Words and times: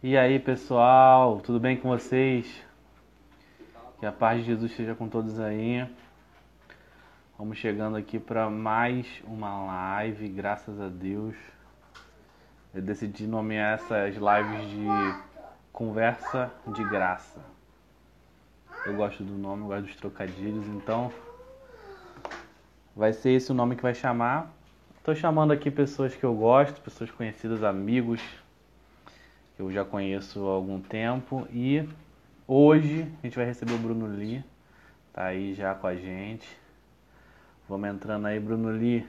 E 0.00 0.16
aí, 0.16 0.38
pessoal, 0.38 1.40
tudo 1.40 1.58
bem 1.58 1.76
com 1.76 1.88
vocês? 1.88 2.64
Que 3.98 4.06
a 4.06 4.12
paz 4.12 4.38
de 4.38 4.46
Jesus 4.46 4.70
esteja 4.70 4.94
com 4.94 5.08
todos 5.08 5.40
aí. 5.40 5.84
Vamos 7.36 7.58
chegando 7.58 7.96
aqui 7.96 8.16
para 8.16 8.48
mais 8.48 9.08
uma 9.24 9.96
live, 9.96 10.28
graças 10.28 10.80
a 10.80 10.86
Deus. 10.86 11.34
Eu 12.72 12.80
decidi 12.80 13.26
nomear 13.26 13.74
essas 13.74 14.14
lives 14.14 14.70
de 14.70 14.86
conversa 15.72 16.48
de 16.68 16.84
graça. 16.84 17.40
Eu 18.86 18.94
gosto 18.94 19.24
do 19.24 19.36
nome, 19.36 19.64
eu 19.64 19.66
gosto 19.66 19.82
dos 19.82 19.96
trocadilhos, 19.96 20.64
então 20.68 21.12
vai 22.94 23.12
ser 23.12 23.30
esse 23.30 23.50
o 23.50 23.54
nome 23.54 23.74
que 23.74 23.82
vai 23.82 23.96
chamar. 23.96 24.48
Estou 24.96 25.16
chamando 25.16 25.52
aqui 25.52 25.72
pessoas 25.72 26.14
que 26.14 26.22
eu 26.22 26.34
gosto, 26.36 26.80
pessoas 26.82 27.10
conhecidas, 27.10 27.64
amigos, 27.64 28.20
que 29.58 29.62
eu 29.62 29.72
já 29.72 29.84
conheço 29.84 30.46
há 30.46 30.52
algum 30.52 30.80
tempo. 30.80 31.44
E 31.52 31.82
hoje 32.46 33.02
a 33.20 33.26
gente 33.26 33.36
vai 33.36 33.44
receber 33.44 33.74
o 33.74 33.78
Bruno 33.78 34.06
Lee, 34.06 34.44
tá 35.12 35.24
aí 35.26 35.54
já 35.54 35.74
com 35.74 35.88
a 35.88 35.96
gente. 35.96 36.48
Vamos 37.68 37.88
entrando 37.88 38.26
aí, 38.26 38.40
Bruno 38.40 38.70
Lee. 38.70 39.06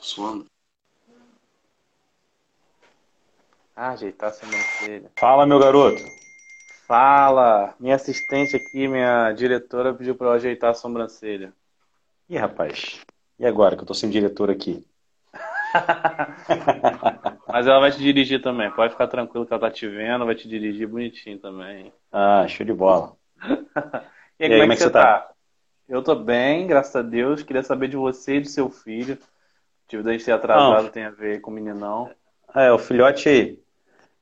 suando. 0.00 0.46
Ah, 3.76 3.85
ajeitar 3.96 4.28
a 4.28 4.32
sobrancelha. 4.32 5.10
Fala, 5.16 5.46
meu 5.46 5.58
garoto. 5.58 6.02
Fala! 6.86 7.74
Minha 7.80 7.96
assistente 7.96 8.54
aqui, 8.54 8.86
minha 8.86 9.32
diretora, 9.32 9.92
pediu 9.92 10.14
para 10.14 10.28
eu 10.28 10.32
ajeitar 10.32 10.70
a 10.70 10.74
sobrancelha. 10.74 11.52
Ih, 12.28 12.36
rapaz. 12.36 13.00
E 13.38 13.44
agora 13.44 13.76
que 13.76 13.82
eu 13.82 13.86
tô 13.86 13.94
sem 13.94 14.08
diretor 14.08 14.50
aqui? 14.50 14.86
Mas 17.48 17.66
ela 17.66 17.80
vai 17.80 17.90
te 17.90 17.98
dirigir 17.98 18.40
também. 18.40 18.70
Pode 18.70 18.92
ficar 18.92 19.08
tranquilo 19.08 19.44
que 19.44 19.52
ela 19.52 19.60
tá 19.60 19.70
te 19.70 19.88
vendo, 19.88 20.24
vai 20.24 20.34
te 20.34 20.48
dirigir 20.48 20.86
bonitinho 20.86 21.38
também. 21.38 21.92
Ah, 22.12 22.46
show 22.48 22.64
de 22.64 22.72
bola. 22.72 23.16
e 24.38 24.44
aí, 24.44 24.60
como, 24.60 24.72
é 24.72 24.76
que, 24.76 24.82
você 24.82 24.90
tá? 24.90 25.02
tá? 25.02 25.30
Eu 25.88 26.02
tô 26.02 26.14
bem, 26.14 26.66
graças 26.66 26.94
a 26.96 27.02
Deus. 27.02 27.42
Queria 27.42 27.62
saber 27.62 27.88
de 27.88 27.96
você 27.96 28.36
e 28.36 28.40
do 28.40 28.48
seu 28.48 28.70
filho. 28.70 29.14
O 29.14 29.18
motivo 29.86 30.02
da 30.02 30.12
gente 30.12 30.24
ter 30.24 30.32
atrasado 30.32 30.84
Não. 30.84 30.90
tem 30.90 31.04
a 31.04 31.10
ver 31.10 31.40
com 31.40 31.50
o 31.50 31.54
meninão. 31.54 32.10
É, 32.54 32.72
o 32.72 32.78
filhote, 32.78 33.58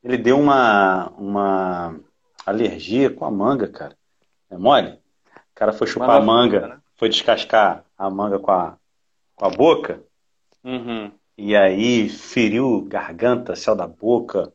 ele 0.05 0.19
deu 0.19 0.39
uma, 0.39 1.09
uma 1.17 1.99
alergia 2.45 3.11
com 3.11 3.25
a 3.25 3.31
manga, 3.31 3.67
cara. 3.67 3.97
É 4.51 4.57
mole? 4.57 4.91
O 4.91 5.55
cara 5.55 5.73
foi 5.73 5.87
chupar 5.87 6.11
a 6.11 6.21
manga, 6.21 6.69
né? 6.69 6.79
foi 6.97 7.09
descascar 7.09 7.85
a 7.97 8.11
manga 8.11 8.39
com 8.39 8.51
a, 8.51 8.77
com 9.35 9.47
a 9.47 9.51
boca, 9.51 10.03
Uhum. 10.63 11.13
e 11.37 11.55
aí 11.55 12.09
feriu 12.09 12.83
garganta, 12.89 13.55
céu 13.55 13.75
da 13.75 13.87
boca. 13.87 14.53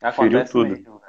Acontece 0.00 0.52
tudo. 0.52 0.70
mesmo. 0.70 1.02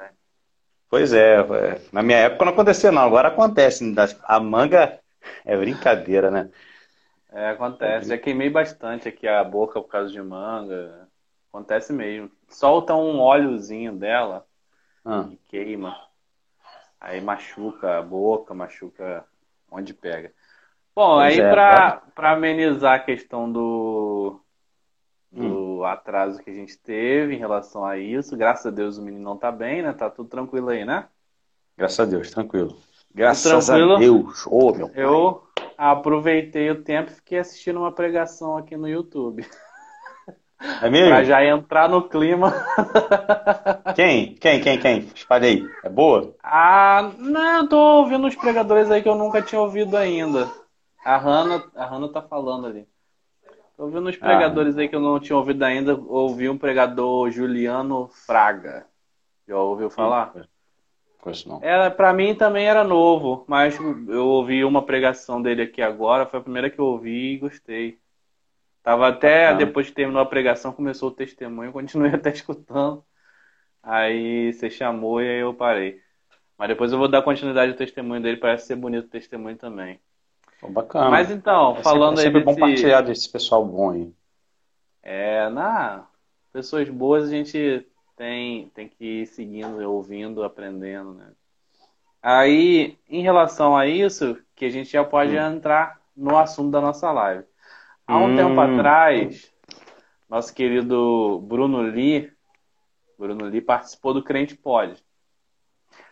Pois 0.90 1.12
é, 1.12 1.40
é, 1.40 1.80
na 1.90 2.02
minha 2.02 2.18
época 2.18 2.44
não 2.44 2.52
acontecia 2.52 2.92
não, 2.92 3.02
agora 3.02 3.28
acontece. 3.28 3.84
A 4.24 4.38
manga 4.38 5.00
é 5.44 5.56
brincadeira, 5.56 6.30
né? 6.30 6.50
É, 7.32 7.48
acontece. 7.48 8.08
Já 8.08 8.16
queimei 8.16 8.48
bastante 8.48 9.08
aqui 9.08 9.26
a 9.26 9.42
boca 9.42 9.80
por 9.80 9.88
causa 9.88 10.12
de 10.12 10.22
manga. 10.22 11.08
Acontece 11.48 11.92
mesmo. 11.92 12.30
Solta 12.54 12.94
um 12.94 13.18
óleozinho 13.18 13.92
dela 13.92 14.46
Ah, 15.04 15.26
e 15.30 15.36
queima. 15.48 15.96
Aí 17.00 17.20
machuca 17.20 17.98
a 17.98 18.02
boca, 18.02 18.54
machuca 18.54 19.24
onde 19.70 19.92
pega. 19.92 20.32
Bom, 20.94 21.16
Pois 21.16 21.34
aí 21.34 21.40
é, 21.40 21.50
pra, 21.50 22.02
pra 22.14 22.30
amenizar 22.30 22.94
a 22.94 23.00
questão 23.00 23.50
do, 23.50 24.40
do 25.32 25.84
atraso 25.84 26.40
que 26.40 26.50
a 26.50 26.54
gente 26.54 26.78
teve 26.78 27.34
em 27.34 27.38
relação 27.38 27.84
a 27.84 27.98
isso, 27.98 28.36
graças 28.36 28.66
a 28.66 28.70
Deus 28.70 28.96
o 28.96 29.02
menino 29.02 29.24
não 29.24 29.36
tá 29.36 29.50
bem, 29.50 29.82
né? 29.82 29.92
Tá 29.92 30.08
tudo 30.08 30.28
tranquilo 30.28 30.68
aí, 30.68 30.84
né? 30.84 31.08
graças 31.76 31.98
a 31.98 32.04
Deus, 32.04 32.30
tranquilo. 32.30 32.78
Graças 33.12 33.66
tranquilo? 33.66 33.96
a 33.96 33.98
Deus. 33.98 34.46
Ô, 34.46 34.72
meu 34.72 34.88
pai. 34.88 35.02
Eu 35.02 35.42
aproveitei 35.76 36.70
o 36.70 36.84
tempo 36.84 37.10
e 37.10 37.14
fiquei 37.16 37.38
assistindo 37.38 37.80
uma 37.80 37.92
pregação 37.92 38.56
aqui 38.56 38.76
no 38.76 38.88
YouTube. 38.88 39.44
É 40.82 40.90
mesmo? 40.90 41.08
Pra 41.08 41.24
já 41.24 41.44
entrar 41.44 41.88
no 41.88 42.08
clima. 42.08 42.52
Quem? 43.94 44.34
Quem, 44.34 44.60
quem, 44.60 44.78
quem? 44.78 44.98
Espalha 45.14 45.46
aí. 45.46 45.68
É 45.82 45.88
boa? 45.88 46.34
Ah, 46.42 47.10
não, 47.18 47.62
eu 47.62 47.68
tô 47.68 47.78
ouvindo 47.78 48.26
uns 48.26 48.36
pregadores 48.36 48.90
aí 48.90 49.02
que 49.02 49.08
eu 49.08 49.14
nunca 49.14 49.42
tinha 49.42 49.60
ouvido 49.60 49.96
ainda. 49.96 50.50
A 51.04 51.16
Hanna, 51.16 51.62
a 51.76 51.84
Hanna 51.84 52.08
tá 52.08 52.22
falando 52.22 52.66
ali. 52.66 52.86
Tô 53.76 53.84
ouvindo 53.84 54.08
uns 54.08 54.16
pregadores 54.16 54.78
aí 54.78 54.88
que 54.88 54.96
eu 54.96 55.00
não 55.00 55.18
tinha 55.18 55.36
ouvido 55.36 55.62
ainda. 55.62 55.94
Ouvi 55.94 56.48
um 56.48 56.56
pregador 56.56 57.30
Juliano 57.30 58.08
Fraga. 58.08 58.86
Já 59.46 59.58
ouviu 59.58 59.90
falar? 59.90 60.32
Conheço 61.20 61.48
não. 61.48 61.58
Era, 61.62 61.90
pra 61.90 62.12
mim 62.12 62.34
também 62.34 62.66
era 62.66 62.84
novo, 62.84 63.44
mas 63.48 63.78
eu 64.08 64.26
ouvi 64.26 64.64
uma 64.64 64.82
pregação 64.82 65.40
dele 65.40 65.62
aqui 65.62 65.80
agora, 65.80 66.26
foi 66.26 66.38
a 66.38 66.42
primeira 66.42 66.70
que 66.70 66.78
eu 66.78 66.84
ouvi 66.84 67.34
e 67.34 67.38
gostei. 67.38 67.98
Tava 68.84 69.08
até, 69.08 69.46
Bacana. 69.46 69.66
depois 69.66 69.88
que 69.88 69.94
terminou 69.94 70.20
a 70.22 70.26
pregação, 70.26 70.70
começou 70.72 71.08
o 71.08 71.12
testemunho, 71.12 71.72
continuei 71.72 72.12
até 72.14 72.30
escutando. 72.30 73.02
Aí 73.82 74.52
você 74.52 74.70
chamou 74.70 75.20
e 75.20 75.28
aí 75.28 75.40
eu 75.40 75.54
parei. 75.54 76.00
Mas 76.56 76.68
depois 76.68 76.92
eu 76.92 76.98
vou 76.98 77.08
dar 77.08 77.22
continuidade 77.22 77.72
ao 77.72 77.78
testemunho 77.78 78.22
dele, 78.22 78.36
parece 78.36 78.66
ser 78.66 78.76
bonito 78.76 79.06
o 79.06 79.10
testemunho 79.10 79.56
também. 79.56 79.98
Pô, 80.60 80.68
bacana. 80.68 81.10
Mas 81.10 81.30
então, 81.30 81.72
É 81.72 81.74
sempre- 81.76 81.82
falando 81.82 82.18
é 82.18 82.20
aí 82.20 82.24
sempre 82.26 82.40
bom 82.44 82.54
desse... 82.54 82.60
partilhar 82.60 83.02
desse 83.02 83.32
pessoal 83.32 83.64
bom 83.64 83.90
aí. 83.90 84.12
É, 85.02 85.48
na 85.48 86.06
pessoas 86.52 86.88
boas 86.88 87.24
a 87.24 87.30
gente 87.30 87.86
tem, 88.16 88.68
tem 88.74 88.88
que 88.88 89.22
ir 89.22 89.26
seguindo, 89.26 89.80
ouvindo, 89.90 90.44
aprendendo, 90.44 91.14
né? 91.14 91.32
Aí, 92.22 92.96
em 93.08 93.22
relação 93.22 93.76
a 93.76 93.86
isso, 93.86 94.38
que 94.54 94.64
a 94.64 94.70
gente 94.70 94.90
já 94.90 95.04
pode 95.04 95.36
entrar 95.36 96.00
no 96.16 96.38
assunto 96.38 96.70
da 96.70 96.80
nossa 96.80 97.10
live. 97.12 97.44
Há 98.06 98.18
um 98.18 98.28
Hum. 98.30 98.36
tempo 98.36 98.60
atrás, 98.60 99.52
nosso 100.28 100.54
querido 100.54 101.40
Bruno 101.40 101.82
Lee, 101.82 102.30
Bruno 103.18 103.46
Lee 103.46 103.60
participou 103.60 104.12
do 104.14 104.22
Crente 104.22 104.56
Pode. 104.56 105.02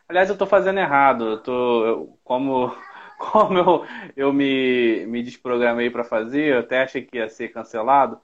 Aliás, 0.08 0.28
eu 0.28 0.36
tô 0.36 0.46
fazendo 0.46 0.78
errado. 0.78 1.24
Eu 1.24 1.42
tô, 1.42 1.86
eu- 1.86 2.18
como 2.24 2.74
como 3.18 3.58
eu, 3.58 3.86
eu 4.16 4.32
me, 4.32 5.06
me 5.06 5.22
desprogramei 5.22 5.90
para 5.90 6.04
fazer, 6.04 6.54
eu 6.54 6.58
até 6.60 6.82
achei 6.82 7.02
que 7.02 7.18
ia 7.18 7.28
ser 7.28 7.48
cancelado. 7.48 8.20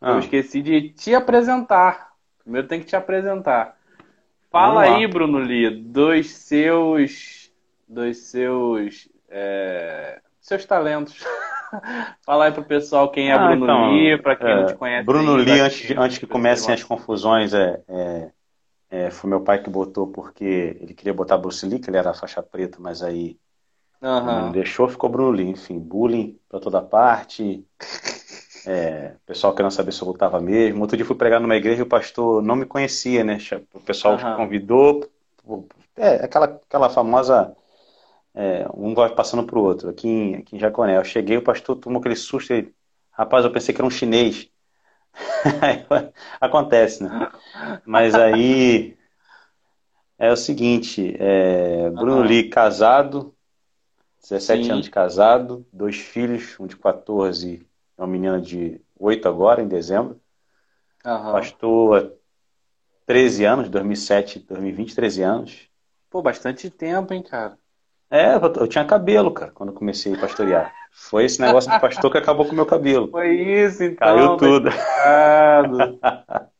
Eu 0.00 0.18
Ah, 0.18 0.18
esqueci 0.18 0.62
de 0.62 0.90
te 0.90 1.14
apresentar. 1.14 2.12
Primeiro 2.42 2.68
tem 2.68 2.80
que 2.80 2.86
te 2.86 2.96
apresentar. 2.96 3.76
Fala 4.50 4.82
aí, 4.82 5.06
Bruno 5.06 5.38
Lee, 5.38 5.70
dos 5.70 6.30
seus, 6.30 7.52
dos 7.88 8.18
seus, 8.18 9.08
é, 9.28 10.20
seus 10.40 10.64
talentos. 10.64 11.24
Fala 12.24 12.46
aí 12.46 12.52
pro 12.52 12.64
pessoal 12.64 13.10
quem 13.10 13.30
é 13.30 13.34
Ah, 13.34 13.38
Bruno 13.38 13.56
então, 13.62 13.72
Lee, 13.72 14.20
para 14.20 14.36
quem 14.36 14.48
é, 14.48 14.54
não 14.54 14.64
te 14.64 14.74
conhece. 14.74 15.06
Bruno 15.06 15.36
Lee, 15.36 15.60
antes, 15.60 15.78
de- 15.86 15.94
antes 15.96 16.18
que 16.18 16.26
comecem 16.26 16.74
as 16.74 16.82
confusões, 16.84 17.52
é, 17.54 17.82
é, 17.88 18.32
é, 18.90 19.10
foi 19.10 19.30
meu 19.30 19.42
pai 19.42 19.62
que 19.62 19.70
botou 19.70 20.08
porque 20.08 20.44
ele 20.44 20.94
queria 20.94 21.14
botar 21.14 21.38
Bruce 21.38 21.66
Lee, 21.66 21.80
que 21.80 21.90
ele 21.90 21.98
era 21.98 22.14
faixa 22.14 22.42
preta, 22.42 22.78
mas 22.80 23.02
aí 23.02 23.38
Aham. 24.02 24.42
não 24.42 24.50
deixou, 24.52 24.88
ficou 24.88 25.10
Bruno 25.10 25.30
Lee. 25.32 25.48
Enfim, 25.50 25.78
bullying 25.80 26.38
pra 26.48 26.60
toda 26.60 26.82
parte. 26.82 27.66
É, 28.64 29.14
pessoal 29.24 29.54
querendo 29.54 29.70
saber 29.72 29.92
se 29.92 30.02
eu 30.02 30.08
lutava 30.08 30.40
mesmo. 30.40 30.80
Outro 30.82 30.96
dia 30.96 31.06
fui 31.06 31.16
pregar 31.16 31.40
numa 31.40 31.56
igreja 31.56 31.80
e 31.80 31.82
o 31.82 31.88
pastor 31.88 32.42
não 32.42 32.56
me 32.56 32.66
conhecia, 32.66 33.22
né? 33.24 33.38
O 33.72 33.80
pessoal 33.80 34.16
Aham. 34.16 34.36
convidou. 34.36 35.08
É, 35.96 36.24
aquela, 36.24 36.46
aquela 36.46 36.90
famosa. 36.90 37.54
É, 38.36 38.68
um 38.74 38.94
vai 38.94 39.14
passando 39.14 39.44
pro 39.44 39.62
outro. 39.62 39.88
Aqui 39.88 40.06
em, 40.06 40.34
aqui 40.36 40.56
em 40.56 40.58
Jaconé. 40.58 40.98
Eu 40.98 41.04
cheguei, 41.04 41.38
o 41.38 41.42
pastor 41.42 41.76
tomou 41.76 42.00
aquele 42.00 42.14
susto. 42.16 42.52
Ele, 42.52 42.74
Rapaz, 43.10 43.46
eu 43.46 43.50
pensei 43.50 43.74
que 43.74 43.80
era 43.80 43.86
um 43.86 43.90
chinês. 43.90 44.50
Acontece, 46.38 47.02
né? 47.02 47.30
Mas 47.86 48.14
aí. 48.14 48.94
É 50.18 50.30
o 50.30 50.36
seguinte: 50.36 51.16
é, 51.18 51.90
Bruno 51.90 52.20
Aham. 52.20 52.26
Lee, 52.26 52.48
casado, 52.50 53.34
17 54.20 54.64
Sim. 54.64 54.72
anos 54.72 54.84
de 54.84 54.90
casado, 54.90 55.66
dois 55.72 55.96
filhos, 55.96 56.58
um 56.60 56.66
de 56.66 56.76
14 56.76 57.54
e 57.54 57.66
uma 58.00 58.06
menina 58.06 58.40
de 58.40 58.80
8 58.98 59.28
agora, 59.28 59.62
em 59.62 59.68
dezembro. 59.68 60.20
Aham. 61.04 61.32
Pastor 61.32 62.04
há 62.04 62.10
13 63.06 63.44
anos, 63.44 63.68
2007, 63.68 64.40
2020, 64.40 64.94
13 64.94 65.22
anos. 65.22 65.68
Pô, 66.10 66.20
bastante 66.22 66.68
tempo, 66.70 67.14
hein, 67.14 67.22
cara. 67.22 67.58
É, 68.10 68.34
eu 68.36 68.68
tinha 68.68 68.84
cabelo, 68.84 69.32
cara, 69.32 69.50
quando 69.52 69.72
comecei 69.72 70.14
a 70.14 70.18
pastorear. 70.18 70.72
Foi 70.92 71.24
esse 71.24 71.40
negócio 71.40 71.70
do 71.70 71.80
pastor 71.80 72.10
que 72.10 72.18
acabou 72.18 72.46
com 72.46 72.52
o 72.52 72.54
meu 72.54 72.66
cabelo. 72.66 73.08
Foi 73.10 73.28
isso, 73.34 73.82
então. 73.82 74.16
Caiu 74.16 74.36
tudo. 74.36 74.70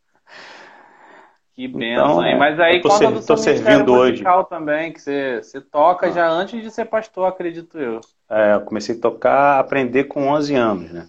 Que 1.56 1.66
benção, 1.66 2.20
então, 2.20 2.26
hein? 2.26 2.38
Mas 2.38 2.60
aí 2.60 2.82
conta 2.82 2.98
ser, 2.98 3.10
do 3.10 3.22
seu 3.22 3.38
servindo 3.38 3.90
hoje. 3.90 4.22
também, 4.50 4.92
que 4.92 5.00
você, 5.00 5.42
você 5.42 5.58
toca 5.58 6.06
ah. 6.06 6.10
já 6.10 6.28
antes 6.28 6.62
de 6.62 6.70
ser 6.70 6.84
pastor, 6.84 7.26
acredito 7.26 7.78
eu. 7.78 7.98
É, 8.28 8.52
eu 8.52 8.60
comecei 8.60 8.94
a 8.94 9.00
tocar, 9.00 9.58
aprender 9.58 10.04
com 10.04 10.28
11 10.28 10.54
anos, 10.54 10.92
né? 10.92 11.08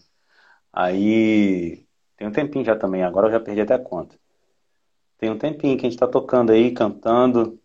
Aí 0.71 1.85
tem 2.15 2.25
um 2.25 2.31
tempinho 2.31 2.63
já 2.63 2.77
também, 2.77 3.03
agora 3.03 3.27
eu 3.27 3.31
já 3.31 3.41
perdi 3.41 3.59
até 3.59 3.73
a 3.73 3.79
conta. 3.79 4.15
Tem 5.17 5.29
um 5.29 5.37
tempinho 5.37 5.75
que 5.75 5.85
a 5.85 5.89
gente 5.89 5.95
está 5.95 6.07
tocando 6.07 6.53
aí, 6.53 6.71
cantando. 6.71 7.59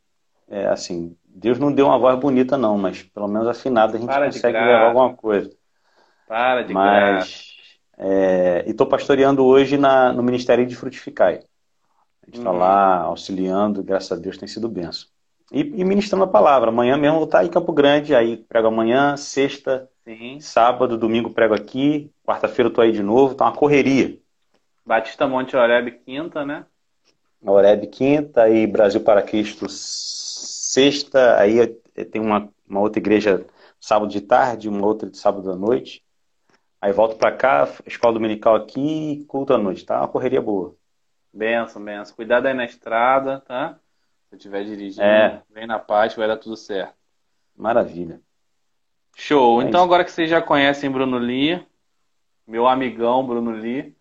É, 0.49 0.67
assim, 0.67 1.17
Deus 1.35 1.59
não 1.59 1.73
deu 1.73 1.87
uma 1.87 1.99
voz 1.99 2.19
bonita 2.19 2.59
não, 2.59 2.77
mas 2.77 3.03
pelo 3.03 3.27
menos 3.27 3.49
afinada 3.49 3.97
a 3.97 4.01
gente 4.01 4.07
Para 4.07 4.27
consegue 4.27 4.59
levar 4.59 4.89
alguma 4.89 5.15
coisa. 5.15 5.51
Para 6.29 6.63
de 6.63 6.75
mas, 6.75 7.55
é, 7.97 8.65
E 8.67 8.71
estou 8.71 8.87
pastoreando 8.87 9.45
hoje 9.45 9.79
na, 9.79 10.13
no 10.13 10.23
Ministério 10.23 10.67
de 10.67 10.77
Frutificai. 10.77 11.41
A 12.23 12.27
gente 12.27 12.39
está 12.39 12.51
uhum. 12.51 12.59
lá 12.59 13.01
auxiliando, 13.03 13.83
graças 13.83 14.13
a 14.13 14.21
Deus 14.21 14.37
tem 14.37 14.47
sido 14.47 14.69
benção. 14.69 15.09
E, 15.51 15.61
e 15.61 15.85
ministrando 15.85 16.25
a 16.25 16.29
palavra. 16.29 16.71
Amanhã 16.71 16.97
mesmo 16.97 17.17
vou 17.17 17.25
estar 17.25 17.45
em 17.45 17.51
Campo 17.51 17.73
Grande, 17.73 18.15
aí 18.15 18.37
prego 18.37 18.69
amanhã, 18.69 19.17
sexta, 19.17 19.89
Sim. 20.05 20.39
sábado, 20.41 20.97
domingo 20.97 21.31
prego 21.31 21.55
aqui, 21.55 22.11
quarta-feira 22.25 22.71
tô 22.71 22.81
aí 22.81 22.93
de 22.93 23.03
novo, 23.03 23.35
tá 23.35 23.45
uma 23.45 23.57
correria. 23.57 24.19
Batista 24.85 25.27
Monte 25.27 25.57
Oreb 25.57 25.91
quinta, 26.05 26.45
né? 26.45 26.65
Oreb 27.45 27.87
quinta 27.89 28.49
e 28.49 28.67
Brasil 28.67 29.01
para 29.01 29.23
Cristo 29.23 29.67
sexta, 30.73 31.39
aí 31.39 31.67
tem 32.11 32.21
uma, 32.21 32.49
uma 32.67 32.81
outra 32.81 32.99
igreja 32.99 33.45
sábado 33.79 34.11
de 34.11 34.21
tarde, 34.21 34.69
uma 34.69 34.87
outra 34.87 35.11
de 35.11 35.19
sábado 35.19 35.51
à 35.51 35.57
noite. 35.57 36.03
Aí 36.81 36.93
volto 36.93 37.17
para 37.17 37.31
cá, 37.31 37.69
escola 37.87 38.15
dominical 38.15 38.57
aqui, 38.57 39.25
culto 39.29 39.53
à 39.53 39.59
noite, 39.59 39.85
tá? 39.85 39.99
Uma 39.99 40.09
correria 40.09 40.41
boa. 40.41 40.75
Benção, 41.33 41.85
benção. 41.85 42.17
Cuidado 42.17 42.47
aí 42.47 42.55
na 42.55 42.65
estrada, 42.65 43.41
tá? 43.41 43.79
Se 44.29 44.37
estiver 44.37 44.65
dirigindo, 44.65 45.03
é. 45.03 45.43
vem 45.51 45.67
na 45.67 45.79
paz, 45.79 46.15
vai 46.15 46.27
dar 46.27 46.39
tudo 46.39 46.57
certo. 46.57 46.95
Maravilha. 47.57 48.21
Show. 49.15 49.61
É 49.61 49.67
então, 49.67 49.81
isso. 49.81 49.85
agora 49.85 50.05
que 50.05 50.11
vocês 50.11 50.29
já 50.31 50.41
conhecem 50.41 50.91
Bruno 50.91 51.19
Lee, 51.19 51.65
meu 52.47 52.67
amigão 52.67 53.25
Bruno 53.27 53.51
Lee, 53.51 53.95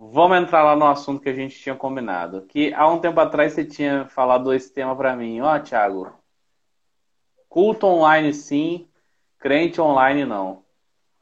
vamos 0.00 0.38
entrar 0.38 0.62
lá 0.62 0.74
no 0.74 0.86
assunto 0.86 1.20
que 1.20 1.28
a 1.28 1.34
gente 1.34 1.60
tinha 1.60 1.74
combinado. 1.74 2.46
Que 2.48 2.72
há 2.72 2.88
um 2.88 2.98
tempo 2.98 3.20
atrás 3.20 3.52
você 3.52 3.64
tinha 3.64 4.06
falado 4.06 4.54
esse 4.54 4.72
tema 4.72 4.96
para 4.96 5.14
mim. 5.14 5.42
Ó, 5.42 5.54
oh, 5.54 5.60
Thiago, 5.60 6.10
culto 7.48 7.86
online 7.86 8.32
sim, 8.32 8.88
crente 9.38 9.78
online 9.78 10.24
não. 10.24 10.62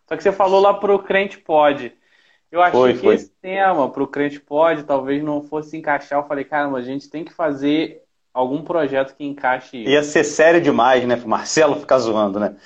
Só 0.07 0.17
que 0.17 0.23
você 0.23 0.31
falou 0.31 0.61
lá 0.61 0.73
pro 0.73 1.01
crente 1.01 1.39
pode. 1.39 1.93
Eu 2.51 2.63
achei 2.63 2.81
foi, 2.81 2.93
que 2.95 3.01
foi. 3.01 3.15
esse 3.17 3.31
tema 3.43 3.91
pro 3.91 4.07
crente 4.07 4.41
pode 4.41 4.85
talvez 4.85 5.23
não 5.23 5.43
fosse 5.43 5.77
encaixar. 5.77 6.21
Eu 6.21 6.29
falei, 6.29 6.45
caramba, 6.45 6.79
a 6.79 6.83
gente 6.83 7.11
tem 7.11 7.25
que 7.25 7.33
fazer 7.33 8.05
algum 8.33 8.63
projeto 8.63 9.15
que 9.17 9.25
encaixe 9.25 9.79
isso. 9.79 9.91
Ia 9.91 10.03
ser 10.03 10.23
sério 10.23 10.61
demais, 10.61 11.05
né? 11.05 11.17
Pro 11.17 11.29
Marcelo 11.29 11.81
ficar 11.81 11.99
zoando, 11.99 12.39
né? 12.39 12.57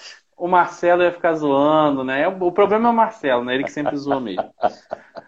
O 0.43 0.49
Marcelo 0.49 1.05
ia 1.05 1.13
ficar 1.13 1.35
zoando, 1.35 2.03
né? 2.03 2.27
O 2.27 2.51
problema 2.51 2.89
é 2.89 2.91
o 2.91 2.95
Marcelo, 2.95 3.45
né? 3.45 3.55
Ele 3.55 3.63
que 3.63 3.71
sempre 3.71 3.97
zoa 3.97 4.19
mesmo. 4.19 4.53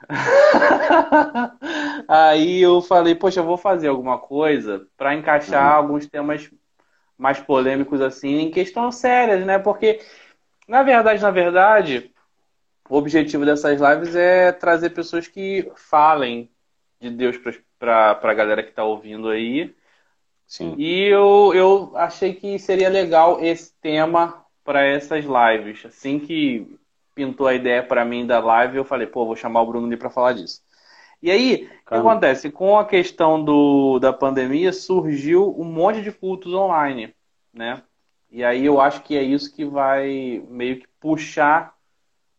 Aí 2.09 2.61
eu 2.61 2.83
falei, 2.83 3.15
poxa, 3.15 3.39
eu 3.39 3.45
vou 3.45 3.57
fazer 3.57 3.87
alguma 3.87 4.19
coisa 4.19 4.89
para 4.97 5.15
encaixar 5.15 5.71
uhum. 5.71 5.85
alguns 5.85 6.09
temas 6.09 6.51
mais 7.17 7.39
polêmicos 7.39 8.01
assim, 8.01 8.41
em 8.41 8.51
questões 8.51 8.97
sérias, 8.97 9.47
né? 9.47 9.57
Porque, 9.57 10.01
na 10.67 10.83
verdade, 10.83 11.23
na 11.23 11.31
verdade, 11.31 12.11
o 12.91 12.97
objetivo 12.97 13.47
dessas 13.47 13.81
lives 13.81 14.17
é 14.17 14.51
trazer 14.51 14.91
pessoas 14.91 15.29
que 15.29 15.71
falem 15.77 16.51
de 17.01 17.09
Deus 17.09 17.39
para 17.79 18.19
a 18.21 18.35
galera 18.35 18.65
que 18.65 18.71
está 18.71 18.83
ouvindo 18.83 19.29
aí. 19.29 19.73
Sim. 20.45 20.75
E 20.77 21.05
eu, 21.05 21.53
eu 21.55 21.93
achei 21.95 22.35
que 22.35 22.59
seria 22.59 22.89
legal 22.89 23.41
esse 23.41 23.73
tema 23.81 24.44
para 24.65 24.85
essas 24.85 25.25
lives. 25.25 25.85
Assim 25.87 26.19
que 26.19 26.79
pintou 27.15 27.47
a 27.47 27.55
ideia 27.55 27.83
para 27.83 28.05
mim 28.05 28.27
da 28.27 28.41
live, 28.41 28.79
eu 28.79 28.85
falei, 28.85 29.07
pô, 29.07 29.27
vou 29.27 29.37
chamar 29.37 29.63
o 29.63 29.67
Bruno 29.67 29.87
ali 29.87 29.97
para 29.97 30.11
falar 30.11 30.33
disso. 30.33 30.63
E 31.23 31.31
aí, 31.31 31.71
o 31.87 31.89
que 31.89 31.95
acontece? 31.95 32.51
Com 32.51 32.79
a 32.79 32.85
questão 32.85 33.43
do, 33.43 33.99
da 33.99 34.13
pandemia, 34.13 34.73
surgiu 34.73 35.59
um 35.59 35.65
monte 35.65 36.03
de 36.03 36.13
cultos 36.13 36.53
online, 36.53 37.15
né? 37.53 37.83
E 38.31 38.45
aí 38.45 38.65
eu 38.67 38.81
acho 38.81 39.03
que 39.03 39.17
é 39.17 39.23
isso 39.23 39.55
que 39.55 39.65
vai 39.65 40.45
meio 40.49 40.81
que 40.81 40.89
puxar 41.01 41.75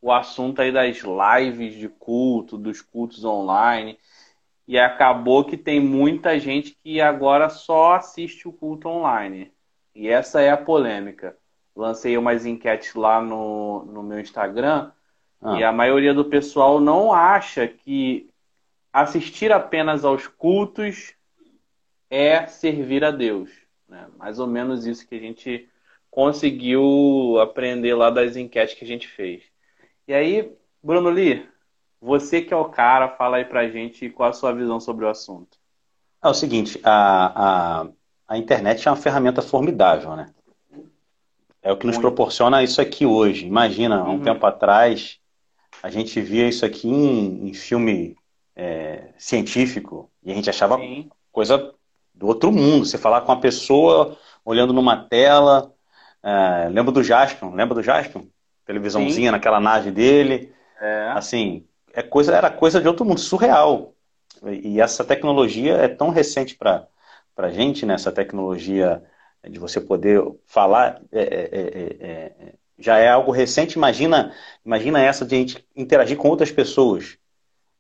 o 0.02 0.12
assunto 0.12 0.62
aí 0.62 0.72
das 0.72 0.98
lives 0.98 1.74
de 1.74 1.90
culto, 1.90 2.58
dos 2.58 2.82
cultos 2.82 3.24
online. 3.24 3.98
E 4.68 4.78
acabou 4.78 5.46
que 5.46 5.58
tem 5.58 5.80
muita 5.80 6.38
gente 6.40 6.78
que 6.84 7.00
agora 7.00 7.50
só 7.50 7.94
assiste 7.94 8.48
o 8.48 8.54
culto 8.54 8.88
online. 8.88 9.52
E 9.96 10.08
essa 10.08 10.42
é 10.42 10.50
a 10.52 10.58
polêmica. 10.58 11.38
Lancei 11.76 12.18
umas 12.18 12.46
enquetes 12.46 12.94
lá 12.96 13.22
no, 13.22 13.84
no 13.86 14.02
meu 14.02 14.20
Instagram 14.20 14.92
ah. 15.42 15.60
e 15.60 15.64
a 15.64 15.72
maioria 15.72 16.14
do 16.14 16.26
pessoal 16.26 16.80
não 16.80 17.14
acha 17.14 17.68
que 17.68 18.30
assistir 18.94 19.52
apenas 19.52 20.06
aos 20.06 20.26
cultos 20.28 21.14
é 22.10 22.48
servir 22.48 23.04
a 23.04 23.12
Deus. 23.12 23.50
Né? 23.90 24.08
Mais 24.18 24.40
ou 24.40 24.48
menos 24.48 24.86
isso 24.86 25.06
que 25.06 25.16
a 25.16 25.20
gente 25.20 25.70
conseguiu 26.10 27.38
aprender 27.42 27.94
lá 27.94 28.10
das 28.10 28.38
enquetes 28.38 28.76
que 28.76 28.86
a 28.86 28.88
gente 28.88 29.08
fez. 29.08 29.44
E 30.08 30.14
aí, 30.14 30.56
Bruno 30.82 31.10
Lee, 31.10 31.46
você 32.02 32.42
que 32.42 32.54
é 32.54 32.58
o 32.58 32.70
cara, 32.70 33.10
fala 33.10 33.38
aí 33.38 33.46
pra 33.46 33.68
gente 33.68 34.10
qual 34.10 34.30
a 34.30 34.34
sua 34.34 34.54
visão 34.54 34.80
sobre 34.80 35.04
o 35.04 35.10
assunto. 35.10 35.58
É 36.24 36.28
o 36.28 36.34
seguinte, 36.34 36.80
a, 36.84 37.82
a, 37.82 37.88
a 38.28 38.38
internet 38.38 38.88
é 38.88 38.92
uma 38.92 38.98
ferramenta 38.98 39.42
formidável, 39.42 40.16
né? 40.16 40.34
É 41.66 41.72
o 41.72 41.78
que 41.78 41.88
nos 41.88 41.98
proporciona 41.98 42.62
isso 42.62 42.80
aqui 42.80 43.08
hoje. 43.08 43.48
Imagina, 43.48 43.98
há 43.98 44.04
um 44.04 44.18
uhum. 44.18 44.22
tempo 44.22 44.46
atrás, 44.46 45.18
a 45.82 45.90
gente 45.90 46.22
via 46.22 46.48
isso 46.48 46.64
aqui 46.64 46.88
em, 46.88 47.50
em 47.50 47.54
filme 47.56 48.16
é, 48.56 49.10
científico 49.18 50.12
e 50.24 50.32
a 50.32 50.36
gente 50.36 50.48
achava 50.48 50.78
Sim. 50.78 51.10
coisa 51.32 51.74
do 52.14 52.28
outro 52.28 52.52
mundo. 52.52 52.86
Você 52.86 53.00
falar 53.00 53.22
com 53.22 53.32
uma 53.32 53.42
pessoa 53.42 54.16
olhando 54.46 54.74
numa 54.74 54.96
tela. 54.96 55.74
É, 56.22 56.70
lembra 56.70 56.92
do 56.92 57.04
Jaspion? 57.04 57.56
Lembra 57.56 57.74
do 57.74 57.82
Jaspion? 57.82 58.26
televisãozinha 58.64 59.30
Sim. 59.30 59.32
naquela 59.32 59.60
nave 59.60 59.90
dele. 59.90 60.54
É. 60.80 61.10
Assim, 61.16 61.66
é 61.94 62.04
coisa, 62.04 62.36
era 62.36 62.52
coisa 62.52 62.80
de 62.80 62.88
outro 62.88 63.04
mundo, 63.04 63.20
surreal. 63.20 63.96
E 64.46 64.80
essa 64.80 65.04
tecnologia 65.04 65.74
é 65.78 65.88
tão 65.88 66.12
recente 66.12 66.56
para 66.56 66.88
a 67.38 67.50
gente, 67.50 67.88
né? 67.88 67.96
essa 67.96 68.12
tecnologia 68.12 69.02
de 69.50 69.60
você 69.60 69.80
poder 69.80 70.24
falar, 70.46 71.02
é 71.12 71.22
é, 71.22 71.50
é, 71.52 72.08
é, 72.08 72.54
já 72.78 72.98
é 72.98 73.10
algo 73.10 73.32
recente. 73.32 73.78
Imagina, 73.78 74.34
imagina 74.66 75.02
essa 75.02 75.26
de 75.26 75.36
a 75.36 75.38
gente 75.40 75.68
interagir 75.76 76.18
com 76.18 76.30
outras 76.30 76.52
pessoas, 76.52 77.18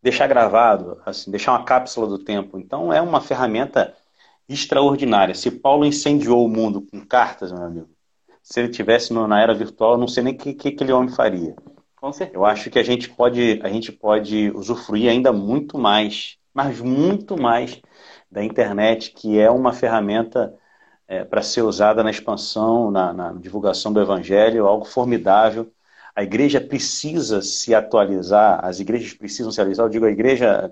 deixar 0.01 0.27
gravado, 0.27 1.01
assim, 1.05 1.31
deixar 1.31 1.51
uma 1.51 1.65
cápsula 1.65 2.07
do 2.07 2.19
tempo. 2.19 2.57
Então 2.57 2.91
é 2.93 3.01
uma 3.01 3.21
ferramenta 3.21 3.93
extraordinária. 4.47 5.33
Se 5.33 5.51
Paulo 5.51 5.85
incendiou 5.85 6.45
o 6.45 6.49
mundo 6.49 6.81
com 6.81 7.05
cartas, 7.05 7.51
meu 7.51 7.63
amigo, 7.63 7.89
se 8.41 8.59
ele 8.59 8.69
tivesse 8.69 9.11
na 9.11 9.41
era 9.41 9.53
virtual, 9.53 9.93
eu 9.93 9.97
não 9.97 10.07
sei 10.07 10.23
nem 10.23 10.33
o 10.33 10.37
que, 10.37 10.53
que 10.53 10.67
aquele 10.69 10.91
homem 10.91 11.09
faria. 11.09 11.55
Com 11.95 12.13
certeza. 12.13 12.37
Eu 12.37 12.45
acho 12.45 12.69
que 12.69 12.77
a 12.77 12.83
gente 12.83 13.09
pode, 13.09 13.59
a 13.63 13.69
gente 13.69 13.91
pode 13.91 14.51
usufruir 14.51 15.09
ainda 15.09 15.33
muito 15.33 15.79
mais, 15.79 16.37
mas 16.53 16.79
muito 16.79 17.41
mais 17.41 17.81
da 18.31 18.43
internet, 18.43 19.11
que 19.11 19.39
é 19.39 19.49
uma 19.49 19.73
ferramenta 19.73 20.53
é, 21.07 21.23
para 21.23 21.41
ser 21.41 21.61
usada 21.61 22.03
na 22.03 22.09
expansão, 22.09 22.89
na, 22.89 23.13
na, 23.13 23.33
divulgação 23.33 23.93
do 23.93 24.01
evangelho, 24.01 24.67
algo 24.67 24.85
formidável. 24.85 25.71
A 26.15 26.23
igreja 26.23 26.61
precisa 26.61 27.41
se 27.41 27.75
atualizar, 27.75 28.63
as 28.63 28.79
igrejas 28.79 29.13
precisam 29.13 29.51
se 29.51 29.59
atualizar. 29.59 29.85
Eu 29.85 29.89
digo 29.89 30.05
a 30.05 30.11
igreja. 30.11 30.71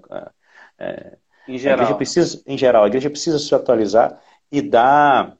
É, 0.77 1.17
em 1.47 1.57
geral. 1.57 1.79
A 1.79 1.81
igreja 1.81 1.95
precisa, 1.95 2.43
em 2.47 2.57
geral, 2.57 2.83
a 2.83 2.87
igreja 2.87 3.09
precisa 3.09 3.37
se 3.37 3.53
atualizar 3.53 4.19
e 4.51 4.61
dar 4.61 5.37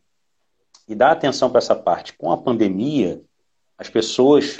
e 0.88 0.94
dar 0.94 1.12
atenção 1.12 1.50
para 1.50 1.60
essa 1.60 1.76
parte. 1.76 2.14
Com 2.14 2.32
a 2.32 2.38
pandemia, 2.38 3.22
as 3.78 3.90
pessoas 3.90 4.58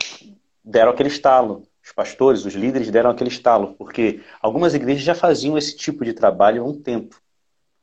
deram 0.64 0.92
aquele 0.92 1.10
estalo. 1.10 1.64
Os 1.84 1.92
pastores, 1.92 2.46
os 2.46 2.54
líderes 2.54 2.90
deram 2.90 3.10
aquele 3.10 3.30
estalo, 3.30 3.74
porque 3.74 4.22
algumas 4.42 4.74
igrejas 4.74 5.04
já 5.04 5.14
faziam 5.14 5.58
esse 5.58 5.76
tipo 5.76 6.06
de 6.06 6.14
trabalho 6.14 6.64
há 6.64 6.66
um 6.66 6.82
tempo. 6.82 7.22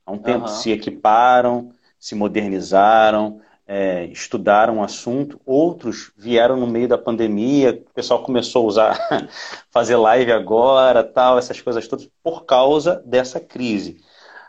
Há 0.07 0.13
um 0.13 0.19
tempo 0.19 0.47
uhum. 0.47 0.49
se 0.49 0.71
equiparam, 0.71 1.75
se 2.01 2.15
modernizaram, 2.15 3.43
é, 3.67 4.07
estudaram 4.07 4.79
o 4.79 4.83
assunto. 4.83 5.39
Outros 5.45 6.11
vieram 6.17 6.57
no 6.57 6.67
meio 6.67 6.89
da 6.89 6.97
pandemia, 6.97 7.85
o 7.89 7.95
pessoal 7.95 8.23
começou 8.23 8.65
a 8.65 8.67
usar, 8.67 9.29
fazer 9.71 9.97
live 9.97 10.33
agora, 10.33 11.05
tal, 11.05 11.39
essas 11.39 11.61
coisas 11.61 11.87
todas, 11.87 12.09
por 12.23 12.47
causa 12.47 12.97
dessa 13.05 13.39
crise. 13.39 14.03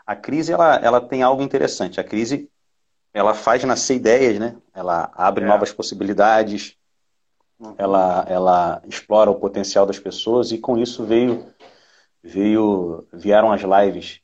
A 0.06 0.16
crise 0.16 0.52
ela, 0.52 0.76
ela 0.76 1.00
tem 1.00 1.22
algo 1.22 1.42
interessante. 1.42 2.00
A 2.00 2.04
crise 2.04 2.50
ela 3.12 3.34
faz 3.34 3.62
nascer 3.62 3.96
ideias, 3.96 4.38
né? 4.38 4.56
Ela 4.74 5.12
abre 5.14 5.44
é. 5.44 5.46
novas 5.46 5.70
possibilidades, 5.70 6.74
uhum. 7.60 7.74
ela, 7.76 8.24
ela 8.26 8.82
explora 8.88 9.30
o 9.30 9.34
potencial 9.34 9.84
das 9.84 9.98
pessoas 9.98 10.50
e 10.50 10.58
com 10.58 10.78
isso 10.78 11.04
veio, 11.04 11.46
veio 12.24 13.06
vieram 13.12 13.52
as 13.52 13.60
lives 13.60 14.21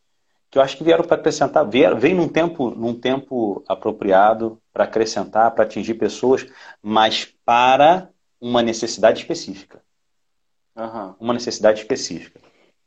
que 0.51 0.59
eu 0.59 0.63
acho 0.63 0.77
que 0.77 0.85
vieram 0.85 1.05
para 1.05 1.17
acrescentar, 1.17 1.69
veio, 1.69 1.97
veio 1.97 2.17
num 2.17 2.29
tempo, 2.29 2.71
num 2.71 2.99
tempo 2.99 3.63
apropriado 3.69 4.61
para 4.73 4.85
acrescentar, 4.85 5.51
para 5.51 5.65
atingir 5.65 5.95
pessoas, 5.95 6.47
mas 6.83 7.27
para 7.45 8.09
uma 8.41 8.63
necessidade 8.63 9.21
específica. 9.21 9.83
Uhum. 10.77 11.15
Uma 11.21 11.35
necessidade 11.35 11.81
específica. 11.81 12.41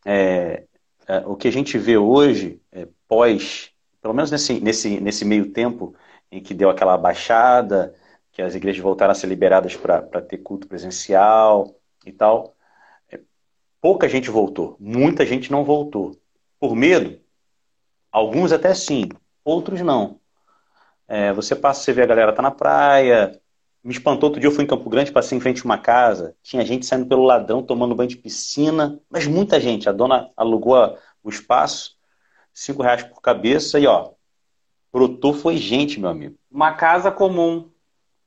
É, 0.05 0.63
é, 1.07 1.17
o 1.25 1.35
que 1.35 1.47
a 1.47 1.51
gente 1.51 1.77
vê 1.77 1.97
hoje, 1.97 2.59
é, 2.71 2.87
pós, 3.07 3.71
pelo 4.01 4.13
menos 4.13 4.31
nesse, 4.31 4.59
nesse, 4.59 4.99
nesse 4.99 5.25
meio 5.25 5.51
tempo 5.51 5.93
em 6.31 6.41
que 6.41 6.53
deu 6.53 6.69
aquela 6.69 6.97
baixada, 6.97 7.93
que 8.31 8.41
as 8.41 8.55
igrejas 8.55 8.81
voltaram 8.81 9.11
a 9.11 9.15
ser 9.15 9.27
liberadas 9.27 9.75
para 9.75 10.21
ter 10.21 10.37
culto 10.39 10.67
presencial 10.67 11.75
e 12.05 12.11
tal, 12.11 12.55
é, 13.11 13.19
pouca 13.79 14.07
gente 14.07 14.31
voltou, 14.31 14.75
muita 14.79 15.25
gente 15.25 15.51
não 15.51 15.63
voltou. 15.63 16.17
Por 16.59 16.75
medo? 16.75 17.20
Alguns 18.11 18.51
até 18.51 18.73
sim, 18.73 19.09
outros 19.43 19.81
não. 19.81 20.19
É, 21.07 21.31
você 21.33 21.55
passa, 21.55 21.81
você 21.81 21.93
vê 21.93 22.03
a 22.03 22.07
galera 22.07 22.33
tá 22.33 22.41
na 22.41 22.51
praia. 22.51 23.39
Me 23.83 23.91
espantou 23.91 24.29
outro 24.29 24.39
dia, 24.39 24.47
eu 24.47 24.53
fui 24.53 24.63
em 24.63 24.67
Campo 24.67 24.89
Grande, 24.89 25.11
passei 25.11 25.37
em 25.37 25.41
frente 25.41 25.61
a 25.61 25.65
uma 25.65 25.77
casa, 25.77 26.35
tinha 26.43 26.63
gente 26.63 26.85
saindo 26.85 27.07
pelo 27.07 27.23
ladrão, 27.23 27.63
tomando 27.63 27.95
banho 27.95 28.09
de 28.09 28.17
piscina, 28.17 28.99
mas 29.09 29.25
muita 29.25 29.59
gente. 29.59 29.89
A 29.89 29.91
dona 29.91 30.29
alugou 30.37 30.97
o 31.23 31.29
espaço, 31.29 31.95
cinco 32.53 32.83
reais 32.83 33.01
por 33.03 33.21
cabeça 33.21 33.79
e 33.79 33.87
ó, 33.87 34.11
brotou 34.93 35.33
foi 35.33 35.57
gente, 35.57 35.99
meu 35.99 36.09
amigo. 36.09 36.35
Uma 36.51 36.73
casa 36.73 37.11
comum. 37.11 37.69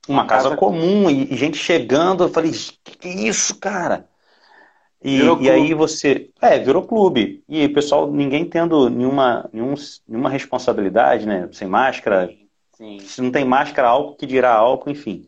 Uma, 0.07 0.21
Uma 0.21 0.27
casa, 0.27 0.49
casa, 0.49 0.57
comum 0.57 1.09
e, 1.09 1.33
e, 1.33 1.37
gente 1.37 1.57
chegando. 1.57 2.25
Eu 2.25 2.29
falei, 2.29 2.51
que, 2.83 2.97
que 2.97 3.09
isso, 3.09 3.55
cara? 3.55 4.07
E, 5.05 5.21
e 5.43 5.49
aí 5.51 5.71
você. 5.75 6.31
É, 6.41 6.57
virou 6.57 6.81
clube. 6.81 7.43
E 7.47 7.63
o 7.65 7.73
pessoal, 7.73 8.11
ninguém 8.11 8.43
tendo 8.43 8.89
nenhuma, 8.89 9.47
nenhum, 9.53 9.75
nenhuma 10.07 10.31
responsabilidade, 10.31 11.27
né? 11.27 11.47
Sem 11.51 11.67
máscara. 11.67 12.33
Sim. 12.73 12.97
Se 12.99 13.21
não 13.21 13.29
tem 13.29 13.45
máscara, 13.45 13.87
álcool 13.87 14.15
que 14.15 14.25
dirá 14.25 14.51
álcool, 14.51 14.89
enfim. 14.89 15.27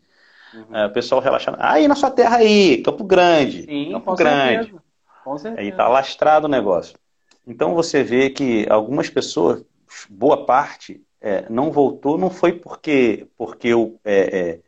Uhum. 0.52 0.76
É, 0.76 0.86
o 0.86 0.90
pessoal 0.90 1.20
relaxando. 1.20 1.58
Aí 1.60 1.86
na 1.86 1.94
sua 1.94 2.10
terra 2.10 2.38
aí, 2.38 2.82
Campo 2.82 3.04
Grande. 3.04 3.62
Sim, 3.62 3.92
Campo 3.92 4.16
Grande. 4.16 4.64
Certeza. 4.64 4.82
Com 5.24 5.38
certeza. 5.38 5.60
Aí 5.60 5.72
tá 5.72 5.86
lastrado 5.86 6.46
o 6.46 6.50
negócio. 6.50 6.98
Então 7.46 7.72
você 7.72 8.02
vê 8.02 8.30
que 8.30 8.66
algumas 8.68 9.08
pessoas, 9.08 9.64
boa 10.10 10.44
parte, 10.44 11.00
é, 11.20 11.44
não 11.48 11.70
voltou, 11.70 12.18
não 12.18 12.30
foi 12.30 12.52
porque, 12.52 13.28
porque 13.36 13.72
o, 13.72 13.94
é, 14.04 14.38
é 14.38 14.58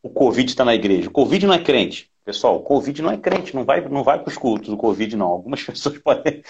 o 0.00 0.08
Covid 0.08 0.48
está 0.48 0.64
na 0.64 0.76
igreja. 0.76 1.08
O 1.08 1.12
Covid 1.12 1.44
não 1.44 1.54
é 1.54 1.58
crente. 1.58 2.08
Pessoal, 2.24 2.56
o 2.56 2.62
Covid 2.62 3.02
não 3.02 3.10
é 3.10 3.18
crente, 3.18 3.54
não 3.54 3.64
vai, 3.64 3.86
não 3.86 4.02
vai 4.02 4.18
para 4.18 4.30
os 4.30 4.38
cultos 4.38 4.70
o 4.70 4.76
Covid, 4.76 5.16
não. 5.16 5.26
Algumas 5.26 5.62
pessoas 5.64 5.98
podem 5.98 6.42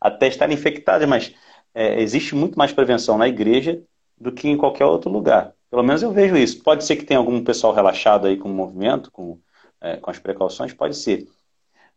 até 0.00 0.28
estar 0.28 0.50
infectadas, 0.50 1.08
mas 1.08 1.34
é, 1.74 2.00
existe 2.00 2.34
muito 2.34 2.58
mais 2.58 2.72
prevenção 2.72 3.16
na 3.16 3.26
igreja 3.26 3.82
do 4.18 4.30
que 4.30 4.48
em 4.48 4.56
qualquer 4.56 4.84
outro 4.84 5.10
lugar. 5.10 5.54
Pelo 5.70 5.82
menos 5.82 6.02
eu 6.02 6.12
vejo 6.12 6.36
isso. 6.36 6.62
Pode 6.62 6.84
ser 6.84 6.96
que 6.96 7.04
tenha 7.04 7.18
algum 7.18 7.42
pessoal 7.42 7.72
relaxado 7.72 8.26
aí 8.26 8.36
com 8.36 8.50
o 8.50 8.54
movimento, 8.54 9.10
com, 9.10 9.40
é, 9.80 9.96
com 9.96 10.10
as 10.10 10.18
precauções, 10.18 10.74
pode 10.74 10.96
ser. 10.96 11.26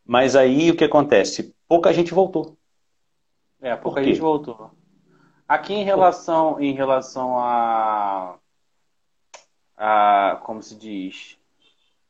Mas 0.06 0.36
aí 0.36 0.72
o 0.72 0.78
que 0.78 0.86
acontece? 0.86 1.54
Pouca 1.68 1.92
gente 1.92 2.14
voltou. 2.14 2.58
É, 3.62 3.76
pouca 3.76 4.04
gente 4.04 4.20
voltou. 4.20 4.72
Aqui 5.48 5.74
em 5.74 5.84
relação, 5.84 6.60
em 6.60 6.74
relação 6.74 7.38
a, 7.38 8.38
a, 9.76 10.40
como 10.44 10.62
se 10.62 10.76
diz, 10.76 11.38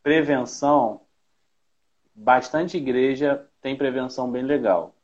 prevenção, 0.04 1.02
bastante 2.16 2.78
igreja 2.78 3.46
tem 3.62 3.76
prevenção 3.76 4.32
bem 4.32 4.44
legal. 4.44 4.96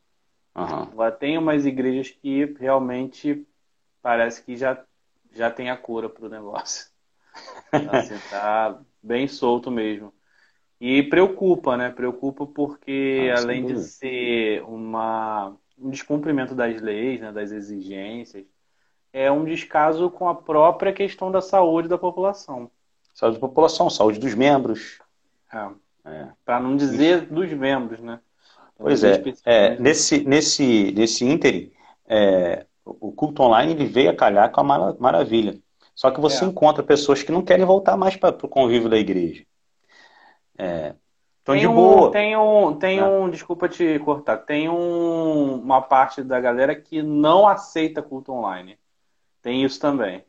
Uhum. 0.55 1.11
Tem 1.19 1.37
umas 1.37 1.65
igrejas 1.65 2.09
que 2.09 2.45
realmente 2.59 3.45
parece 4.01 4.43
que 4.43 4.55
já, 4.55 4.81
já 5.31 5.51
tem 5.51 5.69
a 5.69 5.77
cura 5.77 6.09
para 6.09 6.25
o 6.25 6.29
negócio. 6.29 6.89
assim, 7.91 8.17
tá 8.29 8.79
bem 9.01 9.27
solto 9.27 9.69
mesmo. 9.69 10.13
E 10.79 11.03
preocupa, 11.03 11.77
né? 11.77 11.89
Preocupa 11.91 12.45
porque, 12.47 13.31
ah, 13.33 13.39
além 13.39 13.65
de 13.65 13.79
ser 13.83 14.63
uma, 14.63 15.55
um 15.77 15.89
descumprimento 15.89 16.55
das 16.55 16.81
leis, 16.81 17.21
né, 17.21 17.31
das 17.31 17.51
exigências, 17.51 18.45
é 19.13 19.31
um 19.31 19.45
descaso 19.45 20.09
com 20.09 20.27
a 20.27 20.35
própria 20.35 20.91
questão 20.91 21.31
da 21.31 21.41
saúde 21.41 21.87
da 21.87 21.97
população. 21.97 22.71
Saúde 23.13 23.37
da 23.37 23.47
população, 23.47 23.89
saúde 23.89 24.19
dos 24.19 24.33
membros. 24.33 24.99
É. 25.53 25.69
é. 26.05 26.27
Para 26.45 26.59
não 26.59 26.75
dizer 26.75 27.23
Isso. 27.23 27.33
dos 27.33 27.51
membros, 27.53 27.99
né? 27.99 28.19
pois 28.77 29.03
é. 29.03 29.21
é. 29.45 29.79
Nesse, 29.79 30.23
nesse, 30.23 30.91
nesse 30.91 31.25
ínterim, 31.25 31.71
é, 32.07 32.65
o 32.83 33.11
culto 33.11 33.43
online 33.43 33.73
ele 33.73 33.85
veio 33.85 34.09
a 34.09 34.15
calhar 34.15 34.51
com 34.51 34.61
a 34.61 34.93
maravilha. 34.99 35.59
Só 35.93 36.09
que 36.09 36.19
você 36.19 36.43
é. 36.43 36.47
encontra 36.47 36.81
pessoas 36.81 37.21
que 37.21 37.31
não 37.31 37.43
querem 37.43 37.65
voltar 37.65 37.95
mais 37.95 38.15
para 38.15 38.35
o 38.35 38.49
convívio 38.49 38.89
da 38.89 38.97
igreja. 38.97 39.45
É, 40.57 40.95
Estão 41.41 41.57
de 41.57 41.67
um, 41.67 41.73
boa. 41.73 42.11
Tem 42.11 42.37
um, 42.37 42.73
tem 42.75 42.99
é. 42.99 43.03
um, 43.03 43.29
desculpa 43.29 43.67
te 43.67 43.97
cortar, 43.99 44.37
tem 44.37 44.69
um, 44.69 45.55
uma 45.55 45.81
parte 45.81 46.23
da 46.23 46.39
galera 46.39 46.75
que 46.75 47.01
não 47.01 47.47
aceita 47.47 48.01
culto 48.01 48.31
online. 48.31 48.77
Tem 49.41 49.63
isso 49.63 49.79
também. 49.79 50.23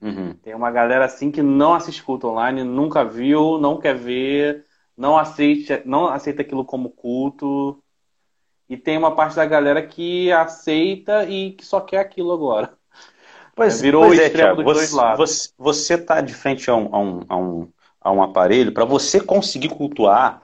Uhum. 0.00 0.34
Tem 0.34 0.54
uma 0.54 0.70
galera 0.70 1.04
assim 1.04 1.30
que 1.30 1.42
não 1.42 1.74
assiste 1.74 2.02
culto 2.02 2.26
online, 2.26 2.64
nunca 2.64 3.04
viu, 3.04 3.58
não 3.58 3.78
quer 3.78 3.94
ver, 3.94 4.66
não 5.00 5.16
aceita, 5.16 5.82
não 5.84 6.06
aceita 6.06 6.42
aquilo 6.42 6.64
como 6.64 6.90
culto. 6.90 7.82
E 8.68 8.76
tem 8.76 8.96
uma 8.96 9.16
parte 9.16 9.34
da 9.34 9.44
galera 9.44 9.84
que 9.84 10.30
aceita 10.30 11.24
e 11.24 11.52
que 11.52 11.66
só 11.66 11.80
quer 11.80 11.98
aquilo 11.98 12.32
agora. 12.32 12.72
Pois, 13.56 13.80
é, 13.80 13.82
Virou 13.82 14.06
pois 14.06 14.18
o 14.18 14.22
é, 14.22 14.26
extremo 14.26 14.54
Thiago, 14.54 14.62
dos 14.62 14.72
você, 14.72 14.78
dois 14.78 14.92
lados. 14.92 15.54
Você 15.58 15.94
está 15.94 16.20
de 16.20 16.32
frente 16.32 16.70
a 16.70 16.76
um, 16.76 16.94
a 16.94 16.98
um, 16.98 17.24
a 17.28 17.36
um 17.36 17.68
a 18.00 18.10
um 18.10 18.22
aparelho, 18.22 18.72
para 18.72 18.84
você 18.84 19.20
conseguir 19.20 19.68
cultuar, 19.68 20.40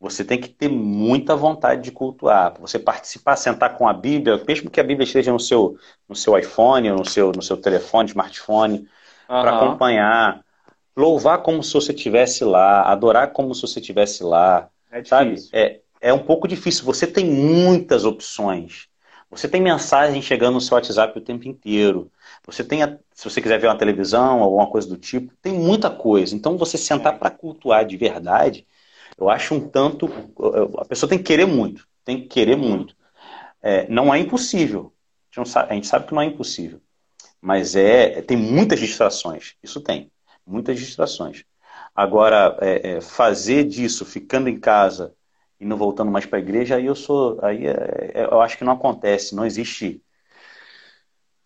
você 0.00 0.24
tem 0.24 0.40
que 0.40 0.48
ter 0.48 0.68
muita 0.68 1.36
vontade 1.36 1.82
de 1.82 1.92
cultuar. 1.92 2.52
Para 2.52 2.62
você 2.62 2.78
participar, 2.78 3.36
sentar 3.36 3.76
com 3.76 3.86
a 3.86 3.92
Bíblia, 3.92 4.42
mesmo 4.46 4.70
que 4.70 4.80
a 4.80 4.82
Bíblia 4.82 5.04
esteja 5.04 5.32
no 5.32 5.38
seu, 5.38 5.78
no 6.08 6.16
seu 6.16 6.36
iPhone, 6.38 6.90
no 6.90 7.04
seu, 7.04 7.30
no 7.32 7.42
seu 7.42 7.56
telefone, 7.56 8.08
smartphone, 8.08 8.78
uhum. 8.78 8.86
para 9.26 9.56
acompanhar. 9.56 10.40
Louvar 11.00 11.42
como 11.42 11.62
se 11.62 11.72
você 11.72 11.92
estivesse 11.92 12.44
lá, 12.44 12.82
adorar 12.82 13.32
como 13.32 13.54
se 13.54 13.62
você 13.62 13.80
estivesse 13.80 14.22
lá. 14.22 14.68
É 14.92 15.02
sabe? 15.02 15.36
É, 15.52 15.80
é 16.00 16.12
um 16.12 16.18
pouco 16.18 16.46
difícil. 16.46 16.84
Você 16.84 17.06
tem 17.06 17.24
muitas 17.24 18.04
opções. 18.04 18.88
Você 19.30 19.48
tem 19.48 19.62
mensagem 19.62 20.20
chegando 20.20 20.54
no 20.54 20.60
seu 20.60 20.74
WhatsApp 20.74 21.16
o 21.16 21.22
tempo 21.22 21.48
inteiro. 21.48 22.10
Você 22.44 22.62
tem, 22.64 22.82
a, 22.82 22.98
se 23.14 23.24
você 23.24 23.40
quiser 23.40 23.58
ver 23.58 23.68
uma 23.68 23.78
televisão, 23.78 24.42
alguma 24.42 24.66
coisa 24.66 24.88
do 24.88 24.96
tipo, 24.96 25.32
tem 25.40 25.52
muita 25.52 25.88
coisa. 25.88 26.34
Então, 26.34 26.58
você 26.58 26.76
sentar 26.76 27.18
para 27.18 27.30
cultuar 27.30 27.84
de 27.86 27.96
verdade, 27.96 28.66
eu 29.16 29.30
acho 29.30 29.54
um 29.54 29.60
tanto. 29.60 30.10
A 30.78 30.84
pessoa 30.84 31.08
tem 31.08 31.18
que 31.18 31.24
querer 31.24 31.46
muito. 31.46 31.86
Tem 32.04 32.20
que 32.20 32.28
querer 32.28 32.56
muito. 32.56 32.94
É, 33.62 33.88
não 33.88 34.12
é 34.12 34.18
impossível. 34.18 34.92
A 35.34 35.40
gente, 35.40 35.50
sabe, 35.50 35.70
a 35.70 35.74
gente 35.74 35.86
sabe 35.86 36.06
que 36.06 36.14
não 36.14 36.22
é 36.22 36.26
impossível. 36.26 36.80
Mas 37.40 37.76
é, 37.76 38.20
tem 38.22 38.36
muitas 38.36 38.80
distrações. 38.80 39.54
Isso 39.62 39.80
tem. 39.80 40.10
Muitas 40.50 40.78
distrações. 40.78 41.44
Agora, 41.94 42.56
é, 42.60 42.92
é, 42.96 43.00
fazer 43.00 43.64
disso, 43.64 44.04
ficando 44.04 44.48
em 44.48 44.58
casa, 44.58 45.14
e 45.60 45.64
não 45.64 45.76
voltando 45.76 46.10
mais 46.10 46.24
para 46.24 46.38
a 46.38 46.42
igreja, 46.42 46.76
aí 46.76 46.86
eu 46.86 46.94
sou, 46.94 47.38
aí 47.42 47.66
é, 47.66 48.12
é, 48.14 48.24
eu 48.24 48.40
acho 48.40 48.56
que 48.56 48.64
não 48.64 48.72
acontece, 48.72 49.34
não 49.34 49.44
existe 49.44 50.02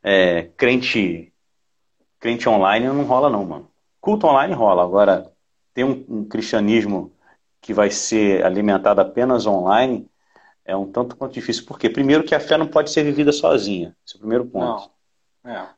é, 0.02 0.44
crente, 0.56 1.32
crente 2.20 2.49
online 2.49 2.87
não 2.87 3.04
rola 3.04 3.28
não, 3.28 3.44
mano. 3.44 3.70
Culto 4.00 4.26
online 4.26 4.54
rola, 4.54 4.84
agora 4.84 5.32
ter 5.73 5.82
um, 5.84 6.04
um, 6.08 6.25
cristianismo 6.25 7.12
que 7.61 7.75
vai 7.75 7.90
ser 7.90 8.44
alimentado 8.44 9.00
apenas 9.00 9.46
online 9.46 10.08
é 10.64 10.76
um 10.76 10.90
tanto 10.90 11.16
quanto 11.16 11.34
difícil. 11.34 11.66
Por 11.66 11.78
quê? 11.78 11.90
Primeiro 11.90 12.23
que 12.23 12.34
a 12.34 12.40
fé 12.40 12.56
não 12.56 12.68
pode 12.68 12.90
ser 12.90 13.02
vivida 13.02 13.32
sozinha, 13.32 13.96
esse 14.06 14.14
é 14.14 14.18
o 14.18 14.20
primeiro 14.20 14.46
ponto. 14.46 14.90
É. 14.90 14.93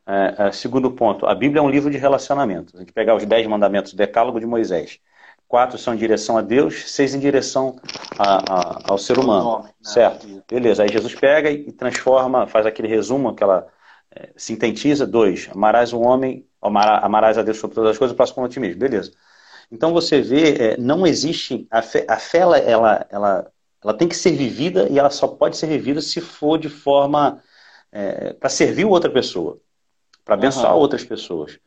É, 0.05 0.47
é, 0.47 0.51
segundo 0.51 0.91
ponto, 0.91 1.25
a 1.25 1.35
Bíblia 1.35 1.59
é 1.59 1.63
um 1.63 1.69
livro 1.69 1.91
de 1.91 1.97
relacionamento. 1.97 2.75
A 2.75 2.79
gente 2.79 2.93
pegar 2.93 3.15
os 3.15 3.25
dez 3.25 3.45
mandamentos 3.47 3.93
do 3.93 3.97
decálogo 3.97 4.39
de 4.39 4.45
Moisés 4.45 4.99
quatro 5.47 5.77
são 5.77 5.93
em 5.93 5.97
direção 5.97 6.37
a 6.37 6.41
Deus, 6.41 6.91
seis 6.91 7.15
em 7.15 7.19
direção 7.19 7.79
a, 8.17 8.53
a, 8.53 8.91
ao 8.91 8.97
ser 8.97 9.17
humano. 9.17 9.47
Homem, 9.47 9.65
né? 9.65 9.71
certo? 9.81 10.43
Beleza. 10.49 10.83
Aí 10.83 10.89
Jesus 10.89 11.15
pega 11.15 11.49
e 11.49 11.71
transforma, 11.71 12.47
faz 12.47 12.65
aquele 12.65 12.87
resumo, 12.87 13.29
aquela. 13.29 13.67
É, 14.09 14.29
sintetiza, 14.37 15.05
dois, 15.05 15.49
amarás 15.51 15.91
o 15.91 15.99
homem, 15.99 16.47
amarás 16.61 17.37
a 17.37 17.43
Deus 17.43 17.57
sobre 17.57 17.75
todas 17.75 17.91
as 17.91 17.97
coisas, 17.97 18.15
próximo 18.15 18.45
a 18.45 18.49
ti 18.49 18.59
mesmo. 18.59 18.79
Beleza. 18.79 19.11
Então 19.69 19.93
você 19.93 20.21
vê, 20.21 20.53
é, 20.53 20.77
não 20.77 21.05
existe. 21.05 21.67
A 21.69 21.81
fé, 21.81 22.05
a 22.07 22.17
fé 22.17 22.39
ela, 22.39 22.57
ela, 22.57 23.05
ela, 23.09 23.51
ela, 23.83 23.93
tem 23.93 24.07
que 24.07 24.15
ser 24.15 24.31
vivida 24.31 24.87
e 24.89 24.97
ela 24.97 25.09
só 25.09 25.27
pode 25.27 25.57
ser 25.57 25.67
vivida 25.67 26.01
se 26.01 26.21
for 26.21 26.57
de 26.57 26.69
forma. 26.69 27.41
É, 27.99 28.33
para 28.33 28.47
servir 28.47 28.85
outra 28.85 29.09
pessoa. 29.09 29.59
para 30.23 30.35
abençoar 30.35 30.73
uhum. 30.73 30.79
outras 30.79 31.03
pessoas. 31.03 31.57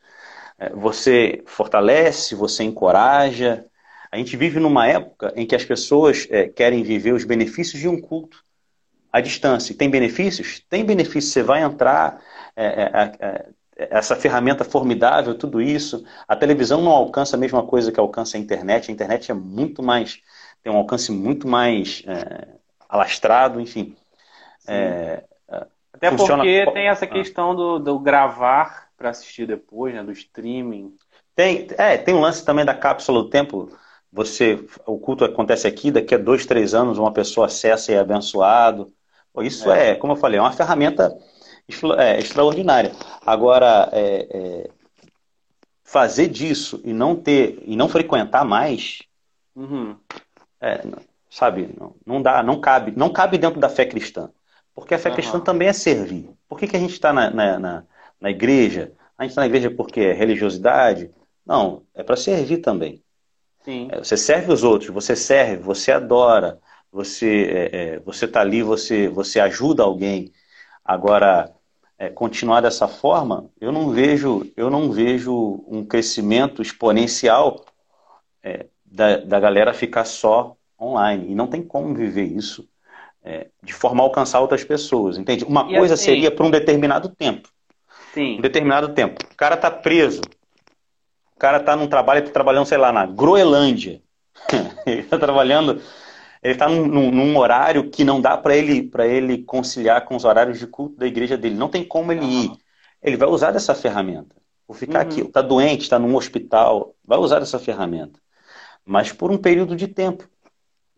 É, 0.57 0.69
você 0.69 1.43
fortalece, 1.45 2.35
você 2.35 2.63
encoraja. 2.63 3.65
A 4.09 4.15
gente 4.15 4.37
vive 4.37 4.57
numa 4.57 4.87
época 4.87 5.33
em 5.35 5.45
que 5.45 5.55
as 5.55 5.65
pessoas 5.65 6.27
é, 6.29 6.47
querem 6.47 6.83
viver 6.83 7.11
os 7.11 7.25
benefícios 7.25 7.81
de 7.81 7.89
um 7.89 7.99
culto 7.99 8.45
à 9.11 9.19
distância. 9.19 9.75
Tem 9.75 9.89
benefícios? 9.89 10.61
Tem 10.69 10.85
benefícios. 10.85 11.33
Você 11.33 11.43
vai 11.43 11.63
entrar, 11.63 12.21
é, 12.55 12.65
é, 12.65 13.11
é, 13.19 13.49
essa 13.89 14.15
ferramenta 14.15 14.63
formidável, 14.63 15.37
tudo 15.37 15.61
isso. 15.61 16.05
A 16.25 16.35
televisão 16.35 16.81
não 16.81 16.91
alcança 16.91 17.35
a 17.35 17.39
mesma 17.39 17.63
coisa 17.63 17.91
que 17.91 17.99
alcança 17.99 18.37
a 18.37 18.39
internet. 18.39 18.89
A 18.89 18.93
internet 18.93 19.31
é 19.31 19.33
muito 19.33 19.83
mais, 19.83 20.21
tem 20.63 20.71
um 20.71 20.77
alcance 20.77 21.11
muito 21.11 21.45
mais 21.45 22.03
é, 22.07 22.47
alastrado, 22.87 23.59
enfim. 23.59 23.97
Até 26.01 26.17
funciona... 26.17 26.43
porque 26.43 26.71
tem 26.71 26.87
essa 26.87 27.05
questão 27.05 27.55
do, 27.55 27.77
do 27.77 27.99
gravar 27.99 28.87
para 28.97 29.11
assistir 29.11 29.45
depois, 29.45 29.93
né? 29.93 30.01
Do 30.01 30.11
streaming. 30.11 30.95
Tem, 31.35 31.67
é, 31.77 31.95
tem 31.95 32.15
um 32.15 32.19
lance 32.19 32.43
também 32.43 32.65
da 32.65 32.73
cápsula 32.73 33.21
do 33.21 33.29
tempo. 33.29 33.69
Você, 34.11 34.65
o 34.85 34.97
culto 34.97 35.23
acontece 35.23 35.67
aqui, 35.67 35.91
daqui 35.91 36.15
a 36.15 36.17
dois, 36.17 36.45
três 36.45 36.73
anos 36.73 36.97
uma 36.97 37.13
pessoa 37.13 37.45
acessa 37.45 37.91
e 37.91 37.95
é 37.95 37.99
abençoado. 37.99 38.91
Isso 39.41 39.71
é, 39.71 39.91
é 39.91 39.95
como 39.95 40.13
eu 40.13 40.17
falei, 40.17 40.39
é 40.39 40.41
uma 40.41 40.51
ferramenta 40.51 41.15
é, 41.97 42.19
extraordinária. 42.19 42.91
Agora, 43.25 43.87
é, 43.93 44.27
é, 44.29 44.69
fazer 45.83 46.27
disso 46.27 46.81
e 46.83 46.91
não 46.91 47.15
ter 47.15 47.61
e 47.63 47.75
não 47.75 47.87
frequentar 47.87 48.43
mais, 48.43 49.03
uhum. 49.55 49.95
É, 50.59 50.81
sabe, 51.29 51.73
não, 51.79 51.95
não, 52.05 52.21
dá, 52.21 52.43
não 52.43 52.59
cabe, 52.59 52.93
não 52.95 53.09
cabe 53.09 53.37
dentro 53.37 53.59
da 53.59 53.69
fé 53.69 53.85
cristã. 53.85 54.29
Porque 54.73 54.93
a 54.93 54.99
fé 54.99 55.09
uhum. 55.09 55.15
cristã 55.15 55.39
também 55.39 55.67
é 55.67 55.73
servir. 55.73 56.29
Por 56.47 56.57
que, 56.57 56.67
que 56.67 56.75
a 56.75 56.79
gente 56.79 56.93
está 56.93 57.11
na, 57.11 57.29
na, 57.29 57.59
na, 57.59 57.83
na 58.19 58.29
igreja, 58.29 58.93
a 59.17 59.23
gente 59.23 59.31
está 59.31 59.41
na 59.41 59.47
igreja 59.47 59.69
porque 59.69 59.99
é 59.99 60.13
religiosidade? 60.13 61.11
Não, 61.45 61.83
é 61.93 62.03
para 62.03 62.15
servir 62.15 62.57
também. 62.57 63.03
Sim. 63.63 63.89
É, 63.91 63.99
você 63.99 64.17
serve 64.17 64.51
os 64.51 64.63
outros, 64.63 64.89
você 64.89 65.15
serve, 65.15 65.61
você 65.61 65.91
adora, 65.91 66.59
você 66.91 67.69
é, 67.71 67.77
é, 67.77 67.99
você 67.99 68.25
está 68.25 68.41
ali, 68.41 68.63
você, 68.63 69.07
você 69.07 69.39
ajuda 69.39 69.83
alguém. 69.83 70.31
Agora, 70.83 71.53
é, 71.97 72.09
continuar 72.09 72.61
dessa 72.61 72.87
forma, 72.87 73.49
eu 73.59 73.71
não 73.71 73.91
vejo, 73.91 74.51
eu 74.57 74.69
não 74.69 74.91
vejo 74.91 75.63
um 75.67 75.85
crescimento 75.85 76.61
exponencial 76.61 77.63
é, 78.41 78.65
da, 78.83 79.17
da 79.17 79.39
galera 79.39 79.73
ficar 79.73 80.05
só 80.05 80.55
online. 80.79 81.31
E 81.31 81.35
não 81.35 81.47
tem 81.47 81.61
como 81.61 81.93
viver 81.93 82.25
isso 82.25 82.67
é, 83.23 83.47
de 83.61 83.73
forma 83.73 84.01
a 84.01 84.05
alcançar 84.05 84.39
outras 84.39 84.63
pessoas, 84.63 85.17
entende? 85.17 85.43
Uma 85.43 85.71
e 85.71 85.77
coisa 85.77 85.93
assim, 85.93 86.05
seria 86.05 86.31
por 86.31 86.45
um 86.45 86.51
determinado 86.51 87.09
tempo. 87.09 87.49
Sim. 88.13 88.39
Um 88.39 88.41
determinado 88.41 88.89
tempo. 88.93 89.23
O 89.31 89.35
cara 89.35 89.55
tá 89.55 89.69
preso. 89.69 90.21
O 91.35 91.39
cara 91.39 91.59
tá 91.59 91.75
num 91.75 91.87
trabalho, 91.87 92.19
ele 92.19 92.27
tá 92.27 92.33
trabalhando, 92.33 92.65
sei 92.65 92.77
lá, 92.77 92.91
na 92.91 93.05
Groenlândia. 93.05 94.01
ele 94.85 95.03
tá 95.03 95.17
trabalhando, 95.17 95.81
ele 96.41 96.55
tá 96.55 96.67
num, 96.67 97.11
num, 97.11 97.37
horário 97.37 97.89
que 97.89 98.03
não 98.03 98.19
dá 98.19 98.37
para 98.37 98.55
ele, 98.55 98.83
para 98.83 99.07
ele 99.07 99.43
conciliar 99.43 100.05
com 100.05 100.15
os 100.15 100.25
horários 100.25 100.59
de 100.59 100.67
culto 100.67 100.97
da 100.97 101.07
igreja 101.07 101.37
dele. 101.37 101.55
Não 101.55 101.69
tem 101.69 101.83
como 101.83 102.11
ele 102.11 102.21
uhum. 102.21 102.43
ir. 102.43 102.51
Ele 103.01 103.17
vai 103.17 103.29
usar 103.29 103.51
dessa 103.51 103.75
ferramenta. 103.75 104.35
Vou 104.67 104.75
ficar 104.75 105.05
uhum. 105.05 105.11
aqui, 105.11 105.23
tá 105.25 105.41
doente, 105.41 105.81
está 105.81 105.99
num 105.99 106.15
hospital, 106.15 106.95
vai 107.03 107.17
usar 107.17 107.39
dessa 107.39 107.59
ferramenta. 107.59 108.19
Mas 108.85 109.11
por 109.11 109.31
um 109.31 109.37
período 109.37 109.75
de 109.75 109.87
tempo. 109.87 110.27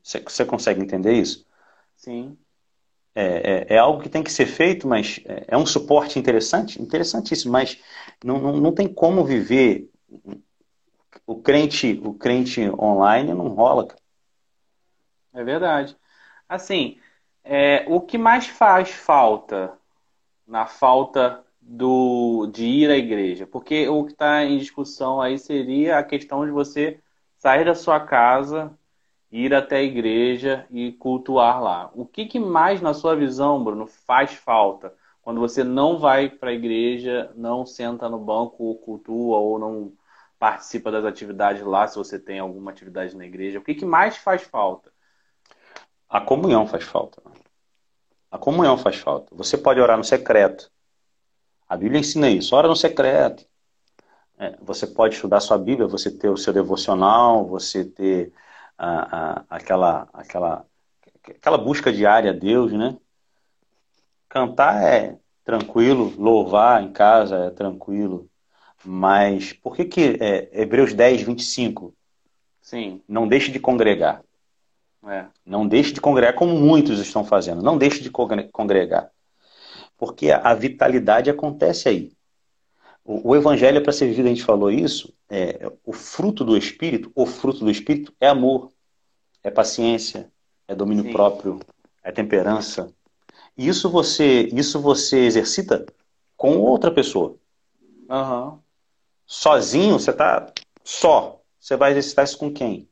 Você, 0.01 0.19
você 0.19 0.45
consegue 0.45 0.81
entender 0.81 1.13
isso? 1.13 1.45
Sim 2.03 2.37
é, 3.15 3.23
é, 3.23 3.75
é, 3.75 3.77
algo 3.77 4.01
que 4.01 4.09
tem 4.09 4.23
que 4.23 4.31
ser 4.31 4.45
feito, 4.45 4.87
mas 4.87 5.19
é, 5.25 5.45
é 5.49 5.57
um 5.57 5.65
suporte 5.65 6.17
interessante, 6.17 6.81
interessantíssimo, 6.81 7.51
mas 7.51 7.79
não, 8.23 8.39
não, 8.39 8.57
não 8.57 8.73
tem 8.73 8.91
como 8.91 9.23
viver 9.23 9.89
o 11.25 11.41
crente, 11.41 12.01
o 12.03 12.13
crente 12.13 12.61
online 12.71 13.33
não 13.33 13.49
rola. 13.49 13.87
É 15.31 15.43
verdade. 15.43 15.95
Assim, 16.49 16.99
é, 17.43 17.85
o 17.87 18.01
que 18.01 18.17
mais 18.17 18.47
faz 18.47 18.89
falta 18.89 19.77
na 20.47 20.65
falta 20.65 21.43
do, 21.61 22.47
de 22.47 22.65
ir 22.65 22.89
à 22.89 22.97
igreja? 22.97 23.45
Porque 23.45 23.87
o 23.87 24.05
que 24.05 24.11
está 24.11 24.43
em 24.43 24.57
discussão 24.57 25.21
aí 25.21 25.37
seria 25.37 25.99
a 25.99 26.03
questão 26.03 26.45
de 26.45 26.51
você 26.51 26.99
sair 27.37 27.65
da 27.65 27.75
sua 27.75 27.99
casa 27.99 28.75
ir 29.33 29.53
até 29.53 29.77
a 29.77 29.83
igreja 29.83 30.65
e 30.69 30.91
cultuar 30.91 31.61
lá. 31.61 31.91
O 31.95 32.05
que, 32.05 32.25
que 32.25 32.39
mais, 32.39 32.81
na 32.81 32.93
sua 32.93 33.15
visão, 33.15 33.63
Bruno, 33.63 33.87
faz 33.87 34.33
falta 34.33 34.93
quando 35.23 35.39
você 35.39 35.63
não 35.63 35.97
vai 35.97 36.29
para 36.29 36.49
a 36.49 36.53
igreja, 36.53 37.31
não 37.33 37.65
senta 37.65 38.09
no 38.09 38.19
banco 38.19 38.61
ou 38.63 38.75
cultua 38.75 39.37
ou 39.37 39.57
não 39.57 39.93
participa 40.37 40.91
das 40.91 41.05
atividades 41.05 41.63
lá, 41.63 41.87
se 41.87 41.95
você 41.95 42.19
tem 42.19 42.39
alguma 42.39 42.71
atividade 42.71 43.15
na 43.15 43.25
igreja? 43.25 43.57
O 43.57 43.63
que, 43.63 43.73
que 43.73 43.85
mais 43.85 44.17
faz 44.17 44.43
falta? 44.43 44.91
A 46.09 46.19
comunhão 46.19 46.67
faz 46.67 46.83
falta. 46.83 47.23
A 48.29 48.37
comunhão 48.37 48.77
faz 48.77 48.97
falta. 48.97 49.33
Você 49.33 49.57
pode 49.57 49.79
orar 49.79 49.97
no 49.97 50.03
secreto. 50.03 50.69
A 51.69 51.77
Bíblia 51.77 52.01
ensina 52.01 52.29
isso. 52.29 52.53
Ora 52.53 52.67
no 52.67 52.75
secreto. 52.75 53.45
É, 54.37 54.57
você 54.61 54.85
pode 54.85 55.15
estudar 55.15 55.39
sua 55.39 55.57
Bíblia, 55.57 55.87
você 55.87 56.11
ter 56.11 56.27
o 56.27 56.35
seu 56.35 56.51
devocional, 56.51 57.45
você 57.45 57.85
ter 57.85 58.33
a, 58.83 59.17
a, 59.39 59.45
aquela, 59.49 60.09
aquela, 60.11 60.65
aquela 61.25 61.57
busca 61.57 61.91
diária 61.91 62.31
a 62.31 62.33
Deus, 62.33 62.73
né? 62.73 62.97
Cantar 64.27 64.83
é 64.83 65.17
tranquilo, 65.45 66.13
louvar 66.17 66.83
em 66.83 66.91
casa 66.91 67.45
é 67.45 67.49
tranquilo, 67.49 68.29
mas 68.83 69.53
por 69.53 69.75
que 69.75 69.85
que 69.85 70.17
é, 70.19 70.49
Hebreus 70.61 70.93
10, 70.93 71.21
25? 71.21 71.95
Sim. 72.61 73.01
Não 73.07 73.27
deixe 73.27 73.51
de 73.51 73.59
congregar. 73.59 74.21
É. 75.07 75.25
Não 75.45 75.65
deixe 75.67 75.93
de 75.93 76.01
congregar 76.01 76.33
como 76.35 76.53
muitos 76.59 76.99
estão 76.99 77.23
fazendo. 77.23 77.61
Não 77.61 77.77
deixe 77.77 78.01
de 78.01 78.09
congregar. 78.09 79.11
Porque 79.97 80.31
a 80.31 80.53
vitalidade 80.53 81.29
acontece 81.29 81.87
aí. 81.87 82.11
O, 83.05 83.29
o 83.29 83.35
evangelho 83.35 83.77
é 83.77 83.81
para 83.81 83.91
ser 83.93 84.07
vivido, 84.07 84.25
a 84.25 84.29
gente 84.29 84.43
falou 84.43 84.71
isso, 84.71 85.13
é, 85.29 85.69
o 85.85 85.91
fruto 85.91 86.45
do 86.45 86.57
Espírito, 86.57 87.11
o 87.13 87.25
fruto 87.25 87.59
do 87.59 87.69
Espírito 87.69 88.13
é 88.19 88.27
amor, 88.27 88.72
é 89.43 89.51
paciência, 89.51 90.31
é 90.67 90.73
domínio 90.73 91.03
Sim. 91.03 91.11
próprio, 91.11 91.59
é 92.03 92.11
temperança. 92.11 92.91
E 93.57 93.67
isso 93.67 93.89
você, 93.89 94.49
isso 94.53 94.79
você 94.79 95.19
exercita 95.25 95.85
com 96.35 96.57
outra 96.57 96.91
pessoa. 96.91 97.35
Uhum. 98.09 98.59
Sozinho, 99.25 99.99
você 99.99 100.11
está 100.11 100.51
só. 100.83 101.39
Você 101.59 101.75
vai 101.75 101.91
exercitar 101.91 102.25
isso 102.25 102.37
com 102.37 102.51
quem? 102.51 102.87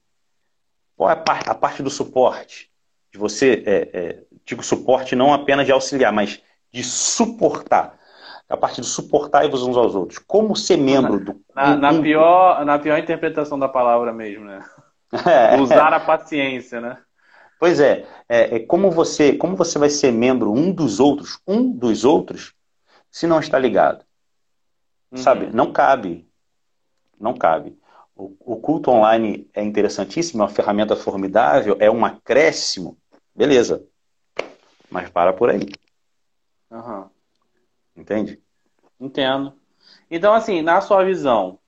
Qual 0.96 1.10
é 1.10 1.14
a 1.14 1.18
parte, 1.18 1.50
a 1.50 1.56
parte 1.56 1.84
do 1.84 1.90
suporte? 1.90 2.70
De 3.12 3.18
você, 3.18 3.64
é, 3.66 3.90
é, 3.94 4.24
digo 4.46 4.64
suporte 4.64 5.16
não 5.16 5.34
apenas 5.34 5.66
de 5.66 5.72
auxiliar, 5.72 6.14
mas 6.14 6.42
de 6.72 6.84
suportar 6.84 8.00
a 8.52 8.58
parte 8.58 8.82
de 8.82 8.88
suportar 8.88 9.46
uns 9.46 9.78
aos 9.78 9.96
outros. 9.96 10.20
Como 10.20 10.56
ser 10.56 10.78
membro 10.78 11.24
do. 11.24 11.42
Na, 11.56 11.76
na, 11.76 12.02
pior, 12.02 12.66
na 12.66 12.78
pior 12.78 12.98
interpretação 13.00 13.58
da 13.58 13.70
palavra 13.70 14.12
mesmo, 14.12 14.44
né? 14.44 14.64
É, 15.12 15.60
Usar 15.60 15.94
a 15.94 16.00
paciência, 16.00 16.80
né? 16.80 16.98
Pois 17.60 17.80
é, 17.80 18.08
é, 18.28 18.56
é, 18.56 18.60
como 18.60 18.90
você 18.90 19.34
como 19.34 19.56
você 19.56 19.78
vai 19.78 19.90
ser 19.90 20.12
membro 20.12 20.52
um 20.52 20.72
dos 20.72 21.00
outros, 21.00 21.40
um 21.46 21.72
dos 21.72 22.04
outros, 22.04 22.56
se 23.12 23.28
não 23.28 23.40
está 23.40 23.60
ligado. 23.60 24.04
Uhum. 25.12 25.18
Sabe? 25.18 25.48
Não 25.54 25.72
cabe. 25.72 26.28
Não 27.20 27.36
cabe. 27.36 27.78
O, 28.16 28.36
o, 28.40 28.58
culto 28.58 28.90
online 28.90 29.50
é 29.54 29.64
interessantíssimo, 29.64 30.42
é 30.42 30.46
uma 30.46 30.52
ferramenta 30.52 30.96
formidável, 30.96 31.78
é 31.80 31.92
um 31.92 32.06
acréscimo. 32.06 32.98
Beleza. 33.36 33.86
Mas 34.90 35.10
para 35.10 35.34
por 35.34 35.50
aí. 35.50 35.68
Uhum. 36.70 37.10
Entende? 37.96 38.42
Entendo. 39.00 39.54
Então, 40.10 40.34
assim, 40.34 40.62
na 40.62 40.82
sua 40.82 41.04
visão, 41.04 41.60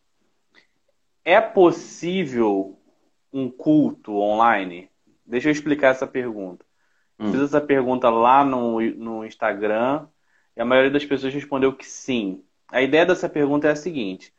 é 1.23 1.39
possível 1.39 2.77
um 3.33 3.49
culto 3.49 4.15
online? 4.15 4.89
Deixa 5.25 5.49
eu 5.49 5.51
explicar 5.51 5.89
essa 5.89 6.05
pergunta. 6.07 6.65
Hum. 7.19 7.31
Fiz 7.31 7.41
essa 7.41 7.59
pergunta 7.59 8.09
lá 8.09 8.43
no, 8.43 8.79
no 8.79 9.25
Instagram 9.25 10.07
e 10.55 10.61
a 10.61 10.65
maioria 10.65 10.91
das 10.91 11.05
pessoas 11.05 11.33
respondeu 11.33 11.73
que 11.73 11.85
sim. 11.85 12.43
A 12.71 12.81
ideia 12.81 13.05
dessa 13.05 13.27
pergunta 13.27 13.67
é 13.67 13.71
a 13.71 13.75
seguinte: 13.75 14.33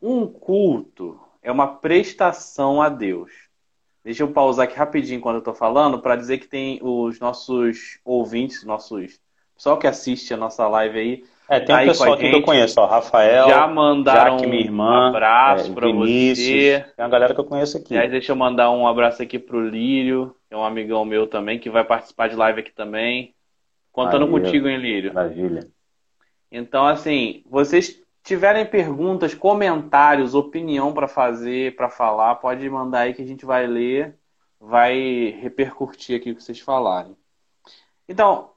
um 0.00 0.26
culto 0.26 1.20
é 1.42 1.50
uma 1.50 1.76
prestação 1.76 2.82
a 2.82 2.88
Deus. 2.88 3.32
Deixa 4.02 4.22
eu 4.22 4.32
pausar 4.32 4.64
aqui 4.64 4.76
rapidinho 4.76 5.18
enquanto 5.18 5.36
eu 5.36 5.40
estou 5.40 5.54
falando 5.54 6.00
para 6.00 6.16
dizer 6.16 6.38
que 6.38 6.48
tem 6.48 6.80
os 6.82 7.20
nossos 7.20 8.00
ouvintes, 8.04 8.64
nossos 8.64 9.20
pessoal 9.54 9.78
que 9.78 9.86
assiste 9.86 10.32
a 10.32 10.38
nossa 10.38 10.66
live 10.68 10.98
aí. 10.98 11.24
É, 11.50 11.58
tem 11.58 11.74
um 11.74 11.78
pessoal 11.84 12.12
aqui 12.12 12.30
que 12.30 12.36
eu 12.36 12.42
conheço, 12.42 12.80
ó, 12.80 12.86
Rafael, 12.86 13.48
já 13.48 13.66
mandaram 13.66 14.38
Jaque, 14.38 14.46
minha 14.46 14.62
irmã, 14.62 15.06
um 15.06 15.08
abraço 15.08 15.72
é, 15.72 15.74
para 15.74 15.88
você. 15.90 16.86
Tem 16.96 17.04
uma 17.04 17.10
galera 17.10 17.34
que 17.34 17.40
eu 17.40 17.44
conheço 17.44 17.76
aqui. 17.76 17.98
Aí, 17.98 18.08
deixa 18.08 18.30
eu 18.30 18.36
mandar 18.36 18.70
um 18.70 18.86
abraço 18.86 19.20
aqui 19.20 19.36
pro 19.36 19.60
Lírio, 19.60 20.32
que 20.46 20.54
é 20.54 20.56
um 20.56 20.64
amigão 20.64 21.04
meu 21.04 21.26
também, 21.26 21.58
que 21.58 21.68
vai 21.68 21.82
participar 21.82 22.28
de 22.28 22.36
live 22.36 22.60
aqui 22.60 22.70
também. 22.70 23.34
Contando 23.90 24.28
contigo, 24.28 24.68
hein, 24.68 24.78
Lírio? 24.78 25.12
Maravilha. 25.12 25.66
Então, 26.52 26.86
assim, 26.86 27.42
vocês 27.50 28.00
tiverem 28.22 28.64
perguntas, 28.64 29.34
comentários, 29.34 30.36
opinião 30.36 30.92
para 30.92 31.08
fazer, 31.08 31.74
para 31.74 31.90
falar, 31.90 32.36
pode 32.36 32.70
mandar 32.70 33.00
aí 33.00 33.14
que 33.14 33.22
a 33.22 33.26
gente 33.26 33.44
vai 33.44 33.66
ler, 33.66 34.14
vai 34.60 35.36
repercutir 35.40 36.16
aqui 36.16 36.30
o 36.30 36.36
que 36.36 36.44
vocês 36.44 36.60
falarem. 36.60 37.16
Então, 38.08 38.50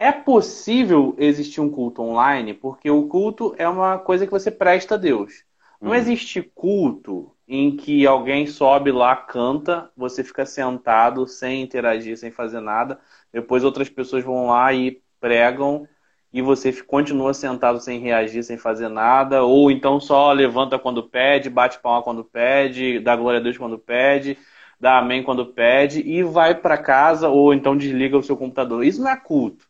é 0.00 0.10
possível 0.10 1.14
existir 1.18 1.60
um 1.60 1.68
culto 1.70 2.00
online, 2.00 2.54
porque 2.54 2.90
o 2.90 3.06
culto 3.06 3.54
é 3.58 3.68
uma 3.68 3.98
coisa 3.98 4.24
que 4.24 4.32
você 4.32 4.50
presta 4.50 4.94
a 4.94 4.98
Deus. 4.98 5.44
Não 5.78 5.90
hum. 5.90 5.94
existe 5.94 6.40
culto 6.42 7.30
em 7.46 7.76
que 7.76 8.06
alguém 8.06 8.46
sobe 8.46 8.90
lá, 8.90 9.14
canta, 9.14 9.90
você 9.94 10.24
fica 10.24 10.46
sentado 10.46 11.26
sem 11.26 11.60
interagir, 11.60 12.16
sem 12.16 12.30
fazer 12.30 12.60
nada. 12.60 12.98
Depois 13.30 13.62
outras 13.62 13.90
pessoas 13.90 14.24
vão 14.24 14.46
lá 14.46 14.72
e 14.72 15.02
pregam 15.20 15.86
e 16.32 16.40
você 16.40 16.72
continua 16.82 17.34
sentado 17.34 17.78
sem 17.78 18.00
reagir, 18.00 18.42
sem 18.42 18.56
fazer 18.56 18.88
nada, 18.88 19.42
ou 19.42 19.70
então 19.70 20.00
só 20.00 20.32
levanta 20.32 20.78
quando 20.78 21.02
pede, 21.02 21.50
bate 21.50 21.78
palma 21.78 22.02
quando 22.02 22.24
pede, 22.24 23.00
dá 23.00 23.14
glória 23.16 23.38
a 23.38 23.42
Deus 23.42 23.58
quando 23.58 23.78
pede, 23.78 24.38
dá 24.78 24.98
amém 24.98 25.22
quando 25.22 25.44
pede 25.44 26.00
e 26.00 26.22
vai 26.22 26.54
para 26.54 26.78
casa 26.78 27.28
ou 27.28 27.52
então 27.52 27.76
desliga 27.76 28.16
o 28.16 28.22
seu 28.22 28.36
computador. 28.36 28.82
Isso 28.82 29.02
não 29.02 29.10
é 29.10 29.16
culto. 29.16 29.69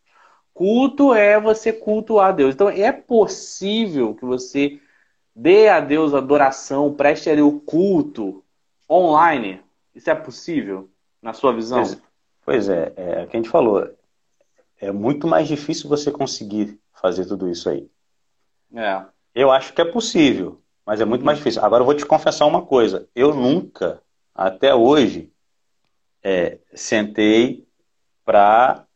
Culto 0.52 1.14
é 1.14 1.40
você 1.40 1.72
cultuar 1.72 2.28
a 2.28 2.32
Deus. 2.32 2.54
Então 2.54 2.68
é 2.68 2.92
possível 2.92 4.14
que 4.14 4.24
você 4.24 4.80
dê 5.34 5.68
a 5.68 5.80
Deus 5.80 6.12
adoração, 6.12 6.92
preste 6.92 7.30
ali 7.30 7.40
o 7.40 7.60
culto 7.60 8.44
online. 8.88 9.62
Isso 9.94 10.10
é 10.10 10.14
possível 10.14 10.90
na 11.22 11.32
sua 11.32 11.52
visão? 11.52 11.78
Pois, 11.78 12.02
pois 12.44 12.68
é, 12.68 12.92
é 12.96 13.24
o 13.24 13.28
que 13.28 13.36
a 13.36 13.40
gente 13.40 13.48
falou 13.48 13.88
é 14.80 14.90
muito 14.90 15.28
mais 15.28 15.46
difícil 15.46 15.88
você 15.88 16.10
conseguir 16.10 16.80
fazer 16.94 17.26
tudo 17.26 17.48
isso 17.48 17.68
aí. 17.68 17.88
É. 18.74 19.04
Eu 19.34 19.50
acho 19.50 19.74
que 19.74 19.80
é 19.80 19.84
possível, 19.84 20.60
mas 20.84 21.00
é 21.00 21.04
muito 21.04 21.24
mais 21.24 21.38
difícil. 21.38 21.62
Agora 21.62 21.82
eu 21.82 21.86
vou 21.86 21.94
te 21.94 22.06
confessar 22.06 22.46
uma 22.46 22.62
coisa. 22.62 23.06
Eu 23.14 23.34
nunca, 23.34 24.02
até 24.34 24.74
hoje, 24.74 25.30
é, 26.22 26.58
sentei 26.74 27.66
para 28.24 28.86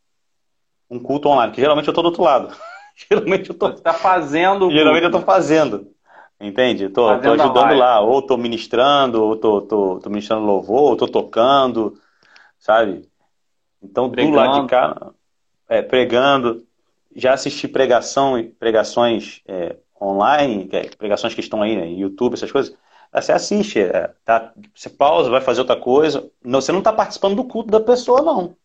um 0.94 1.00
culto 1.00 1.28
online, 1.28 1.52
que 1.52 1.60
geralmente 1.60 1.88
eu 1.88 1.92
estou 1.92 2.02
do 2.02 2.08
outro 2.08 2.22
lado. 2.22 2.54
geralmente 3.10 3.50
eu 3.50 3.56
tô. 3.56 3.68
Você 3.68 3.74
está 3.74 3.92
fazendo. 3.92 4.70
Geralmente 4.70 5.02
eu 5.02 5.08
estou 5.08 5.22
fazendo. 5.22 5.88
Entende? 6.40 6.84
Estou 6.84 7.08
ajudando 7.08 7.74
lá, 7.74 8.00
ou 8.00 8.18
estou 8.18 8.36
ministrando, 8.36 9.22
ou 9.22 9.34
estou 9.34 10.00
ministrando 10.06 10.44
louvor, 10.44 10.82
ou 10.82 10.92
estou 10.92 11.08
tocando, 11.08 11.94
sabe? 12.58 13.08
Então, 13.82 14.08
do 14.08 14.30
lado 14.30 14.62
de 14.62 14.68
cá, 14.68 15.12
é, 15.68 15.80
pregando, 15.80 16.64
já 17.14 17.34
assisti 17.34 17.68
pregação, 17.68 18.50
pregações 18.58 19.42
é, 19.46 19.76
online, 20.00 20.68
é, 20.72 20.88
pregações 20.96 21.34
que 21.34 21.40
estão 21.40 21.62
aí 21.62 21.76
no 21.76 21.84
YouTube, 21.84 22.34
essas 22.34 22.50
coisas. 22.50 22.76
Você 23.12 23.30
assiste, 23.30 23.78
é, 23.78 24.10
tá, 24.24 24.52
você 24.74 24.90
pausa, 24.90 25.30
vai 25.30 25.40
fazer 25.40 25.60
outra 25.60 25.76
coisa. 25.76 26.28
Não, 26.42 26.60
você 26.60 26.72
não 26.72 26.80
está 26.80 26.92
participando 26.92 27.36
do 27.36 27.44
culto 27.44 27.70
da 27.70 27.80
pessoa, 27.80 28.22
não. 28.22 28.56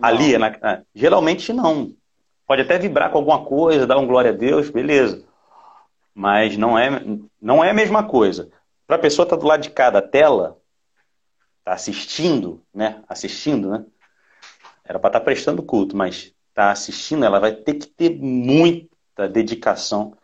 Ali, 0.00 0.36
na, 0.38 0.82
geralmente 0.94 1.52
não. 1.52 1.94
Pode 2.46 2.62
até 2.62 2.78
vibrar 2.78 3.10
com 3.10 3.18
alguma 3.18 3.44
coisa, 3.44 3.86
dar 3.86 3.98
um 3.98 4.06
glória 4.06 4.30
a 4.30 4.34
Deus, 4.34 4.70
beleza. 4.70 5.24
Mas 6.14 6.56
não 6.56 6.78
é, 6.78 6.90
não 7.40 7.64
é 7.64 7.70
a 7.70 7.74
mesma 7.74 8.04
coisa. 8.04 8.50
Para 8.86 8.96
a 8.96 8.98
pessoa 8.98 9.24
estar 9.24 9.36
tá 9.36 9.40
do 9.40 9.46
lado 9.46 9.62
de 9.62 9.70
cada 9.70 10.02
tela, 10.02 10.58
tá 11.64 11.72
assistindo, 11.72 12.62
né? 12.72 13.02
Assistindo, 13.08 13.70
né? 13.70 13.84
Era 14.84 14.98
para 14.98 15.08
estar 15.08 15.20
tá 15.20 15.24
prestando 15.24 15.62
culto, 15.62 15.96
mas 15.96 16.34
está 16.50 16.70
assistindo, 16.70 17.24
ela 17.24 17.40
vai 17.40 17.52
ter 17.52 17.74
que 17.74 17.86
ter 17.86 18.10
muita 18.10 19.28
dedicação 19.28 20.16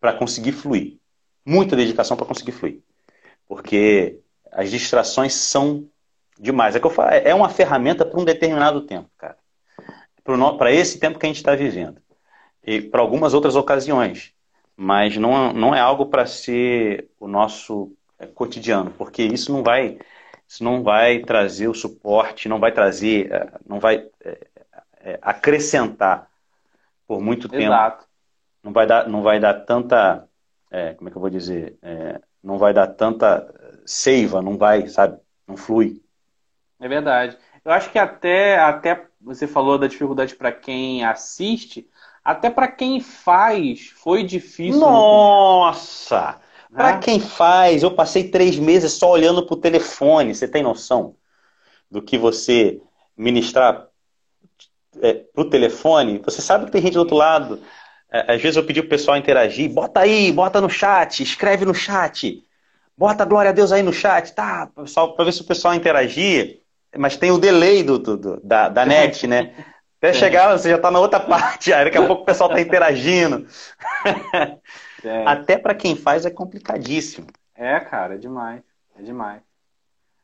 para 0.00 0.12
conseguir 0.12 0.52
fluir. 0.52 0.98
Muita 1.46 1.76
dedicação 1.76 2.16
para 2.16 2.26
conseguir 2.26 2.52
fluir. 2.52 2.80
Porque 3.46 4.20
as 4.50 4.70
distrações 4.70 5.34
são 5.34 5.88
demais. 6.40 6.74
É, 6.74 6.80
que 6.80 6.86
eu 6.86 6.90
falo, 6.90 7.10
é 7.10 7.34
uma 7.34 7.48
ferramenta 7.48 8.04
para 8.04 8.18
um 8.18 8.24
determinado 8.24 8.80
tempo, 8.82 9.10
cara. 9.16 9.36
Para 10.56 10.72
esse 10.72 10.98
tempo 10.98 11.18
que 11.18 11.26
a 11.26 11.28
gente 11.28 11.36
está 11.36 11.54
vivendo. 11.54 12.00
E 12.64 12.80
para 12.80 13.00
algumas 13.00 13.34
outras 13.34 13.56
ocasiões. 13.56 14.32
Mas 14.76 15.16
não, 15.16 15.52
não 15.52 15.74
é 15.74 15.80
algo 15.80 16.06
para 16.06 16.24
ser 16.26 17.10
o 17.18 17.28
nosso 17.28 17.92
é, 18.18 18.26
cotidiano, 18.26 18.90
porque 18.96 19.22
isso 19.22 19.52
não 19.52 19.62
vai 19.62 19.98
isso 20.48 20.64
não 20.64 20.82
vai 20.82 21.20
trazer 21.20 21.68
o 21.68 21.74
suporte, 21.74 22.48
não 22.48 22.58
vai 22.58 22.72
trazer, 22.72 23.30
é, 23.30 23.52
não 23.64 23.78
vai 23.78 24.04
é, 24.24 24.46
é, 25.00 25.18
acrescentar 25.22 26.28
por 27.06 27.20
muito 27.20 27.48
tempo. 27.48 27.62
Exato. 27.62 28.04
Não 28.60 28.72
vai 28.72 28.84
dar, 28.84 29.08
não 29.08 29.22
vai 29.22 29.38
dar 29.38 29.54
tanta, 29.54 30.28
é, 30.68 30.94
como 30.94 31.08
é 31.08 31.12
que 31.12 31.16
eu 31.16 31.20
vou 31.20 31.30
dizer, 31.30 31.78
é, 31.80 32.20
não 32.42 32.58
vai 32.58 32.74
dar 32.74 32.88
tanta 32.88 33.80
seiva, 33.86 34.42
não 34.42 34.58
vai, 34.58 34.88
sabe, 34.88 35.20
não 35.46 35.56
flui. 35.56 36.02
É 36.80 36.88
verdade. 36.88 37.36
Eu 37.64 37.72
acho 37.72 37.90
que 37.90 37.98
até, 37.98 38.58
até 38.58 39.06
você 39.20 39.46
falou 39.46 39.78
da 39.78 39.86
dificuldade 39.86 40.34
para 40.34 40.50
quem 40.50 41.04
assiste, 41.04 41.86
até 42.24 42.48
para 42.48 42.68
quem 42.68 43.00
faz 43.00 43.88
foi 43.88 44.24
difícil. 44.24 44.80
Nossa! 44.80 46.40
Para 46.72 46.98
quem 46.98 47.18
faz, 47.18 47.82
eu 47.82 47.90
passei 47.90 48.28
três 48.30 48.58
meses 48.58 48.92
só 48.92 49.10
olhando 49.10 49.44
para 49.44 49.54
o 49.54 49.60
telefone. 49.60 50.34
Você 50.34 50.46
tem 50.46 50.62
noção 50.62 51.16
do 51.90 52.00
que 52.00 52.16
você 52.16 52.80
ministrar 53.16 53.88
é, 55.02 55.14
pro 55.14 55.50
telefone, 55.50 56.22
você 56.24 56.40
sabe 56.40 56.66
que 56.66 56.72
tem 56.72 56.82
gente 56.82 56.94
do 56.94 57.00
outro 57.00 57.16
lado. 57.16 57.60
É, 58.10 58.34
às 58.34 58.40
vezes 58.40 58.56
eu 58.56 58.64
pedi 58.64 58.80
pro 58.80 58.90
pessoal 58.90 59.16
interagir, 59.16 59.70
bota 59.70 60.00
aí, 60.00 60.32
bota 60.32 60.60
no 60.60 60.70
chat, 60.70 61.22
escreve 61.22 61.64
no 61.64 61.74
chat, 61.74 62.44
bota 62.96 63.24
glória 63.24 63.50
a 63.50 63.54
Deus 63.54 63.72
aí 63.72 63.82
no 63.82 63.92
chat, 63.92 64.32
tá? 64.32 64.70
Para 65.16 65.24
ver 65.24 65.32
se 65.32 65.42
o 65.42 65.46
pessoal 65.46 65.74
interagir, 65.74 66.59
mas 66.96 67.16
tem 67.16 67.30
o 67.30 67.38
delay 67.38 67.82
do, 67.82 67.98
do, 67.98 68.40
da, 68.42 68.68
da 68.68 68.84
net, 68.86 69.26
né? 69.26 69.54
Até 69.98 70.14
chegar, 70.14 70.56
você 70.56 70.70
já 70.70 70.76
está 70.76 70.90
na 70.90 70.98
outra 70.98 71.20
parte, 71.20 71.72
aí 71.72 71.84
daqui 71.84 71.98
a 71.98 72.06
pouco 72.06 72.22
o 72.22 72.26
pessoal 72.26 72.50
está 72.50 72.60
interagindo. 72.60 73.46
É. 75.02 75.24
Até 75.26 75.56
para 75.56 75.74
quem 75.74 75.96
faz 75.96 76.26
é 76.26 76.30
complicadíssimo. 76.30 77.26
É, 77.54 77.80
cara, 77.80 78.16
é 78.16 78.18
demais. 78.18 78.62
É 78.98 79.02
demais. 79.02 79.40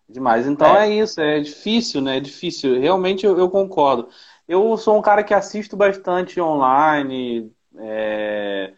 É 0.07 0.13
demais. 0.13 0.47
Então 0.47 0.77
é. 0.77 0.87
é. 0.87 0.95
isso, 0.97 1.19
é 1.19 1.41
difícil, 1.41 2.03
né? 2.03 2.19
É 2.19 2.21
difícil. 2.21 2.79
Realmente 2.79 3.25
eu, 3.25 3.39
eu 3.39 3.49
concordo. 3.49 4.11
Eu 4.47 4.77
sou 4.77 4.99
um 4.99 5.03
cara 5.03 5.25
que 5.25 5.35
assisto 5.35 5.77
bastante 5.77 6.41
online, 6.41 7.51
é, 7.79 8.75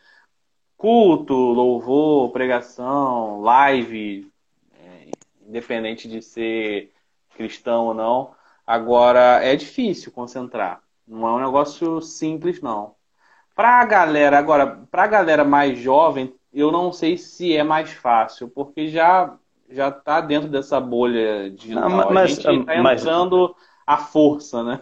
culto, 0.77 1.35
louvor, 1.35 2.31
pregação, 2.31 3.41
live, 3.41 4.31
é, 4.81 5.11
independente 5.47 6.09
de 6.09 6.23
ser 6.23 6.93
cristão 7.39 7.87
ou 7.87 7.95
não. 7.95 8.33
Agora, 8.67 9.43
é 9.43 9.57
difícil 9.57 10.13
concentrar. 10.13 10.81
Não 11.07 11.27
é 11.27 11.33
um 11.33 11.45
negócio 11.47 12.03
simples, 12.03 12.61
não. 12.61 12.95
Pra 13.55 13.83
galera, 13.87 14.39
agora, 14.39 14.81
pra 14.91 15.07
galera 15.07 15.45
mais 15.45 15.79
jovem, 15.79 16.35
eu 16.53 16.71
não 16.71 16.93
sei 16.93 17.17
se 17.17 17.57
é 17.57 17.63
mais 17.63 17.91
fácil, 17.91 18.49
porque 18.49 18.89
já 18.89 19.35
já 19.71 19.91
tá 19.91 20.21
dentro 20.21 20.49
dessa 20.49 20.81
bolha 20.81 21.51
de 21.51 21.75
Não, 21.75 21.91
mas, 22.11 22.17
a 22.17 22.27
gente 22.27 22.43
tá 22.43 22.55
entrando 22.55 23.55
mas... 23.55 23.67
à 23.87 23.99
força, 23.99 24.63
né? 24.63 24.81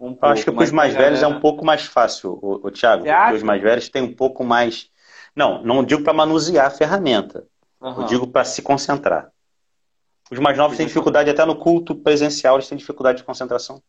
Um 0.00 0.10
pouco, 0.10 0.26
acho 0.26 0.44
que 0.44 0.52
para 0.52 0.64
os 0.64 0.72
mais 0.72 0.94
velhos 0.94 1.20
galera... 1.20 1.34
é 1.34 1.38
um 1.38 1.40
pouco 1.40 1.64
mais 1.64 1.84
fácil, 1.84 2.38
o, 2.42 2.66
o 2.66 2.70
Thiago. 2.70 3.04
Os 3.34 3.42
mais 3.42 3.62
velhos 3.62 3.88
têm 3.88 4.02
um 4.02 4.14
pouco 4.14 4.42
mais. 4.42 4.90
Não, 5.36 5.62
não 5.62 5.84
digo 5.84 6.02
para 6.02 6.12
manusear 6.12 6.66
a 6.66 6.70
ferramenta. 6.70 7.44
Uhum. 7.80 8.02
Eu 8.02 8.04
digo 8.04 8.26
para 8.26 8.44
se 8.44 8.62
concentrar. 8.62 9.30
Os 10.34 10.40
mais 10.40 10.58
novos 10.58 10.76
têm 10.76 10.86
dificuldade 10.86 11.30
até 11.30 11.44
no 11.44 11.54
culto 11.54 11.94
presencial, 11.94 12.56
eles 12.56 12.68
têm 12.68 12.76
dificuldade 12.76 13.18
de 13.18 13.24
concentração. 13.24 13.80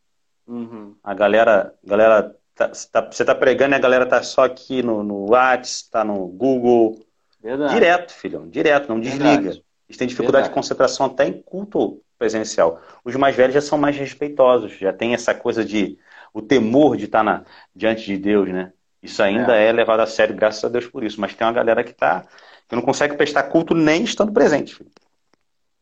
Uhum. 0.46 0.94
A 1.02 1.12
galera, 1.12 1.74
galera 1.84 2.36
tá, 2.54 2.70
tá, 2.92 3.08
você 3.10 3.24
está 3.24 3.34
pregando 3.34 3.74
e 3.74 3.76
a 3.76 3.80
galera 3.80 4.06
tá 4.06 4.22
só 4.22 4.44
aqui 4.44 4.80
no, 4.80 5.02
no 5.02 5.30
WhatsApp, 5.30 5.90
tá 5.90 6.04
no 6.04 6.28
Google. 6.28 7.04
Verdade. 7.42 7.74
Direto, 7.74 8.12
filhão, 8.12 8.48
direto, 8.48 8.88
não 8.88 9.00
desliga. 9.00 9.24
Verdade. 9.24 9.64
Eles 9.88 9.98
têm 9.98 10.06
dificuldade 10.06 10.44
Verdade. 10.44 10.50
de 10.50 10.54
concentração 10.54 11.06
até 11.06 11.26
em 11.26 11.42
culto 11.42 12.00
presencial. 12.16 12.80
Os 13.04 13.16
mais 13.16 13.34
velhos 13.34 13.54
já 13.54 13.60
são 13.60 13.76
mais 13.76 13.96
respeitosos, 13.96 14.78
já 14.78 14.92
tem 14.92 15.14
essa 15.14 15.34
coisa 15.34 15.64
de 15.64 15.98
o 16.32 16.40
temor 16.40 16.96
de 16.96 17.06
estar 17.06 17.24
na, 17.24 17.42
diante 17.74 18.04
de 18.04 18.16
Deus, 18.16 18.48
né? 18.50 18.72
Isso 19.02 19.20
ainda 19.20 19.56
é. 19.56 19.66
é 19.66 19.72
levado 19.72 20.00
a 20.00 20.06
sério, 20.06 20.36
graças 20.36 20.64
a 20.64 20.68
Deus 20.68 20.86
por 20.86 21.02
isso. 21.02 21.20
Mas 21.20 21.34
tem 21.34 21.44
uma 21.44 21.52
galera 21.52 21.82
que 21.82 21.92
tá 21.92 22.24
que 22.68 22.74
não 22.76 22.82
consegue 22.82 23.16
prestar 23.16 23.44
culto 23.44 23.74
nem 23.74 24.04
estando 24.04 24.32
presente. 24.32 24.76
Filho. 24.76 24.90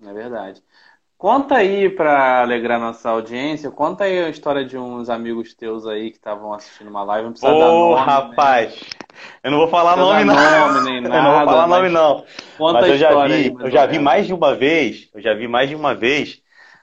É 0.07 0.13
verdade. 0.13 0.63
Conta 1.17 1.57
aí 1.57 1.89
para 1.89 2.43
alegrar 2.43 2.79
nossa 2.79 3.09
audiência, 3.09 3.71
conta 3.71 4.05
aí 4.05 4.25
a 4.25 4.29
história 4.29 4.65
de 4.65 4.77
uns 4.77 5.09
amigos 5.09 5.55
teus 5.55 5.87
aí 5.87 6.11
que 6.11 6.17
estavam 6.17 6.53
assistindo 6.53 6.89
uma 6.89 7.03
live. 7.05 7.27
Não 7.27 7.33
precisa 7.33 7.53
Ô, 7.53 7.59
dar 7.59 7.67
nome, 7.67 8.05
rapaz, 8.05 8.75
né? 8.75 8.81
eu 9.43 9.51
não 9.51 9.59
vou 9.59 9.69
falar 9.69 9.97
não 9.97 10.07
nome 10.07 10.25
não. 10.25 10.35
Nome, 10.35 10.91
nem 10.91 11.01
nada, 11.01 11.17
eu 11.17 11.23
não 11.23 11.33
vou 11.33 11.45
falar 11.47 11.67
nome 11.67 11.89
não. 11.89 12.25
Conta 12.59 12.81
mas 12.81 12.89
eu 12.89 12.99
já 12.99 13.27
vi, 13.27 13.33
aí, 13.33 13.55
eu 13.59 13.71
já 13.71 13.87
vi 13.87 13.99
mais 13.99 14.27
de 14.27 14.35
uma 14.35 14.55
vez, 14.55 15.09
eu 15.15 15.21
já 15.23 15.33
vi 15.33 15.49
mais 15.49 15.69
de 15.69 15.75
uma 15.75 15.95
vez 15.95 16.43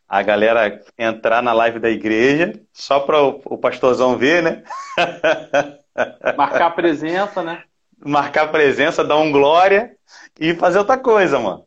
a 0.10 0.22
galera 0.24 0.82
entrar 0.98 1.44
na 1.44 1.54
live 1.54 1.80
da 1.80 1.90
igreja, 1.90 2.54
só 2.74 3.00
para 3.02 3.22
o, 3.22 3.42
o 3.46 3.58
pastorzão 3.58 4.18
ver, 4.18 4.42
né? 4.42 4.64
Marcar 6.36 6.72
presença, 6.72 7.44
né? 7.44 7.64
marcar 8.04 8.52
presença, 8.52 9.04
dar 9.04 9.18
um 9.18 9.32
glória 9.32 9.96
e 10.40 10.54
fazer 10.56 10.80
outra 10.80 10.98
coisa, 10.98 11.40
mano. 11.40 11.66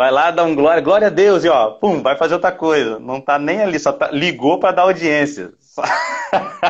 Vai 0.00 0.10
lá, 0.10 0.30
dá 0.30 0.44
um 0.44 0.54
glória, 0.54 0.80
glória 0.80 1.08
a 1.08 1.10
Deus, 1.10 1.44
e 1.44 1.48
ó, 1.50 1.72
pum, 1.72 2.00
vai 2.00 2.16
fazer 2.16 2.32
outra 2.32 2.50
coisa. 2.50 2.98
Não 2.98 3.20
tá 3.20 3.38
nem 3.38 3.60
ali, 3.60 3.78
só 3.78 3.92
tá, 3.92 4.10
ligou 4.10 4.58
para 4.58 4.76
dar 4.76 4.82
audiência. 4.84 5.52
Só... 5.60 5.82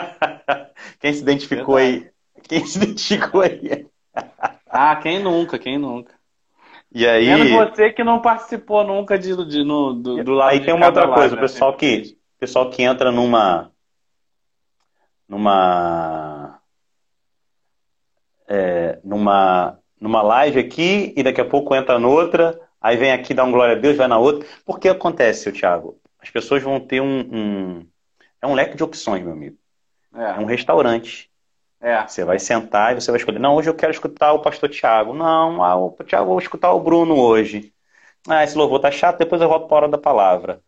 Quem 0.99 1.13
se 1.13 1.21
identificou 1.23 1.77
Verdade. 1.77 2.13
aí? 2.35 2.43
Quem 2.49 2.67
se 2.67 2.79
identificou 2.79 3.43
aí? 3.43 3.87
ah, 4.69 4.97
quem 4.97 5.23
nunca, 5.23 5.61
quem 5.61 5.79
nunca. 5.79 6.13
E 6.93 7.07
aí. 7.07 7.27
Menos 7.27 7.53
você 7.53 7.93
que 7.93 8.03
não 8.03 8.21
participou 8.21 8.83
nunca 8.83 9.17
de, 9.17 9.29
de 9.47 9.63
no, 9.63 9.93
do, 9.93 10.25
do 10.25 10.33
lado 10.33 10.51
Aí 10.51 10.65
tem 10.65 10.75
uma 10.75 10.87
outra 10.87 11.07
coisa, 11.07 11.35
o 11.35 11.37
né? 11.37 11.43
pessoal 11.43 11.77
que, 11.77 12.17
pessoal 12.37 12.69
que 12.69 12.83
entra 12.83 13.13
numa. 13.13 13.71
numa. 15.29 16.59
É, 18.49 18.99
numa, 19.05 19.79
numa 20.01 20.21
live 20.21 20.59
aqui 20.59 21.15
e 21.17 21.23
daqui 21.23 21.41
a 21.41 21.45
pouco 21.45 21.77
entra 21.77 21.97
noutra, 21.97 22.59
aí 22.81 22.97
vem 22.97 23.13
aqui 23.13 23.35
dar 23.35 23.45
um 23.45 23.53
glória 23.53 23.77
a 23.77 23.79
Deus, 23.79 23.97
vai 23.97 24.09
na 24.09 24.19
outra. 24.19 24.47
Por 24.65 24.79
que 24.79 24.89
acontece, 24.89 25.45
seu 25.45 25.53
Thiago? 25.53 26.01
As 26.19 26.31
pessoas 26.31 26.63
vão 26.63 26.81
ter 26.81 27.01
um, 27.01 27.21
um. 27.21 27.87
é 28.41 28.47
um 28.47 28.55
leque 28.55 28.77
de 28.77 28.85
opções, 28.85 29.23
meu 29.23 29.33
amigo. 29.33 29.57
É, 30.15 30.23
é 30.23 30.39
um 30.39 30.45
restaurante. 30.45 31.31
É. 31.81 32.07
Você 32.07 32.25
vai 32.25 32.39
sentar 32.39 32.93
e 32.93 33.01
você 33.01 33.11
vai 33.11 33.19
escolher. 33.19 33.39
Não, 33.39 33.55
hoje 33.57 33.71
eu 33.71 33.75
quero 33.75 33.93
escutar 33.93 34.33
o 34.33 34.43
pastor 34.43 34.69
Tiago. 34.69 35.15
Não, 35.15 35.63
ah, 35.65 35.77
o 35.77 35.97
Tiago, 36.05 36.27
vou 36.27 36.39
escutar 36.39 36.73
o 36.73 36.81
Bruno 36.81 37.19
hoje. 37.19 37.73
Ah, 38.29 38.45
esse 38.45 38.57
louvor 38.57 38.81
tá 38.81 38.91
chato, 38.91 39.19
depois 39.19 39.41
eu 39.41 39.49
volto 39.49 39.67
para 39.67 39.77
a 39.77 39.81
hora 39.81 39.89
da 39.89 39.99
palavra. 39.99 40.63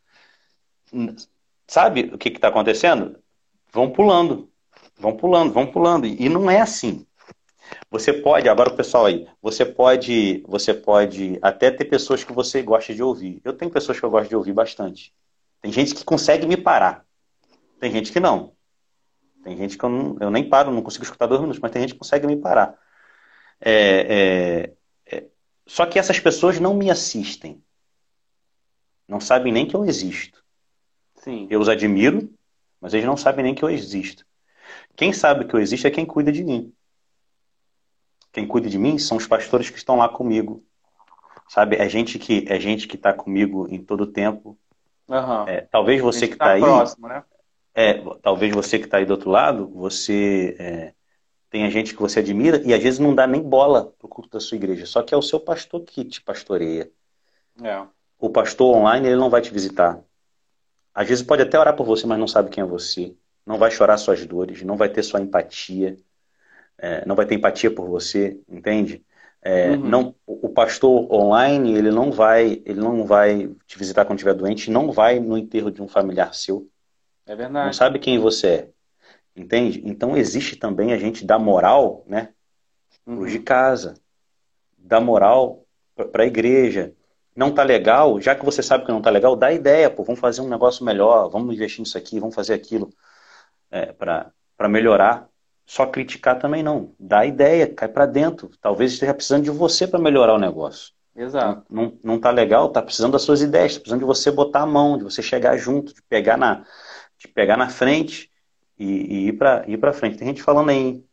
Sabe 1.66 2.10
o 2.12 2.18
que 2.18 2.28
está 2.28 2.48
acontecendo? 2.48 3.18
Vão 3.72 3.90
pulando. 3.90 4.50
Vão 4.98 5.16
pulando, 5.16 5.52
vão 5.52 5.66
pulando. 5.66 6.06
E 6.06 6.28
não 6.28 6.50
é 6.50 6.60
assim. 6.60 7.06
Você 7.90 8.12
pode, 8.12 8.48
agora 8.48 8.70
o 8.70 8.76
pessoal 8.76 9.06
aí, 9.06 9.28
você 9.40 9.64
pode, 9.64 10.42
você 10.46 10.72
pode 10.72 11.38
até 11.42 11.70
ter 11.70 11.84
pessoas 11.84 12.24
que 12.24 12.32
você 12.32 12.62
gosta 12.62 12.94
de 12.94 13.02
ouvir. 13.02 13.40
Eu 13.44 13.52
tenho 13.52 13.70
pessoas 13.70 13.98
que 13.98 14.04
eu 14.04 14.10
gosto 14.10 14.28
de 14.28 14.36
ouvir 14.36 14.52
bastante. 14.52 15.14
Tem 15.60 15.70
gente 15.72 15.94
que 15.94 16.04
consegue 16.04 16.46
me 16.46 16.56
parar. 16.56 17.04
Tem 17.78 17.90
gente 17.90 18.12
que 18.12 18.20
não. 18.20 18.52
Tem 19.42 19.56
gente 19.56 19.76
que 19.76 19.84
eu, 19.84 19.88
não, 19.88 20.16
eu 20.20 20.30
nem 20.30 20.48
paro, 20.48 20.70
não 20.70 20.82
consigo 20.82 21.04
escutar 21.04 21.26
dois 21.26 21.40
minutos, 21.40 21.60
mas 21.60 21.70
tem 21.70 21.82
gente 21.82 21.94
que 21.94 21.98
consegue 21.98 22.26
me 22.26 22.36
parar. 22.36 22.78
É, 23.60 24.72
é, 25.08 25.16
é, 25.16 25.24
só 25.66 25.86
que 25.86 25.98
essas 25.98 26.18
pessoas 26.18 26.58
não 26.58 26.74
me 26.74 26.90
assistem. 26.90 27.62
Não 29.06 29.20
sabem 29.20 29.52
nem 29.52 29.66
que 29.66 29.74
eu 29.74 29.84
existo. 29.84 30.42
Sim. 31.16 31.46
Eu 31.50 31.60
os 31.60 31.68
admiro, 31.68 32.32
mas 32.80 32.94
eles 32.94 33.06
não 33.06 33.16
sabem 33.16 33.44
nem 33.44 33.54
que 33.54 33.64
eu 33.64 33.70
existo. 33.70 34.24
Quem 34.96 35.12
sabe 35.12 35.44
que 35.44 35.54
eu 35.54 35.60
existo 35.60 35.86
é 35.86 35.90
quem 35.90 36.06
cuida 36.06 36.32
de 36.32 36.42
mim. 36.42 36.72
Quem 38.32 38.46
cuida 38.46 38.68
de 38.68 38.78
mim 38.78 38.98
são 38.98 39.16
os 39.16 39.26
pastores 39.26 39.70
que 39.70 39.76
estão 39.76 39.96
lá 39.96 40.08
comigo. 40.08 40.64
Sabe? 41.48 41.76
É 41.76 41.88
gente 41.88 42.18
que 42.18 42.46
é 42.48 42.58
gente 42.58 42.88
que 42.88 42.96
está 42.96 43.12
comigo 43.12 43.68
em 43.70 43.82
todo 43.82 44.02
o 44.02 44.06
tempo. 44.06 44.58
Uhum. 45.08 45.46
É, 45.46 45.60
talvez 45.60 46.00
você 46.00 46.26
que 46.26 46.34
está 46.34 46.46
tá 46.46 46.52
aí. 46.52 46.60
Próximo, 46.60 47.08
né? 47.08 47.22
é, 47.74 47.94
talvez 48.22 48.54
você 48.54 48.78
que 48.78 48.84
está 48.84 48.98
aí 48.98 49.06
do 49.06 49.12
outro 49.12 49.30
lado, 49.30 49.66
você 49.68 50.56
é, 50.58 50.92
tenha 51.50 51.70
gente 51.70 51.94
que 51.94 52.00
você 52.00 52.20
admira 52.20 52.60
e 52.64 52.74
às 52.74 52.82
vezes 52.82 52.98
não 52.98 53.14
dá 53.14 53.26
nem 53.26 53.42
bola 53.42 53.92
para 53.98 54.06
o 54.06 54.08
culto 54.08 54.30
da 54.30 54.40
sua 54.40 54.56
igreja, 54.56 54.86
só 54.86 55.02
que 55.02 55.14
é 55.14 55.16
o 55.16 55.22
seu 55.22 55.40
pastor 55.40 55.80
que 55.82 56.04
te 56.04 56.20
pastoreia. 56.20 56.90
É. 57.62 57.82
O 58.18 58.30
pastor 58.30 58.76
online 58.76 59.08
ele 59.08 59.16
não 59.16 59.30
vai 59.30 59.40
te 59.40 59.52
visitar. 59.52 60.00
Às 60.94 61.08
vezes 61.08 61.24
pode 61.24 61.42
até 61.42 61.58
orar 61.58 61.74
por 61.74 61.86
você, 61.86 62.06
mas 62.06 62.18
não 62.18 62.28
sabe 62.28 62.50
quem 62.50 62.62
é 62.62 62.66
você. 62.66 63.14
Não 63.46 63.58
vai 63.58 63.70
chorar 63.70 63.96
suas 63.96 64.24
dores, 64.26 64.62
não 64.62 64.76
vai 64.76 64.88
ter 64.88 65.02
sua 65.02 65.20
empatia, 65.20 65.96
é, 66.82 67.06
não 67.06 67.14
vai 67.14 67.24
ter 67.24 67.36
empatia 67.36 67.70
por 67.70 67.88
você, 67.88 68.36
entende? 68.48 69.04
É, 69.40 69.70
uhum. 69.70 69.88
não, 69.88 70.14
o 70.26 70.48
pastor 70.48 71.10
online 71.12 71.74
ele 71.74 71.92
não 71.92 72.10
vai, 72.10 72.60
ele 72.66 72.80
não 72.80 73.04
vai 73.04 73.48
te 73.66 73.78
visitar 73.78 74.04
quando 74.04 74.18
estiver 74.18 74.34
doente, 74.34 74.70
não 74.70 74.90
vai 74.90 75.20
no 75.20 75.38
enterro 75.38 75.70
de 75.70 75.80
um 75.80 75.86
familiar 75.86 76.34
seu. 76.34 76.68
É 77.24 77.36
verdade. 77.36 77.66
Não 77.66 77.72
sabe 77.72 78.00
quem 78.00 78.18
você 78.18 78.46
é. 78.48 78.68
Entende? 79.34 79.80
Então 79.84 80.16
existe 80.16 80.56
também 80.56 80.92
a 80.92 80.98
gente 80.98 81.24
dar 81.24 81.38
moral, 81.38 82.04
né? 82.06 82.30
Uhum. 83.06 83.26
de 83.26 83.38
casa. 83.38 83.94
Dar 84.76 85.00
moral 85.00 85.64
para 85.94 86.24
a 86.24 86.26
igreja. 86.26 86.92
Não 87.34 87.52
tá 87.54 87.62
legal, 87.62 88.20
já 88.20 88.34
que 88.34 88.44
você 88.44 88.62
sabe 88.62 88.84
que 88.84 88.92
não 88.92 89.00
tá 89.00 89.08
legal, 89.08 89.36
dá 89.36 89.52
ideia, 89.52 89.88
pô, 89.88 90.02
vamos 90.02 90.20
fazer 90.20 90.42
um 90.42 90.48
negócio 90.48 90.84
melhor, 90.84 91.30
vamos 91.30 91.54
investir 91.54 91.80
nisso 91.80 91.96
aqui, 91.96 92.20
vamos 92.20 92.34
fazer 92.34 92.54
aquilo 92.54 92.92
é, 93.70 93.92
para 93.92 94.68
melhorar. 94.68 95.31
Só 95.66 95.86
criticar 95.86 96.38
também 96.38 96.62
não. 96.62 96.94
Dá 96.98 97.24
ideia, 97.24 97.72
cai 97.72 97.88
para 97.88 98.06
dentro. 98.06 98.50
Talvez 98.60 98.92
esteja 98.92 99.14
precisando 99.14 99.44
de 99.44 99.50
você 99.50 99.86
para 99.86 99.98
melhorar 99.98 100.34
o 100.34 100.38
negócio. 100.38 100.92
Exato. 101.14 101.64
Não, 101.70 101.98
não, 102.02 102.18
tá 102.18 102.30
legal, 102.30 102.70
tá 102.70 102.80
precisando 102.80 103.12
das 103.12 103.22
suas 103.22 103.42
ideias, 103.42 103.74
tá 103.74 103.80
precisando 103.80 104.00
de 104.00 104.06
você 104.06 104.30
botar 104.30 104.62
a 104.62 104.66
mão, 104.66 104.96
de 104.96 105.04
você 105.04 105.22
chegar 105.22 105.56
junto, 105.56 105.94
de 105.94 106.02
pegar 106.02 106.38
na, 106.38 106.64
de 107.18 107.28
pegar 107.28 107.56
na 107.56 107.68
frente 107.68 108.30
e, 108.78 108.86
e 108.86 109.28
ir 109.28 109.32
para 109.34 109.64
ir 109.68 109.78
para 109.78 109.92
frente. 109.92 110.16
Tem 110.16 110.28
gente 110.28 110.42
falando 110.42 110.70
aí. 110.70 111.04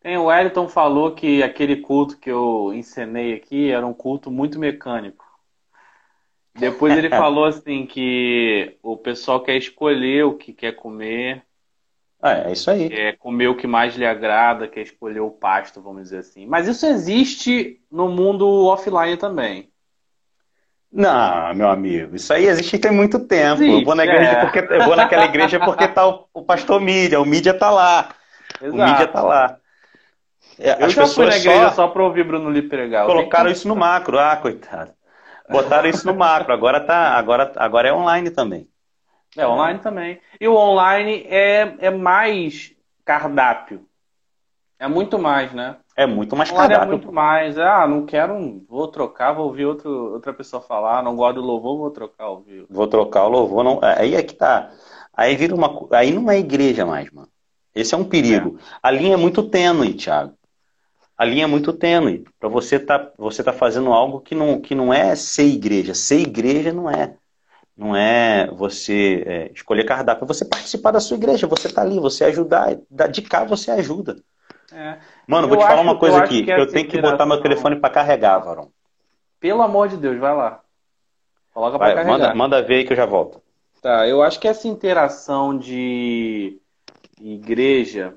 Tem, 0.00 0.16
o 0.16 0.24
Wellington 0.24 0.68
falou 0.68 1.14
que 1.14 1.42
aquele 1.42 1.76
culto 1.76 2.18
que 2.18 2.30
eu 2.30 2.72
encenei 2.74 3.34
aqui 3.34 3.70
era 3.70 3.86
um 3.86 3.94
culto 3.94 4.30
muito 4.30 4.58
mecânico. 4.58 5.24
Depois 6.54 6.96
ele 6.96 7.08
falou 7.10 7.44
assim 7.44 7.86
que 7.86 8.76
o 8.82 8.96
pessoal 8.96 9.42
quer 9.42 9.56
escolher 9.56 10.24
o 10.24 10.36
que 10.36 10.52
quer 10.52 10.72
comer. 10.72 11.44
Ah, 12.26 12.48
é 12.48 12.52
isso 12.52 12.70
aí. 12.70 12.88
Quer 12.88 13.18
comer 13.18 13.48
o 13.48 13.54
que 13.54 13.66
mais 13.66 13.96
lhe 13.96 14.06
agrada, 14.06 14.66
quer 14.66 14.80
escolher 14.80 15.20
o 15.20 15.30
pasto, 15.30 15.82
vamos 15.82 16.04
dizer 16.04 16.20
assim. 16.20 16.46
Mas 16.46 16.66
isso 16.66 16.86
existe 16.86 17.78
no 17.92 18.08
mundo 18.08 18.48
offline 18.64 19.18
também. 19.18 19.68
Não, 20.90 21.54
meu 21.54 21.68
amigo, 21.68 22.16
isso 22.16 22.32
aí 22.32 22.46
existe 22.46 22.78
tem 22.78 22.92
muito 22.92 23.18
tempo. 23.18 23.62
Existe, 23.62 23.80
eu, 23.80 23.84
vou 23.84 23.94
na 23.94 24.04
igreja 24.04 24.30
é. 24.30 24.40
porque, 24.40 24.58
eu 24.58 24.84
vou 24.86 24.96
naquela 24.96 25.26
igreja 25.26 25.60
porque 25.60 25.86
tá 25.86 26.08
o, 26.08 26.26
o 26.32 26.42
pastor 26.42 26.80
mídia, 26.80 27.20
o 27.20 27.26
mídia 27.26 27.52
tá 27.52 27.70
lá. 27.70 28.08
Exato. 28.58 28.74
O 28.74 28.86
mídia 28.86 29.06
tá 29.06 29.22
lá. 29.22 29.58
É, 30.58 30.82
eu 30.82 30.88
já 30.88 31.06
fui 31.06 31.26
na 31.26 31.36
igreja 31.36 31.68
só, 31.68 31.74
só 31.74 31.88
para 31.88 32.04
ouvir 32.04 32.24
Bruno 32.24 32.48
Lee 32.48 32.62
pregar. 32.62 33.04
Colocaram 33.04 33.50
isso 33.50 33.68
no 33.68 33.76
macro, 33.76 34.18
ah, 34.18 34.34
coitado. 34.36 34.92
Botaram 35.50 35.90
isso 35.90 36.06
no 36.06 36.14
macro, 36.14 36.54
agora 36.54 36.80
tá, 36.80 37.18
agora, 37.18 37.52
agora 37.56 37.88
é 37.88 37.92
online 37.92 38.30
também. 38.30 38.66
É 39.36 39.46
online 39.46 39.78
também. 39.80 40.20
E 40.40 40.46
o 40.46 40.54
online 40.54 41.26
é, 41.28 41.74
é 41.78 41.90
mais 41.90 42.74
cardápio. 43.04 43.86
É 44.78 44.88
muito 44.88 45.18
mais, 45.18 45.52
né? 45.52 45.76
É 45.96 46.06
muito 46.06 46.34
mais 46.36 46.50
cardápio. 46.50 46.84
É 46.84 46.88
muito 46.88 47.12
mais. 47.12 47.56
Ah, 47.58 47.86
não 47.86 48.04
quero, 48.04 48.64
vou 48.68 48.88
trocar, 48.88 49.32
vou 49.32 49.46
ouvir 49.46 49.64
outro, 49.64 50.12
outra 50.14 50.32
pessoa 50.32 50.60
falar. 50.60 51.02
Não 51.02 51.14
gosto 51.14 51.36
do 51.36 51.46
louvor, 51.46 51.78
vou 51.78 51.90
trocar 51.90 52.28
o 52.28 52.34
louvor. 52.34 52.66
Vou 52.68 52.86
trocar 52.86 53.24
o 53.24 53.28
louvor. 53.28 53.64
Não, 53.64 53.80
aí 53.82 54.14
é 54.14 54.22
que 54.22 54.34
tá. 54.34 54.70
Aí 55.12 55.36
vira 55.36 55.54
uma. 55.54 55.86
Aí 55.92 56.12
não 56.12 56.30
é 56.30 56.38
igreja 56.38 56.84
mais, 56.84 57.10
mano. 57.10 57.28
Esse 57.74 57.94
é 57.94 57.98
um 57.98 58.04
perigo. 58.04 58.58
É. 58.58 58.78
A 58.82 58.90
linha 58.90 59.14
é 59.14 59.16
muito 59.16 59.42
tênue, 59.42 59.94
Thiago. 59.94 60.34
A 61.16 61.24
linha 61.24 61.44
é 61.44 61.46
muito 61.46 61.72
tênue. 61.72 62.24
Para 62.38 62.48
você 62.48 62.78
tá, 62.78 63.12
você 63.16 63.42
tá 63.42 63.52
fazendo 63.52 63.92
algo 63.92 64.20
que 64.20 64.34
não, 64.34 64.60
que 64.60 64.74
não 64.74 64.92
é 64.92 65.14
ser 65.14 65.46
igreja. 65.46 65.94
Ser 65.94 66.20
igreja 66.20 66.72
não 66.72 66.90
é. 66.90 67.16
Não 67.76 67.96
é 67.96 68.46
você 68.52 69.24
é, 69.26 69.52
escolher 69.52 69.84
cardápio, 69.84 70.24
é 70.24 70.28
você 70.28 70.44
participar 70.44 70.92
da 70.92 71.00
sua 71.00 71.16
igreja, 71.16 71.46
você 71.46 71.68
tá 71.68 71.82
ali, 71.82 71.98
você 71.98 72.24
ajudar, 72.24 72.76
de 73.10 73.22
cá 73.22 73.44
você 73.44 73.70
ajuda. 73.72 74.16
É. 74.72 74.98
Mano, 75.26 75.44
eu 75.44 75.48
vou 75.48 75.58
te 75.58 75.66
falar 75.66 75.80
uma 75.80 75.98
coisa 75.98 76.18
aqui. 76.18 76.48
eu 76.48 76.66
tenho 76.68 76.88
que 76.88 77.00
botar 77.00 77.26
meu 77.26 77.40
telefone 77.40 77.76
para 77.76 77.90
carregar, 77.92 78.38
Varão. 78.38 78.70
Pelo 79.40 79.62
amor 79.62 79.88
de 79.88 79.96
Deus, 79.96 80.18
vai 80.18 80.34
lá. 80.34 80.60
Coloca 81.52 81.76
vai, 81.76 81.92
pra 81.92 82.04
carregar. 82.04 82.18
Manda, 82.18 82.34
manda 82.34 82.62
ver 82.62 82.76
aí 82.76 82.84
que 82.84 82.92
eu 82.92 82.96
já 82.96 83.06
volto. 83.06 83.42
Tá, 83.82 84.08
eu 84.08 84.22
acho 84.22 84.40
que 84.40 84.48
essa 84.48 84.66
interação 84.66 85.56
de 85.58 86.58
igreja 87.20 88.14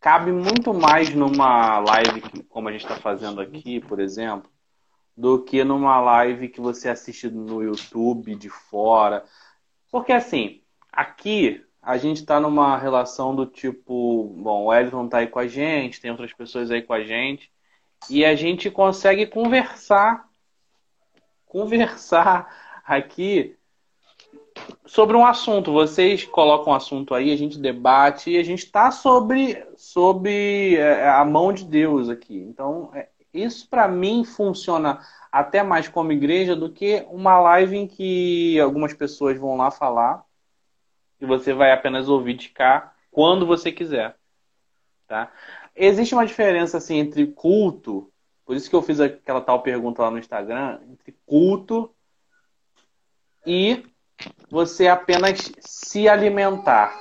cabe 0.00 0.32
muito 0.32 0.72
mais 0.72 1.12
numa 1.14 1.78
live 1.80 2.22
como 2.48 2.68
a 2.68 2.72
gente 2.72 2.82
está 2.82 2.96
fazendo 2.96 3.40
aqui, 3.40 3.80
por 3.80 4.00
exemplo, 4.00 4.50
do 5.16 5.42
que 5.42 5.64
numa 5.64 6.00
live 6.00 6.48
que 6.48 6.60
você 6.60 6.88
assiste 6.88 7.28
no 7.30 7.62
YouTube 7.62 8.34
de 8.34 8.50
fora. 8.50 9.24
Porque 9.90 10.12
assim, 10.12 10.60
aqui 10.92 11.64
a 11.80 11.96
gente 11.96 12.18
está 12.18 12.40
numa 12.40 12.76
relação 12.76 13.34
do 13.34 13.46
tipo, 13.46 14.34
bom, 14.36 14.64
o 14.64 14.74
Elton 14.74 15.06
está 15.06 15.18
aí 15.18 15.28
com 15.28 15.38
a 15.38 15.46
gente, 15.46 16.00
tem 16.00 16.10
outras 16.10 16.32
pessoas 16.32 16.70
aí 16.70 16.82
com 16.82 16.92
a 16.92 17.04
gente, 17.04 17.50
e 18.10 18.24
a 18.24 18.34
gente 18.34 18.70
consegue 18.70 19.24
conversar, 19.26 20.28
conversar 21.46 22.82
aqui 22.84 23.56
sobre 24.84 25.16
um 25.16 25.24
assunto. 25.24 25.72
Vocês 25.72 26.24
colocam 26.24 26.72
um 26.72 26.76
assunto 26.76 27.14
aí, 27.14 27.32
a 27.32 27.36
gente 27.36 27.58
debate 27.58 28.30
e 28.30 28.38
a 28.38 28.42
gente 28.42 28.64
está 28.64 28.90
sobre, 28.90 29.64
sobre 29.76 30.76
é, 30.76 31.08
a 31.08 31.24
mão 31.24 31.52
de 31.52 31.64
Deus 31.64 32.08
aqui. 32.08 32.36
Então, 32.36 32.90
é, 32.94 33.08
isso 33.36 33.68
para 33.68 33.86
mim 33.86 34.24
funciona 34.24 35.00
até 35.30 35.62
mais 35.62 35.88
como 35.88 36.12
igreja 36.12 36.56
do 36.56 36.70
que 36.70 37.06
uma 37.10 37.38
live 37.38 37.76
em 37.76 37.86
que 37.86 38.58
algumas 38.60 38.94
pessoas 38.94 39.38
vão 39.38 39.56
lá 39.56 39.70
falar 39.70 40.24
e 41.20 41.26
você 41.26 41.52
vai 41.52 41.72
apenas 41.72 42.08
ouvir 42.08 42.34
de 42.34 42.48
cá 42.48 42.94
quando 43.10 43.46
você 43.46 43.72
quiser. 43.72 44.16
Tá? 45.06 45.30
existe 45.76 46.14
uma 46.14 46.26
diferença 46.26 46.78
assim 46.78 46.96
entre 46.96 47.26
culto, 47.26 48.10
por 48.44 48.56
isso 48.56 48.70
que 48.70 48.74
eu 48.74 48.82
fiz 48.82 48.98
aquela 48.98 49.40
tal 49.40 49.62
pergunta 49.62 50.02
lá 50.02 50.10
no 50.10 50.18
Instagram, 50.18 50.80
entre 50.90 51.14
culto 51.26 51.94
e 53.46 53.84
você 54.50 54.88
apenas 54.88 55.52
se 55.60 56.08
alimentar. 56.08 56.96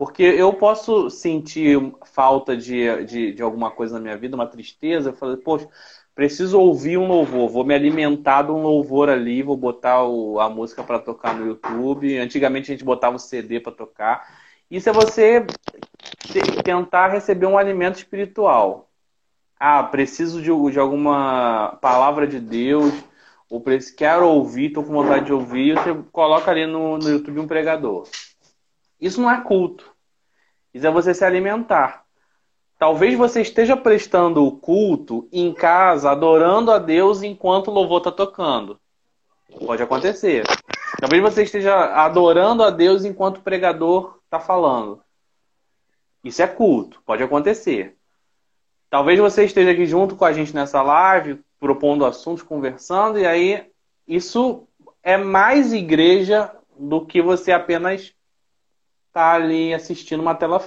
Porque 0.00 0.22
eu 0.22 0.50
posso 0.54 1.10
sentir 1.10 1.78
falta 2.06 2.56
de, 2.56 3.04
de, 3.04 3.34
de 3.34 3.42
alguma 3.42 3.70
coisa 3.70 3.96
na 3.96 4.00
minha 4.00 4.16
vida, 4.16 4.34
uma 4.34 4.46
tristeza, 4.46 5.12
falo, 5.12 5.36
poxa, 5.36 5.68
preciso 6.14 6.58
ouvir 6.58 6.96
um 6.96 7.06
louvor, 7.06 7.50
vou 7.50 7.66
me 7.66 7.74
alimentar 7.74 8.40
de 8.44 8.50
um 8.50 8.62
louvor 8.62 9.10
ali, 9.10 9.42
vou 9.42 9.58
botar 9.58 10.04
o, 10.04 10.40
a 10.40 10.48
música 10.48 10.82
para 10.82 11.00
tocar 11.00 11.34
no 11.34 11.46
YouTube. 11.46 12.16
Antigamente 12.16 12.72
a 12.72 12.74
gente 12.74 12.82
botava 12.82 13.16
o 13.16 13.18
CD 13.18 13.60
para 13.60 13.72
tocar. 13.72 14.26
Isso 14.70 14.88
é 14.88 14.92
você 14.94 15.44
tentar 16.64 17.08
receber 17.08 17.44
um 17.44 17.58
alimento 17.58 17.96
espiritual. 17.96 18.88
Ah, 19.58 19.82
preciso 19.82 20.40
de, 20.40 20.72
de 20.72 20.78
alguma 20.78 21.76
palavra 21.82 22.26
de 22.26 22.40
Deus, 22.40 22.94
ou 23.50 23.62
quero 23.98 24.26
ouvir, 24.26 24.68
estou 24.68 24.82
com 24.82 24.94
vontade 24.94 25.26
de 25.26 25.32
ouvir, 25.34 25.74
você 25.74 25.94
coloca 26.10 26.50
ali 26.50 26.64
no, 26.64 26.96
no 26.96 27.10
YouTube 27.10 27.40
um 27.40 27.46
pregador. 27.46 28.08
Isso 29.00 29.20
não 29.20 29.30
é 29.30 29.40
culto. 29.40 29.90
Isso 30.72 30.86
é 30.86 30.90
você 30.90 31.14
se 31.14 31.24
alimentar. 31.24 32.04
Talvez 32.78 33.16
você 33.16 33.42
esteja 33.42 33.76
prestando 33.76 34.44
o 34.44 34.52
culto 34.52 35.28
em 35.32 35.52
casa, 35.52 36.10
adorando 36.10 36.70
a 36.70 36.78
Deus 36.78 37.22
enquanto 37.22 37.68
o 37.68 37.74
louvor 37.74 37.98
está 37.98 38.10
tocando. 38.10 38.80
Pode 39.66 39.82
acontecer. 39.82 40.44
Talvez 40.98 41.22
você 41.22 41.42
esteja 41.42 41.74
adorando 41.94 42.62
a 42.62 42.70
Deus 42.70 43.04
enquanto 43.04 43.38
o 43.38 43.42
pregador 43.42 44.18
está 44.24 44.40
falando. 44.40 45.02
Isso 46.22 46.42
é 46.42 46.46
culto, 46.46 47.02
pode 47.04 47.22
acontecer. 47.22 47.96
Talvez 48.88 49.18
você 49.18 49.44
esteja 49.44 49.70
aqui 49.70 49.86
junto 49.86 50.16
com 50.16 50.24
a 50.24 50.32
gente 50.32 50.54
nessa 50.54 50.82
live, 50.82 51.40
propondo 51.58 52.04
assuntos, 52.04 52.42
conversando, 52.42 53.18
e 53.18 53.26
aí 53.26 53.70
isso 54.06 54.66
é 55.02 55.16
mais 55.16 55.72
igreja 55.72 56.50
do 56.78 57.04
que 57.04 57.22
você 57.22 57.52
apenas 57.52 58.14
tá 59.12 59.32
ali 59.32 59.74
assistindo 59.74 60.20
uma 60.20 60.34
tela 60.34 60.62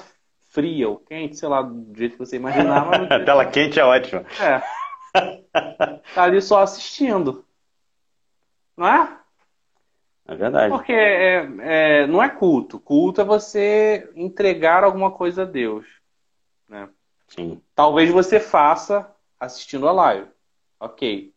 fria 0.50 0.88
ou 0.90 0.98
quente, 0.98 1.38
sei 1.38 1.50
lá, 1.50 1.62
do 1.62 1.98
jeito 1.98 2.14
que 2.14 2.20
você 2.20 2.36
imaginava. 2.36 2.96
A 3.14 3.24
tela 3.24 3.46
quente 3.46 3.80
é 3.80 3.84
ótima. 3.84 4.26
É. 4.40 4.62
Tá 6.16 6.24
ali 6.24 6.42
só 6.42 6.64
assistindo. 6.64 7.46
Não 8.76 8.88
é? 8.88 9.20
É 10.28 10.36
verdade. 10.36 10.74
Porque 10.74 10.92
é, 10.92 11.48
é, 11.60 12.08
não 12.08 12.24
é 12.24 12.30
culto. 12.30 12.80
Culto 12.80 13.22
é 13.22 13.24
você 13.24 14.12
entregar 14.16 14.84
alguma 14.84 15.12
coisa 15.12 15.44
a 15.44 15.46
Deus. 15.46 15.86
Né? 16.68 16.90
Sim. 17.28 17.62
Talvez 17.76 18.10
você 18.10 18.40
faça 18.40 19.14
assistindo 19.40 19.88
a 19.88 19.92
live. 19.92 20.28
Ok. 20.80 21.32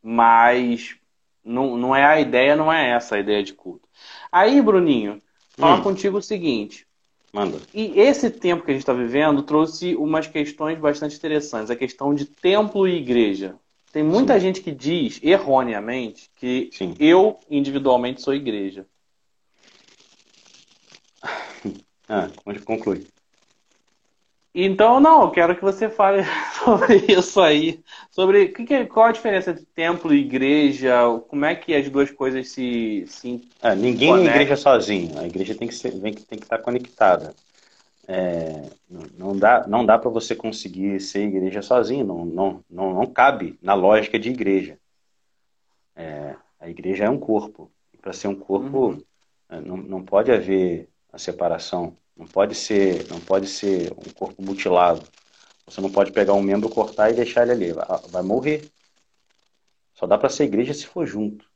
Mas 0.00 0.96
não, 1.42 1.76
não 1.76 1.96
é 1.96 2.04
a 2.04 2.20
ideia, 2.20 2.54
não 2.54 2.72
é 2.72 2.90
essa 2.90 3.16
a 3.16 3.20
ideia 3.20 3.42
de 3.42 3.54
culto. 3.54 3.88
Aí, 4.30 4.60
Bruninho, 4.60 5.20
falar 5.56 5.78
hum. 5.78 5.82
contigo 5.82 6.18
o 6.18 6.22
seguinte. 6.22 6.86
Manda. 7.32 7.58
E 7.72 7.98
esse 7.98 8.30
tempo 8.30 8.64
que 8.64 8.70
a 8.70 8.74
gente 8.74 8.82
está 8.82 8.92
vivendo 8.92 9.42
trouxe 9.42 9.96
umas 9.96 10.26
questões 10.26 10.78
bastante 10.78 11.16
interessantes. 11.16 11.70
A 11.70 11.76
questão 11.76 12.14
de 12.14 12.26
templo 12.26 12.86
e 12.86 12.96
igreja. 12.96 13.56
Tem 13.92 14.02
muita 14.02 14.34
Sim. 14.34 14.40
gente 14.40 14.60
que 14.60 14.72
diz, 14.72 15.20
erroneamente, 15.22 16.30
que 16.36 16.68
Sim. 16.72 16.94
eu 16.98 17.38
individualmente 17.50 18.22
sou 18.22 18.34
igreja. 18.34 18.86
Ah, 22.08 22.28
onde 22.44 22.60
conclui? 22.60 23.06
Então, 24.54 25.00
não, 25.00 25.22
eu 25.22 25.30
quero 25.32 25.56
que 25.56 25.62
você 25.62 25.88
fale 25.88 26.22
sobre 26.62 26.96
isso 27.08 27.40
aí. 27.40 27.82
Sobre 28.10 28.48
que, 28.48 28.86
qual 28.86 29.06
a 29.06 29.12
diferença 29.12 29.50
entre 29.50 29.64
templo 29.74 30.14
e 30.14 30.20
igreja, 30.20 30.94
como 31.28 31.44
é 31.44 31.56
que 31.56 31.74
as 31.74 31.90
duas 31.90 32.10
coisas 32.12 32.48
se. 32.48 33.04
se 33.08 33.40
é, 33.60 33.74
ninguém 33.74 34.10
conectam. 34.10 34.32
é 34.32 34.36
igreja 34.36 34.56
sozinho. 34.56 35.18
A 35.18 35.26
igreja 35.26 35.56
tem 35.56 35.66
que, 35.66 35.74
ser, 35.74 35.90
tem 36.00 36.12
que 36.12 36.34
estar 36.34 36.58
conectada. 36.58 37.34
É, 38.06 38.70
não 39.18 39.36
dá, 39.36 39.66
não 39.66 39.84
dá 39.84 39.98
para 39.98 40.10
você 40.10 40.36
conseguir 40.36 41.00
ser 41.00 41.26
igreja 41.26 41.62
sozinho, 41.62 42.04
não, 42.04 42.24
não, 42.24 42.64
não, 42.70 42.94
não 42.94 43.06
cabe 43.06 43.58
na 43.62 43.74
lógica 43.74 44.18
de 44.18 44.28
igreja. 44.28 44.78
É, 45.96 46.36
a 46.60 46.68
igreja 46.68 47.04
é 47.04 47.10
um 47.10 47.18
corpo. 47.18 47.70
Para 48.00 48.12
ser 48.12 48.28
um 48.28 48.36
corpo, 48.36 48.90
uhum. 48.90 49.02
É, 49.48 49.60
não, 49.60 49.76
não 49.76 50.02
pode 50.02 50.30
haver 50.30 50.88
a 51.12 51.18
separação 51.18 51.96
não 52.16 52.26
pode 52.26 52.54
ser, 52.54 53.08
não 53.08 53.20
pode 53.20 53.46
ser 53.48 53.92
um 53.92 54.12
corpo 54.12 54.42
mutilado. 54.42 55.06
Você 55.66 55.80
não 55.80 55.90
pode 55.90 56.12
pegar 56.12 56.34
um 56.34 56.42
membro, 56.42 56.68
cortar 56.68 57.10
e 57.10 57.14
deixar 57.14 57.42
ele 57.42 57.52
ali. 57.52 57.72
Vai, 57.72 57.86
vai 58.10 58.22
morrer. 58.22 58.70
Só 59.94 60.06
dá 60.06 60.18
para 60.18 60.28
ser 60.28 60.44
igreja 60.44 60.74
se 60.74 60.86
for 60.86 61.06
junto. 61.06 61.48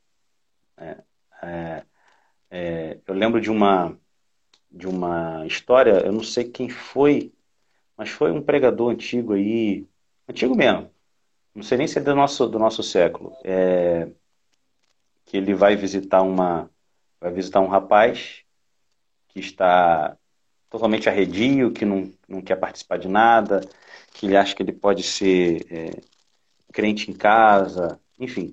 É, 0.76 1.02
é, 1.42 1.84
é, 2.50 2.98
eu 3.06 3.14
lembro 3.14 3.40
de 3.40 3.50
uma 3.50 3.96
de 4.70 4.86
uma 4.86 5.46
história, 5.46 5.92
eu 6.04 6.12
não 6.12 6.22
sei 6.22 6.44
quem 6.44 6.68
foi, 6.68 7.32
mas 7.96 8.10
foi 8.10 8.30
um 8.30 8.42
pregador 8.42 8.90
antigo 8.90 9.32
aí, 9.32 9.86
antigo 10.28 10.54
mesmo. 10.54 10.90
Não 11.54 11.62
sei 11.62 11.78
nem 11.78 11.86
se 11.88 11.98
é 11.98 12.02
do 12.02 12.14
nosso 12.14 12.46
do 12.46 12.58
nosso 12.58 12.82
século. 12.82 13.36
É, 13.44 14.10
que 15.24 15.36
ele 15.36 15.54
vai 15.54 15.76
visitar 15.76 16.22
uma 16.22 16.70
vai 17.20 17.32
visitar 17.32 17.60
um 17.60 17.68
rapaz 17.68 18.44
que 19.28 19.40
está 19.40 20.17
totalmente 20.70 21.08
arredio, 21.08 21.72
que 21.72 21.84
não, 21.84 22.12
não 22.28 22.42
quer 22.42 22.56
participar 22.56 22.98
de 22.98 23.08
nada, 23.08 23.60
que 24.12 24.26
ele 24.26 24.36
acha 24.36 24.54
que 24.54 24.62
ele 24.62 24.72
pode 24.72 25.02
ser 25.02 25.66
é, 25.70 26.00
crente 26.72 27.10
em 27.10 27.14
casa, 27.14 27.98
enfim. 28.18 28.52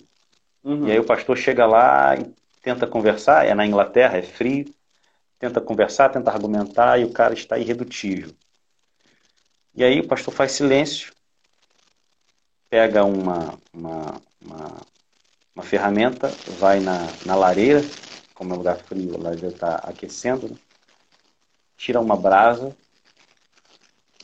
Uhum. 0.64 0.88
E 0.88 0.92
aí 0.92 1.00
o 1.00 1.06
pastor 1.06 1.38
chega 1.38 1.66
lá 1.66 2.16
e 2.16 2.26
tenta 2.62 2.88
conversar, 2.88 3.46
é 3.46 3.54
na 3.54 3.66
Inglaterra, 3.66 4.18
é 4.18 4.22
frio, 4.22 4.66
tenta 5.38 5.62
conversar, 5.62 6.10
tenta 6.10 6.32
argumentar 6.32 7.00
e 7.00 7.04
o 7.04 7.12
cara 7.12 7.34
está 7.34 7.58
irredutível. 7.58 8.32
E 9.76 9.84
aí 9.84 10.00
o 10.00 10.08
pastor 10.08 10.34
faz 10.34 10.54
silêncio, 10.54 11.14
pega 12.70 13.04
uma, 13.04 13.60
uma, 13.74 14.22
uma, 14.42 14.82
uma 15.54 15.64
ferramenta, 15.64 16.30
vai 16.58 16.80
na, 16.80 17.08
na 17.26 17.36
lareira, 17.36 17.82
como 18.34 18.52
é 18.52 18.56
um 18.56 18.58
lugar 18.58 18.78
frio, 18.78 19.16
a 19.16 19.22
lareira 19.22 19.50
está 19.50 19.76
aquecendo, 19.76 20.50
né? 20.50 20.56
Tira 21.78 22.00
uma 22.00 22.16
brasa 22.16 22.76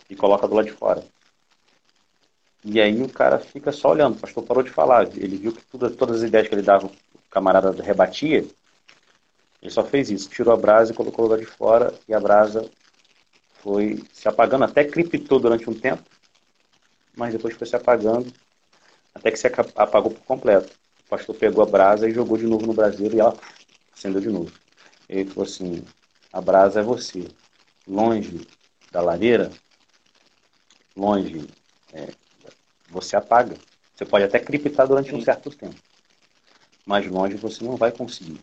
e 0.09 0.15
coloca 0.15 0.47
do 0.47 0.55
lado 0.55 0.65
de 0.65 0.71
fora. 0.71 1.03
E 2.63 2.79
aí 2.79 3.01
o 3.01 3.09
cara 3.09 3.39
fica 3.39 3.71
só 3.71 3.89
olhando, 3.89 4.15
o 4.15 4.19
pastor 4.19 4.43
parou 4.43 4.61
de 4.61 4.69
falar. 4.69 5.07
Ele 5.15 5.37
viu 5.37 5.51
que 5.51 5.63
tudo, 5.65 5.89
todas 5.89 6.17
as 6.17 6.27
ideias 6.27 6.47
que 6.47 6.53
ele 6.53 6.61
dava, 6.61 6.85
o 6.85 6.91
camarada 7.29 7.71
rebatia. 7.81 8.45
Ele 9.61 9.71
só 9.71 9.83
fez 9.83 10.11
isso, 10.11 10.29
tirou 10.29 10.53
a 10.53 10.57
brasa 10.57 10.91
e 10.91 10.95
colocou 10.95 11.25
do 11.25 11.31
lado 11.31 11.39
de 11.39 11.45
fora, 11.45 11.93
e 12.07 12.13
a 12.13 12.19
brasa 12.19 12.69
foi 13.59 14.03
se 14.11 14.27
apagando, 14.27 14.65
até 14.65 14.83
criptou 14.83 15.39
durante 15.39 15.69
um 15.69 15.73
tempo, 15.73 16.03
mas 17.15 17.33
depois 17.33 17.55
foi 17.55 17.67
se 17.67 17.75
apagando, 17.75 18.31
até 19.13 19.29
que 19.29 19.37
se 19.37 19.47
apagou 19.47 20.11
por 20.11 20.23
completo. 20.23 20.73
O 21.05 21.09
pastor 21.09 21.35
pegou 21.35 21.63
a 21.63 21.67
brasa 21.67 22.09
e 22.09 22.13
jogou 22.13 22.37
de 22.37 22.47
novo 22.47 22.65
no 22.65 22.73
braseiro 22.73 23.15
e 23.15 23.19
ela 23.19 23.35
acendeu 23.95 24.21
de 24.21 24.29
novo. 24.29 24.51
Ele 25.07 25.29
falou 25.29 25.47
assim: 25.47 25.83
a 26.33 26.41
brasa 26.41 26.79
é 26.79 26.83
você 26.83 27.27
longe 27.87 28.47
da 28.91 29.01
lareira, 29.01 29.51
longe, 30.95 31.47
é, 31.93 32.09
você 32.89 33.15
apaga. 33.15 33.55
Você 33.95 34.05
pode 34.05 34.25
até 34.25 34.39
criptar 34.39 34.87
durante 34.87 35.13
um 35.13 35.21
certo 35.21 35.49
tempo, 35.51 35.75
mas 36.85 37.05
longe 37.07 37.35
você 37.35 37.63
não 37.63 37.75
vai 37.75 37.91
conseguir. 37.91 38.39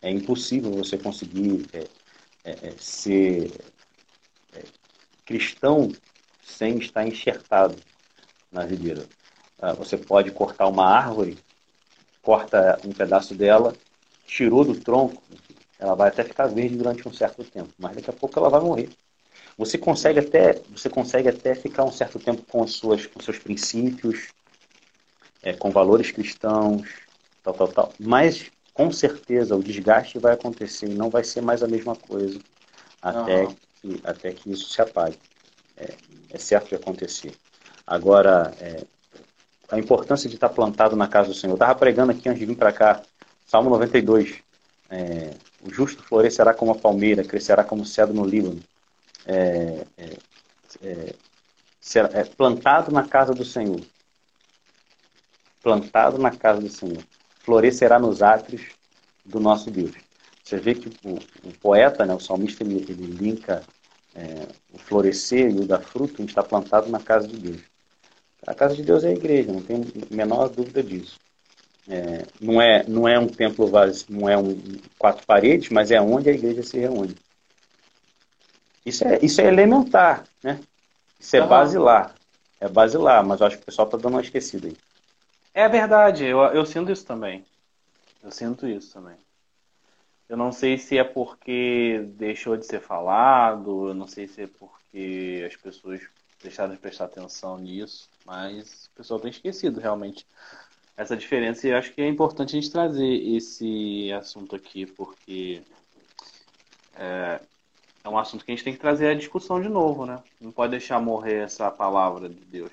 É 0.00 0.10
impossível 0.10 0.70
você 0.72 0.96
conseguir 0.96 1.66
é, 1.72 1.86
é, 2.44 2.68
é 2.68 2.74
ser 2.78 3.52
é, 4.54 4.62
cristão 5.24 5.92
sem 6.42 6.78
estar 6.78 7.06
enxertado 7.06 7.76
na 8.50 8.64
videira. 8.64 9.06
Ah, 9.58 9.72
você 9.72 9.96
pode 9.96 10.30
cortar 10.30 10.66
uma 10.68 10.86
árvore, 10.86 11.36
corta 12.22 12.78
um 12.84 12.92
pedaço 12.92 13.34
dela, 13.34 13.74
tirou 14.26 14.64
do 14.64 14.78
tronco, 14.78 15.22
ela 15.78 15.94
vai 15.94 16.08
até 16.08 16.24
ficar 16.24 16.46
verde 16.46 16.76
durante 16.76 17.06
um 17.06 17.12
certo 17.12 17.44
tempo, 17.44 17.70
mas 17.78 17.94
daqui 17.94 18.10
a 18.10 18.12
pouco 18.12 18.38
ela 18.38 18.48
vai 18.48 18.60
morrer. 18.60 18.88
Você 19.58 19.78
consegue 19.78 20.20
até, 20.20 20.60
você 20.70 20.88
consegue 20.88 21.28
até 21.28 21.54
ficar 21.54 21.84
um 21.84 21.92
certo 21.92 22.18
tempo 22.18 22.42
com, 22.42 22.62
as 22.62 22.72
suas, 22.72 23.06
com 23.06 23.20
seus 23.20 23.38
princípios, 23.38 24.28
é, 25.42 25.52
com 25.52 25.70
valores 25.70 26.10
cristãos, 26.10 26.88
tal, 27.42 27.54
tal, 27.54 27.68
tal. 27.68 27.92
Mas 27.98 28.50
com 28.74 28.90
certeza 28.90 29.56
o 29.56 29.62
desgaste 29.62 30.18
vai 30.18 30.34
acontecer 30.34 30.86
e 30.86 30.94
não 30.94 31.08
vai 31.08 31.24
ser 31.24 31.40
mais 31.40 31.62
a 31.62 31.68
mesma 31.68 31.96
coisa 31.96 32.38
até, 33.00 33.44
uhum. 33.44 33.56
que, 33.80 34.00
até 34.04 34.32
que 34.32 34.50
isso 34.50 34.68
se 34.68 34.80
apague. 34.82 35.18
É, 35.76 35.94
é 36.30 36.38
certo 36.38 36.68
de 36.68 36.74
acontecer. 36.74 37.34
Agora, 37.86 38.52
é, 38.60 38.82
a 39.70 39.78
importância 39.78 40.28
de 40.28 40.36
estar 40.36 40.48
plantado 40.48 40.96
na 40.96 41.08
casa 41.08 41.28
do 41.28 41.34
Senhor. 41.34 41.52
Eu 41.52 41.56
estava 41.56 41.74
pregando 41.74 42.12
aqui 42.12 42.28
antes 42.28 42.40
de 42.40 42.46
vir 42.46 42.56
para 42.56 42.72
cá, 42.72 43.02
Salmo 43.46 43.70
92. 43.70 44.45
É, 44.88 45.34
o 45.62 45.72
justo 45.72 46.02
florescerá 46.02 46.54
como 46.54 46.72
a 46.72 46.74
palmeira, 46.74 47.24
crescerá 47.24 47.64
como 47.64 47.84
cedro 47.84 48.14
no 48.14 48.24
Líbano. 48.24 48.60
É, 49.26 49.84
é, 49.96 50.18
é, 50.82 51.14
será, 51.80 52.08
é, 52.12 52.24
plantado 52.24 52.92
na 52.92 53.06
casa 53.06 53.34
do 53.34 53.44
Senhor. 53.44 53.80
Plantado 55.62 56.18
na 56.18 56.30
casa 56.30 56.60
do 56.60 56.68
Senhor. 56.68 57.02
Florescerá 57.40 57.98
nos 57.98 58.22
átrios 58.22 58.62
do 59.24 59.40
nosso 59.40 59.70
Deus. 59.70 59.92
Você 60.42 60.58
vê 60.58 60.74
que 60.74 60.88
o, 61.04 61.16
o 61.48 61.52
poeta, 61.60 62.06
né, 62.06 62.14
o 62.14 62.20
salmista, 62.20 62.62
ele, 62.62 62.76
ele 62.88 63.06
linka 63.06 63.64
é, 64.14 64.46
o 64.72 64.78
florescer 64.78 65.50
e 65.50 65.60
o 65.60 65.66
dar 65.66 65.80
fruto, 65.80 66.14
a 66.14 66.18
gente 66.18 66.28
está 66.28 66.42
plantado 66.42 66.88
na 66.88 67.00
casa 67.00 67.26
de 67.26 67.36
Deus. 67.36 67.60
A 68.46 68.54
casa 68.54 68.76
de 68.76 68.82
Deus 68.82 69.02
é 69.02 69.08
a 69.08 69.12
igreja, 69.12 69.52
não 69.52 69.60
tem 69.60 69.76
a 69.76 70.14
menor 70.14 70.48
dúvida 70.48 70.82
disso. 70.82 71.18
É, 71.88 72.26
não, 72.40 72.60
é, 72.60 72.84
não 72.88 73.06
é 73.06 73.18
um 73.18 73.28
templo 73.28 73.68
vazio, 73.68 74.06
não 74.08 74.28
é 74.28 74.36
um 74.36 74.60
quatro 74.98 75.24
paredes, 75.24 75.68
mas 75.70 75.90
é 75.90 76.00
onde 76.00 76.28
a 76.28 76.32
igreja 76.32 76.62
se 76.62 76.78
reúne. 76.78 77.14
Isso 78.84 79.06
é, 79.06 79.18
isso 79.22 79.40
é 79.40 79.46
elementar, 79.46 80.24
né? 80.42 80.60
Isso 81.18 81.36
é 81.36 81.46
basilar. 81.46 82.14
É 82.60 82.68
basilar, 82.68 83.24
mas 83.24 83.40
eu 83.40 83.46
acho 83.46 83.56
que 83.56 83.62
o 83.62 83.66
pessoal 83.66 83.86
está 83.86 83.96
dando 83.96 84.14
uma 84.14 84.20
esquecida 84.20 84.68
aí. 84.68 84.76
É 85.54 85.68
verdade, 85.68 86.24
eu, 86.24 86.38
eu 86.40 86.66
sinto 86.66 86.90
isso 86.90 87.04
também. 87.04 87.44
Eu 88.22 88.30
sinto 88.30 88.66
isso 88.66 88.92
também. 88.92 89.16
Eu 90.28 90.36
não 90.36 90.50
sei 90.50 90.76
se 90.76 90.98
é 90.98 91.04
porque 91.04 92.04
deixou 92.14 92.56
de 92.56 92.66
ser 92.66 92.80
falado, 92.80 93.88
eu 93.88 93.94
não 93.94 94.08
sei 94.08 94.26
se 94.26 94.42
é 94.42 94.46
porque 94.46 95.44
as 95.46 95.56
pessoas 95.56 96.00
deixaram 96.42 96.72
de 96.72 96.80
prestar 96.80 97.04
atenção 97.04 97.58
nisso, 97.58 98.08
mas 98.24 98.86
o 98.86 98.96
pessoal 98.96 99.20
tem 99.20 99.30
esquecido 99.30 99.80
realmente 99.80 100.26
essa 100.96 101.16
diferença 101.16 101.68
e 101.68 101.72
acho 101.72 101.92
que 101.92 102.00
é 102.00 102.08
importante 102.08 102.56
a 102.56 102.60
gente 102.60 102.72
trazer 102.72 103.06
esse 103.36 104.10
assunto 104.12 104.56
aqui, 104.56 104.86
porque 104.86 105.62
é, 106.96 107.40
é 108.02 108.08
um 108.08 108.16
assunto 108.16 108.44
que 108.44 108.50
a 108.50 108.54
gente 108.54 108.64
tem 108.64 108.72
que 108.72 108.80
trazer 108.80 109.08
a 109.08 109.14
discussão 109.14 109.60
de 109.60 109.68
novo, 109.68 110.06
né? 110.06 110.22
Não 110.40 110.50
pode 110.50 110.70
deixar 110.70 111.00
morrer 111.00 111.44
essa 111.44 111.70
palavra 111.70 112.28
de 112.28 112.44
Deus. 112.44 112.70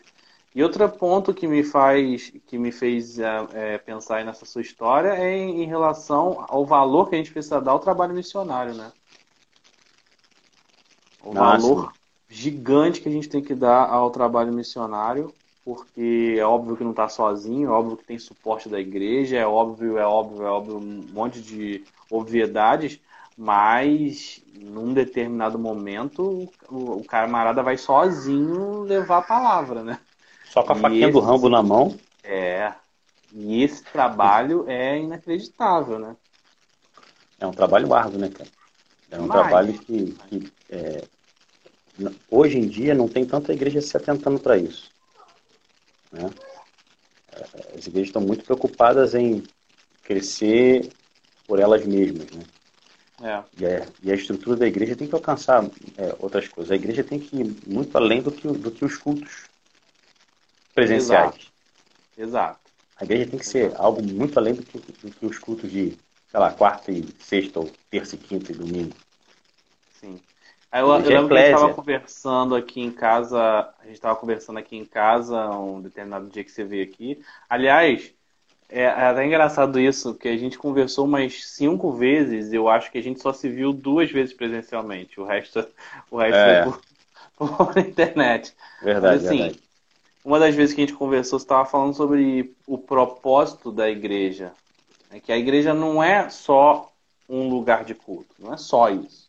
E 0.56 0.64
outro 0.64 0.88
ponto 0.88 1.34
que 1.34 1.48
me 1.48 1.64
faz, 1.64 2.32
que 2.46 2.58
me 2.60 2.72
fez 2.72 3.18
é, 3.18 3.48
é, 3.54 3.78
pensar 3.80 4.24
nessa 4.24 4.46
sua 4.46 4.62
história 4.62 5.10
é 5.10 5.36
em, 5.36 5.64
em, 5.64 5.66
relação 5.66 6.46
ao 6.48 6.64
valor 6.64 7.10
que 7.10 7.16
a 7.16 7.18
gente 7.18 7.32
precisa 7.32 7.60
dar 7.60 7.72
ao 7.72 7.80
trabalho 7.80 8.14
missionário, 8.14 8.76
né? 8.76 8.92
O 11.24 11.34
Nossa. 11.34 11.58
valor 11.58 11.94
gigante 12.30 13.02
que 13.02 13.10
a 13.10 13.12
gente 13.12 13.30
tem 13.30 13.42
que 13.42 13.56
dar 13.56 13.90
ao 13.90 14.12
trabalho 14.12 14.54
missionário, 14.54 15.34
porque 15.64 16.36
é 16.38 16.46
óbvio 16.46 16.76
que 16.76 16.84
não 16.84 16.92
está 16.92 17.08
sozinho, 17.08 17.70
é 17.70 17.72
óbvio 17.72 17.98
que 17.98 18.04
tem 18.04 18.20
suporte 18.20 18.68
da 18.68 18.80
igreja, 18.80 19.38
é 19.38 19.48
óbvio, 19.48 19.98
é 19.98 20.06
óbvio, 20.06 20.44
é 20.46 20.50
óbvio, 20.50 20.78
um 20.78 21.06
monte 21.14 21.42
de 21.42 21.84
obviedades, 22.10 23.00
mas 23.38 24.42
num 24.56 24.94
determinado 24.94 25.58
momento 25.58 26.50
o, 26.70 27.00
o 27.00 27.04
camarada 27.06 27.64
vai 27.64 27.78
sozinho 27.78 28.82
levar 28.82 29.20
a 29.20 29.24
palavra, 29.24 29.84
né? 29.84 30.00
Só 30.46 30.62
com 30.64 30.74
a 30.74 30.76
faquinha 30.76 31.08
esse, 31.08 31.14
do 31.14 31.20
Rambo 31.20 31.50
na 31.50 31.64
mão. 31.64 31.98
É. 32.24 32.74
E 33.34 33.64
esse 33.64 33.84
trabalho 33.84 34.66
é 34.68 35.00
inacreditável, 35.00 35.98
né? 35.98 36.16
É 37.40 37.48
um 37.48 37.52
trabalho 37.52 37.92
árduo, 37.94 38.20
né, 38.20 38.30
cara? 38.30 38.50
É 39.10 39.18
um 39.18 39.28
Mas... 39.28 39.32
trabalho 39.32 39.74
que, 39.74 40.12
que 40.28 40.54
é, 40.70 41.04
hoje 42.30 42.60
em 42.60 42.68
dia 42.68 42.94
não 42.94 43.08
tem 43.08 43.26
tanta 43.26 43.54
igreja 43.54 43.82
se 43.82 43.96
atentando 43.98 44.40
para 44.40 44.58
isso. 44.58 44.93
Né? 46.14 46.30
É, 47.32 47.78
as 47.78 47.88
igrejas 47.88 48.10
estão 48.10 48.22
muito 48.22 48.46
preocupadas 48.46 49.16
em 49.16 49.44
crescer 50.04 50.90
por 51.48 51.60
elas 51.60 51.86
mesmas, 51.86 52.30
né? 52.32 52.44
É. 53.22 53.44
E, 53.58 53.66
a, 53.66 53.88
e, 54.04 54.12
a, 54.12 54.16
estrutura 54.16 54.58
da 54.58 54.68
igreja 54.68 54.96
tem 54.96 55.08
que 55.08 55.16
alcançar 55.16 55.64
é, 55.98 56.16
outras 56.20 56.48
coisas. 56.48 56.72
A 56.72 56.76
igreja 56.76 57.04
tem 57.04 57.20
que 57.20 57.38
ir 57.38 57.56
muito 57.66 57.96
além 57.96 58.22
do 58.22 58.32
que, 58.32 58.48
do 58.48 58.70
que 58.72 58.84
os 58.84 58.98
cultos 58.98 59.46
presenciais. 60.74 61.34
Exato. 61.36 61.54
Exato. 62.18 62.60
A 62.98 63.04
igreja 63.06 63.30
tem 63.30 63.40
que 63.40 63.46
ser 63.46 63.68
Exato. 63.68 63.82
algo 63.82 64.04
muito 64.04 64.38
além 64.38 64.56
do 64.56 64.64
que, 64.64 64.78
do 64.78 65.12
que, 65.12 65.26
os 65.26 65.40
cultos 65.40 65.72
de, 65.72 65.98
sei 66.30 66.40
lá, 66.40 66.52
quarta 66.52 66.92
e 66.92 67.08
sexta, 67.20 67.60
ou 67.60 67.72
terça 67.90 68.16
e 68.16 68.18
quinta 68.18 68.52
e 68.52 68.56
domingo. 68.56 68.96
Sim. 70.02 70.20
Aí 70.74 70.82
eu, 70.82 70.88
eu 70.88 70.98
lembro 70.98 71.28
que 71.28 71.34
a 71.36 71.46
gente 71.46 71.54
estava 71.54 71.74
conversando 71.74 72.56
aqui 72.56 72.82
em 72.82 72.90
casa, 72.90 73.40
a 73.80 73.86
gente 73.86 73.94
estava 73.94 74.16
conversando 74.16 74.58
aqui 74.58 74.76
em 74.76 74.86
casa 74.86 75.50
um 75.52 75.80
determinado 75.80 76.28
dia 76.30 76.44
que 76.44 76.52
você 76.52 76.64
veio 76.64 76.84
aqui. 76.84 77.22
Aliás, 77.48 78.12
é, 78.68 78.82
é 78.82 78.88
até 78.88 79.24
engraçado 79.24 79.80
isso, 79.80 80.14
porque 80.14 80.30
a 80.30 80.38
gente 80.38 80.58
conversou 80.58 81.06
umas 81.06 81.46
cinco 81.46 81.92
vezes, 81.92 82.52
eu 82.52 82.68
acho 82.68 82.92
que 82.92 82.98
a 82.98 83.04
gente 83.04 83.22
só 83.22 83.32
se 83.32 83.48
viu 83.48 83.72
duas 83.72 84.12
vezes 84.12 84.34
presencialmente, 84.34 85.20
o 85.20 85.24
resto, 85.24 85.64
o 86.10 86.18
resto 86.18 86.38
é. 86.38 86.64
foi 86.64 86.74
por, 87.38 87.68
por 87.68 87.78
internet. 87.78 88.56
Verdade, 88.82 89.18
Mas, 89.18 89.26
assim, 89.28 89.38
verdade 89.38 89.64
uma 90.24 90.40
das 90.40 90.56
vezes 90.56 90.74
que 90.74 90.82
a 90.82 90.86
gente 90.86 90.98
conversou, 90.98 91.38
você 91.38 91.46
estava 91.46 91.66
falando 91.66 91.94
sobre 91.94 92.56
o 92.66 92.78
propósito 92.78 93.72
da 93.72 93.90
igreja. 93.90 94.54
É 95.12 95.20
que 95.20 95.32
a 95.32 95.38
igreja 95.38 95.74
não 95.74 96.02
é 96.02 96.30
só 96.30 96.92
um 97.28 97.50
lugar 97.50 97.84
de 97.84 97.94
culto, 97.94 98.34
não 98.40 98.54
é 98.54 98.58
só 98.58 98.90
isso. 98.90 99.23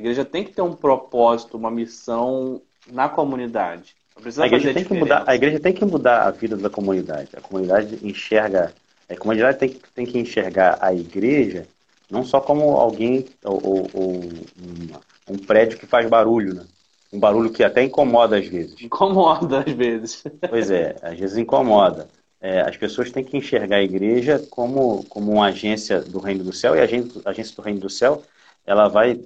A 0.00 0.02
igreja 0.02 0.24
tem 0.24 0.42
que 0.42 0.52
ter 0.52 0.62
um 0.62 0.72
propósito, 0.72 1.58
uma 1.58 1.70
missão 1.70 2.62
na 2.90 3.06
comunidade. 3.06 3.94
A 4.16 4.46
igreja, 4.46 4.72
tem 4.72 4.82
que 4.82 4.94
mudar, 4.94 5.24
a 5.26 5.34
igreja 5.34 5.60
tem 5.60 5.74
que 5.74 5.84
mudar 5.84 6.22
a 6.22 6.30
vida 6.30 6.56
da 6.56 6.70
comunidade. 6.70 7.28
A 7.34 7.40
comunidade 7.42 7.98
enxerga, 8.02 8.72
a 9.10 9.16
comunidade 9.16 9.58
tem, 9.58 9.76
tem 9.94 10.06
que 10.06 10.18
enxergar 10.18 10.78
a 10.80 10.94
igreja 10.94 11.66
não 12.10 12.24
só 12.24 12.40
como 12.40 12.76
alguém 12.76 13.26
ou, 13.44 13.60
ou, 13.62 13.90
ou 13.92 14.14
um, 14.14 15.34
um 15.34 15.38
prédio 15.38 15.78
que 15.78 15.86
faz 15.86 16.08
barulho, 16.08 16.54
né? 16.54 16.64
Um 17.12 17.20
barulho 17.20 17.50
que 17.50 17.62
até 17.62 17.82
incomoda 17.82 18.38
às 18.38 18.46
vezes. 18.46 18.80
Incomoda 18.80 19.64
às 19.66 19.72
vezes. 19.72 20.24
Pois 20.48 20.70
é, 20.70 20.96
às 21.02 21.18
vezes 21.18 21.36
incomoda. 21.36 22.08
É, 22.40 22.62
as 22.62 22.76
pessoas 22.78 23.10
têm 23.10 23.22
que 23.22 23.36
enxergar 23.36 23.76
a 23.76 23.82
igreja 23.82 24.42
como, 24.48 25.04
como 25.10 25.30
uma 25.30 25.48
agência 25.48 26.00
do 26.00 26.18
reino 26.18 26.42
do 26.42 26.54
céu, 26.54 26.74
e 26.74 26.80
a 26.80 26.84
agência 26.84 27.54
do 27.54 27.62
reino 27.62 27.80
do 27.80 27.90
céu 27.90 28.22
ela 28.70 28.86
vai, 28.86 29.20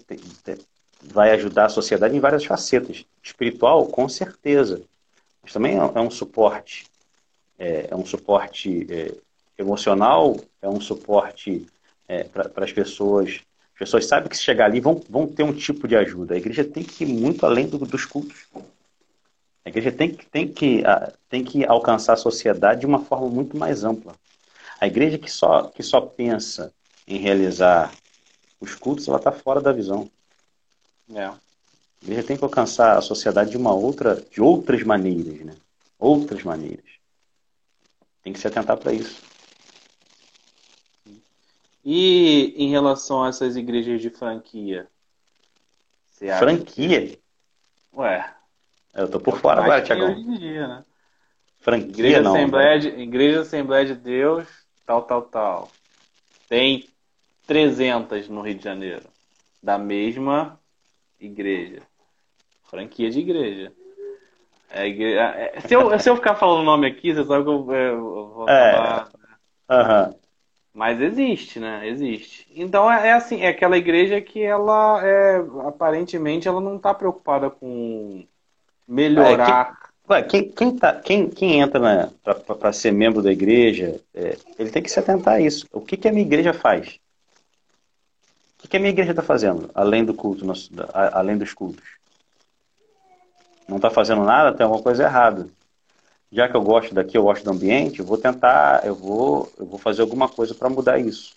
vai 1.02 1.32
ajudar 1.32 1.66
a 1.66 1.68
sociedade 1.68 2.16
em 2.16 2.20
várias 2.20 2.46
facetas. 2.46 3.04
Espiritual, 3.22 3.86
com 3.86 4.08
certeza. 4.08 4.80
Mas 5.42 5.52
também 5.52 5.78
é, 5.78 5.80
é 5.80 6.00
um 6.00 6.10
suporte. 6.10 6.86
É, 7.58 7.88
é 7.90 7.94
um 7.94 8.06
suporte 8.06 8.86
é, 8.90 9.14
emocional, 9.58 10.34
é 10.62 10.68
um 10.68 10.80
suporte 10.80 11.66
é, 12.08 12.24
para 12.24 12.64
as 12.64 12.72
pessoas 12.72 13.42
as 13.74 13.78
pessoas 13.78 14.06
sabem 14.06 14.28
que 14.28 14.36
se 14.36 14.42
chegar 14.44 14.66
ali 14.66 14.78
vão, 14.78 15.02
vão 15.10 15.26
ter 15.26 15.42
um 15.42 15.52
tipo 15.52 15.88
de 15.88 15.96
ajuda. 15.96 16.34
A 16.34 16.36
igreja 16.36 16.62
tem 16.62 16.84
que 16.84 17.02
ir 17.02 17.08
muito 17.08 17.44
além 17.44 17.66
do, 17.66 17.76
dos 17.78 18.04
cultos. 18.04 18.46
A 19.64 19.68
igreja 19.68 19.90
tem, 19.90 20.14
tem, 20.14 20.46
que, 20.46 20.84
tem 21.28 21.42
que 21.42 21.66
alcançar 21.66 22.12
a 22.12 22.16
sociedade 22.16 22.82
de 22.82 22.86
uma 22.86 23.00
forma 23.00 23.28
muito 23.28 23.56
mais 23.56 23.82
ampla. 23.82 24.14
A 24.80 24.86
igreja 24.86 25.18
que 25.18 25.28
só, 25.28 25.64
que 25.64 25.82
só 25.82 26.00
pensa 26.00 26.72
em 27.04 27.18
realizar 27.18 27.92
os 28.60 28.74
cultos, 28.74 29.08
ela 29.08 29.18
está 29.18 29.32
fora 29.32 29.60
da 29.60 29.72
visão. 29.72 30.10
É. 31.14 31.24
A 31.24 31.38
igreja 32.02 32.22
tem 32.22 32.36
que 32.36 32.44
alcançar 32.44 32.96
a 32.96 33.02
sociedade 33.02 33.50
de 33.50 33.56
uma 33.56 33.72
outra, 33.72 34.22
de 34.30 34.40
outras 34.42 34.82
maneiras, 34.82 35.40
né? 35.40 35.54
Outras 35.98 36.42
maneiras. 36.42 36.84
Tem 38.22 38.32
que 38.32 38.38
se 38.38 38.46
atentar 38.46 38.76
para 38.76 38.92
isso. 38.92 39.22
E 41.84 42.54
em 42.56 42.70
relação 42.70 43.22
a 43.22 43.28
essas 43.28 43.56
igrejas 43.56 44.00
de 44.00 44.08
franquia? 44.08 44.88
franquia? 46.38 47.06
Que... 47.06 47.18
Ué. 47.94 48.34
Eu 48.94 49.08
tô 49.08 49.20
por 49.20 49.38
fora 49.38 49.62
agora, 49.62 49.82
Tiagão. 49.82 50.14
Né? 50.14 50.84
Franquia 51.58 51.90
igreja 51.90 52.22
não. 52.22 52.34
Assembleia 52.34 52.78
de, 52.78 52.88
igreja 52.88 53.40
Assembleia 53.40 53.86
de 53.86 53.94
Deus, 53.94 54.46
tal, 54.86 55.02
tal, 55.02 55.22
tal. 55.22 55.70
Tem 56.48 56.88
300 57.46 58.28
no 58.28 58.40
Rio 58.40 58.54
de 58.54 58.64
Janeiro. 58.64 59.04
Da 59.62 59.78
mesma 59.78 60.58
igreja. 61.20 61.82
Franquia 62.64 63.10
de 63.10 63.20
igreja. 63.20 63.72
É, 64.70 64.86
igreja 64.86 65.20
é, 65.20 65.60
se, 65.60 65.74
eu, 65.74 65.98
se 65.98 66.10
eu 66.10 66.16
ficar 66.16 66.34
falando 66.34 66.60
o 66.60 66.64
nome 66.64 66.86
aqui, 66.86 67.14
você 67.14 67.24
sabe 67.24 67.44
que 67.44 67.50
eu, 67.50 67.72
eu 67.72 68.30
vou 68.34 68.48
é. 68.48 68.70
acabar. 68.70 69.08
É. 69.68 69.74
Uhum. 69.74 70.14
Mas 70.74 71.00
existe, 71.00 71.60
né? 71.60 71.86
Existe. 71.86 72.48
Então 72.52 72.90
é, 72.90 73.08
é, 73.08 73.12
assim, 73.12 73.42
é 73.42 73.48
aquela 73.48 73.78
igreja 73.78 74.20
que 74.20 74.42
ela 74.42 75.00
é, 75.06 75.36
aparentemente 75.68 76.48
ela 76.48 76.60
não 76.60 76.76
está 76.76 76.92
preocupada 76.92 77.48
com 77.48 78.26
melhorar. 78.86 79.78
É, 80.10 80.22
quem, 80.22 80.50
quem, 80.50 80.76
tá, 80.76 81.00
quem, 81.00 81.30
quem 81.30 81.60
entra 81.60 82.12
para 82.58 82.72
ser 82.72 82.92
membro 82.92 83.22
da 83.22 83.32
igreja, 83.32 84.00
é, 84.12 84.36
ele 84.58 84.70
tem 84.70 84.82
que 84.82 84.90
se 84.90 84.98
atentar 84.98 85.34
a 85.34 85.40
isso. 85.40 85.66
O 85.72 85.80
que, 85.80 85.96
que 85.96 86.08
a 86.08 86.12
minha 86.12 86.26
igreja 86.26 86.52
faz? 86.52 86.98
O 88.64 88.68
que, 88.68 88.76
a 88.76 88.80
minha 88.80 88.90
igreja 88.90 89.10
está 89.10 89.22
fazendo, 89.22 89.70
além 89.74 90.04
do 90.04 90.14
culto, 90.14 90.44
além 90.92 91.36
dos 91.36 91.52
cultos? 91.52 91.84
Não 93.68 93.76
está 93.76 93.90
fazendo 93.90 94.24
nada, 94.24 94.56
tem 94.56 94.64
alguma 94.64 94.82
coisa 94.82 95.04
errada 95.04 95.48
já 96.34 96.48
que 96.48 96.56
eu 96.56 96.62
gosto 96.62 96.92
daqui, 96.92 97.16
eu 97.16 97.22
gosto 97.22 97.44
do 97.44 97.52
ambiente, 97.52 98.00
eu 98.00 98.04
vou 98.04 98.18
tentar, 98.18 98.84
eu 98.84 98.94
vou, 98.96 99.50
eu 99.56 99.64
vou 99.64 99.78
fazer 99.78 100.02
alguma 100.02 100.28
coisa 100.28 100.52
para 100.52 100.68
mudar 100.68 100.98
isso. 100.98 101.32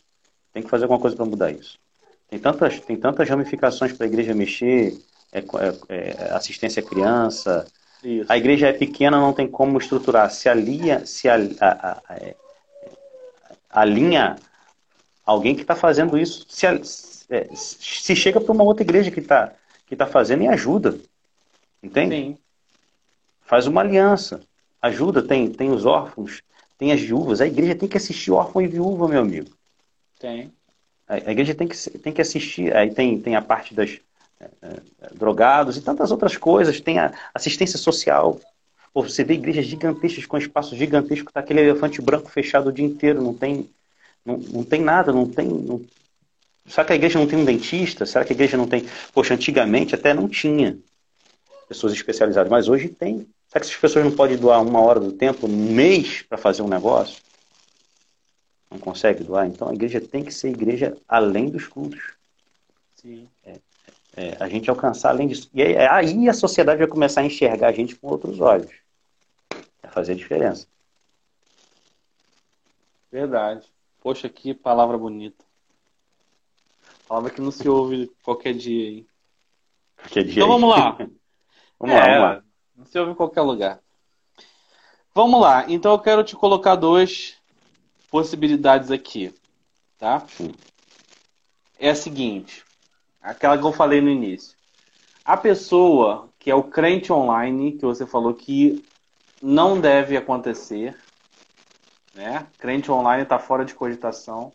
Tem 0.51 0.63
que 0.63 0.69
fazer 0.69 0.85
alguma 0.85 0.99
coisa 0.99 1.15
para 1.15 1.25
mudar 1.25 1.51
isso. 1.51 1.77
Tem 2.27 2.39
tantas, 2.39 2.79
tem 2.79 2.97
tantas 2.97 3.29
ramificações 3.29 3.93
para 3.93 4.07
a 4.07 4.09
igreja 4.09 4.33
mexer, 4.33 4.99
é, 5.31 5.39
é, 5.39 5.43
é 5.89 6.33
assistência 6.33 6.81
à 6.81 6.85
criança. 6.85 7.67
Isso. 8.03 8.25
A 8.27 8.37
igreja 8.37 8.69
é 8.69 8.73
pequena, 8.73 9.19
não 9.19 9.33
tem 9.33 9.47
como 9.47 9.77
estruturar. 9.77 10.31
Se 10.31 10.49
alinha, 10.49 11.05
se 11.05 11.29
a, 11.29 11.35
a, 11.35 12.01
a, 12.09 12.15
é, 12.15 12.35
alinha 13.69 14.35
alguém 15.23 15.53
que 15.53 15.61
está 15.61 15.75
fazendo 15.75 16.17
isso, 16.17 16.43
se, 16.49 16.65
é, 17.29 17.47
se 17.53 18.15
chega 18.15 18.39
para 18.39 18.51
uma 18.53 18.63
outra 18.63 18.83
igreja 18.83 19.11
que 19.11 19.19
está 19.19 19.53
que 19.85 19.95
tá 19.95 20.05
fazendo 20.05 20.43
e 20.43 20.47
ajuda. 20.47 20.99
Entende? 21.81 22.15
Sim. 22.15 22.37
Faz 23.45 23.67
uma 23.67 23.81
aliança. 23.81 24.41
Ajuda, 24.81 25.23
tem, 25.23 25.49
tem 25.49 25.71
os 25.71 25.85
órfãos, 25.85 26.41
tem 26.77 26.91
as 26.91 27.01
viúvas. 27.01 27.39
A 27.39 27.47
igreja 27.47 27.73
tem 27.73 27.87
que 27.87 27.97
assistir 27.97 28.31
órfão 28.31 28.61
e 28.61 28.67
viúva, 28.67 29.07
meu 29.07 29.21
amigo. 29.21 29.49
Tem. 30.19 30.51
A, 31.07 31.15
a 31.15 31.31
igreja 31.31 31.55
tem 31.55 31.67
que, 31.67 31.89
tem 31.99 32.11
que 32.11 32.21
assistir. 32.21 32.75
Aí 32.75 32.93
tem, 32.93 33.19
tem 33.19 33.35
a 33.35 33.41
parte 33.41 33.73
das 33.73 33.97
é, 34.39 34.49
é, 34.61 35.13
drogados 35.15 35.77
e 35.77 35.81
tantas 35.81 36.11
outras 36.11 36.35
coisas. 36.35 36.81
Tem 36.81 36.99
a 36.99 37.13
assistência 37.33 37.79
social. 37.79 38.39
Pô, 38.93 39.03
você 39.03 39.23
vê 39.23 39.35
igrejas 39.35 39.65
gigantescas 39.65 40.25
com 40.25 40.37
espaço 40.37 40.75
gigantesco, 40.75 41.31
tá 41.31 41.39
aquele 41.39 41.61
elefante 41.61 42.01
branco 42.01 42.29
fechado 42.29 42.69
o 42.69 42.73
dia 42.73 42.85
inteiro, 42.85 43.21
não 43.21 43.33
tem, 43.33 43.69
não, 44.25 44.37
não 44.37 44.63
tem 44.63 44.81
nada, 44.81 45.13
não 45.13 45.29
tem. 45.29 45.47
Não... 45.47 45.81
Será 46.67 46.85
que 46.85 46.93
a 46.93 46.95
igreja 46.95 47.17
não 47.17 47.27
tem 47.27 47.39
um 47.39 47.45
dentista? 47.45 48.05
Será 48.05 48.25
que 48.25 48.33
a 48.33 48.35
igreja 48.35 48.57
não 48.57 48.67
tem. 48.67 48.85
Poxa, 49.13 49.33
antigamente 49.33 49.95
até 49.95 50.13
não 50.13 50.27
tinha 50.27 50.77
pessoas 51.67 51.93
especializadas, 51.93 52.51
mas 52.51 52.67
hoje 52.67 52.89
tem. 52.89 53.27
Será 53.47 53.61
que 53.61 53.67
essas 53.67 53.75
pessoas 53.75 54.03
não 54.03 54.11
podem 54.11 54.37
doar 54.37 54.61
uma 54.61 54.81
hora 54.81 54.99
do 54.99 55.13
tempo, 55.13 55.47
um 55.47 55.73
mês, 55.73 56.21
para 56.21 56.37
fazer 56.37 56.61
um 56.61 56.67
negócio? 56.67 57.21
Não 58.69 58.77
consegue 58.77 59.23
doar? 59.23 59.47
Então 59.47 59.69
a 59.69 59.73
igreja 59.73 60.01
tem 60.01 60.23
que 60.23 60.33
ser 60.33 60.49
igreja 60.49 60.97
além 61.07 61.49
dos 61.49 61.67
cultos. 61.67 62.13
Sim. 62.95 63.29
É, 63.45 63.59
é, 64.17 64.37
a 64.39 64.49
gente 64.49 64.69
alcançar 64.69 65.09
além 65.09 65.27
disso. 65.27 65.49
E 65.53 65.61
aí, 65.61 65.77
aí, 65.77 66.27
a 66.27 66.33
sociedade 66.33 66.79
vai 66.79 66.87
começar 66.87 67.21
a 67.21 67.25
enxergar 67.25 67.69
a 67.69 67.71
gente 67.71 67.95
com 67.95 68.07
outros 68.07 68.41
olhos. 68.41 68.71
Vai 69.81 69.91
fazer 69.91 70.15
diferença. 70.15 70.67
Verdade. 73.09 73.65
Poxa, 74.01 74.27
que 74.27 74.53
palavra 74.53 74.97
bonita. 74.97 75.46
Palavra 77.07 77.29
que 77.29 77.41
não 77.41 77.51
se 77.51 77.67
ouve 77.69 78.11
qualquer 78.21 78.53
dia, 78.53 78.89
hein? 78.89 79.07
Qualquer 79.95 80.23
dia. 80.25 80.43
Então 80.43 80.47
vamos 80.47 80.69
lá. 80.69 80.97
vamos 81.79 81.95
é, 81.95 81.99
lá, 81.99 82.05
vamos 82.05 82.21
lá. 82.21 82.43
Não 82.75 82.85
se 82.85 82.99
ouve 82.99 83.11
em 83.11 83.15
qualquer 83.15 83.41
lugar. 83.41 83.79
Vamos 85.15 85.39
lá. 85.39 85.65
Então 85.69 85.93
eu 85.93 85.99
quero 85.99 86.23
te 86.23 86.35
colocar 86.35 86.75
duas 86.75 87.35
possibilidades 88.11 88.91
aqui, 88.91 89.33
tá? 89.97 90.25
É 91.79 91.89
a 91.89 91.95
seguinte, 91.95 92.63
aquela 93.21 93.57
que 93.57 93.63
eu 93.63 93.71
falei 93.71 94.01
no 94.01 94.09
início. 94.09 94.57
A 95.23 95.37
pessoa 95.37 96.29
que 96.39 96.51
é 96.51 96.55
o 96.55 96.63
crente 96.63 97.11
online, 97.11 97.73
que 97.73 97.85
você 97.85 98.05
falou 98.05 98.33
que 98.33 98.83
não 99.41 99.79
deve 99.79 100.15
acontecer, 100.15 100.97
né? 102.13 102.47
Crente 102.57 102.91
online 102.91 103.23
está 103.23 103.37
fora 103.37 103.65
de 103.65 103.75
cogitação. 103.75 104.51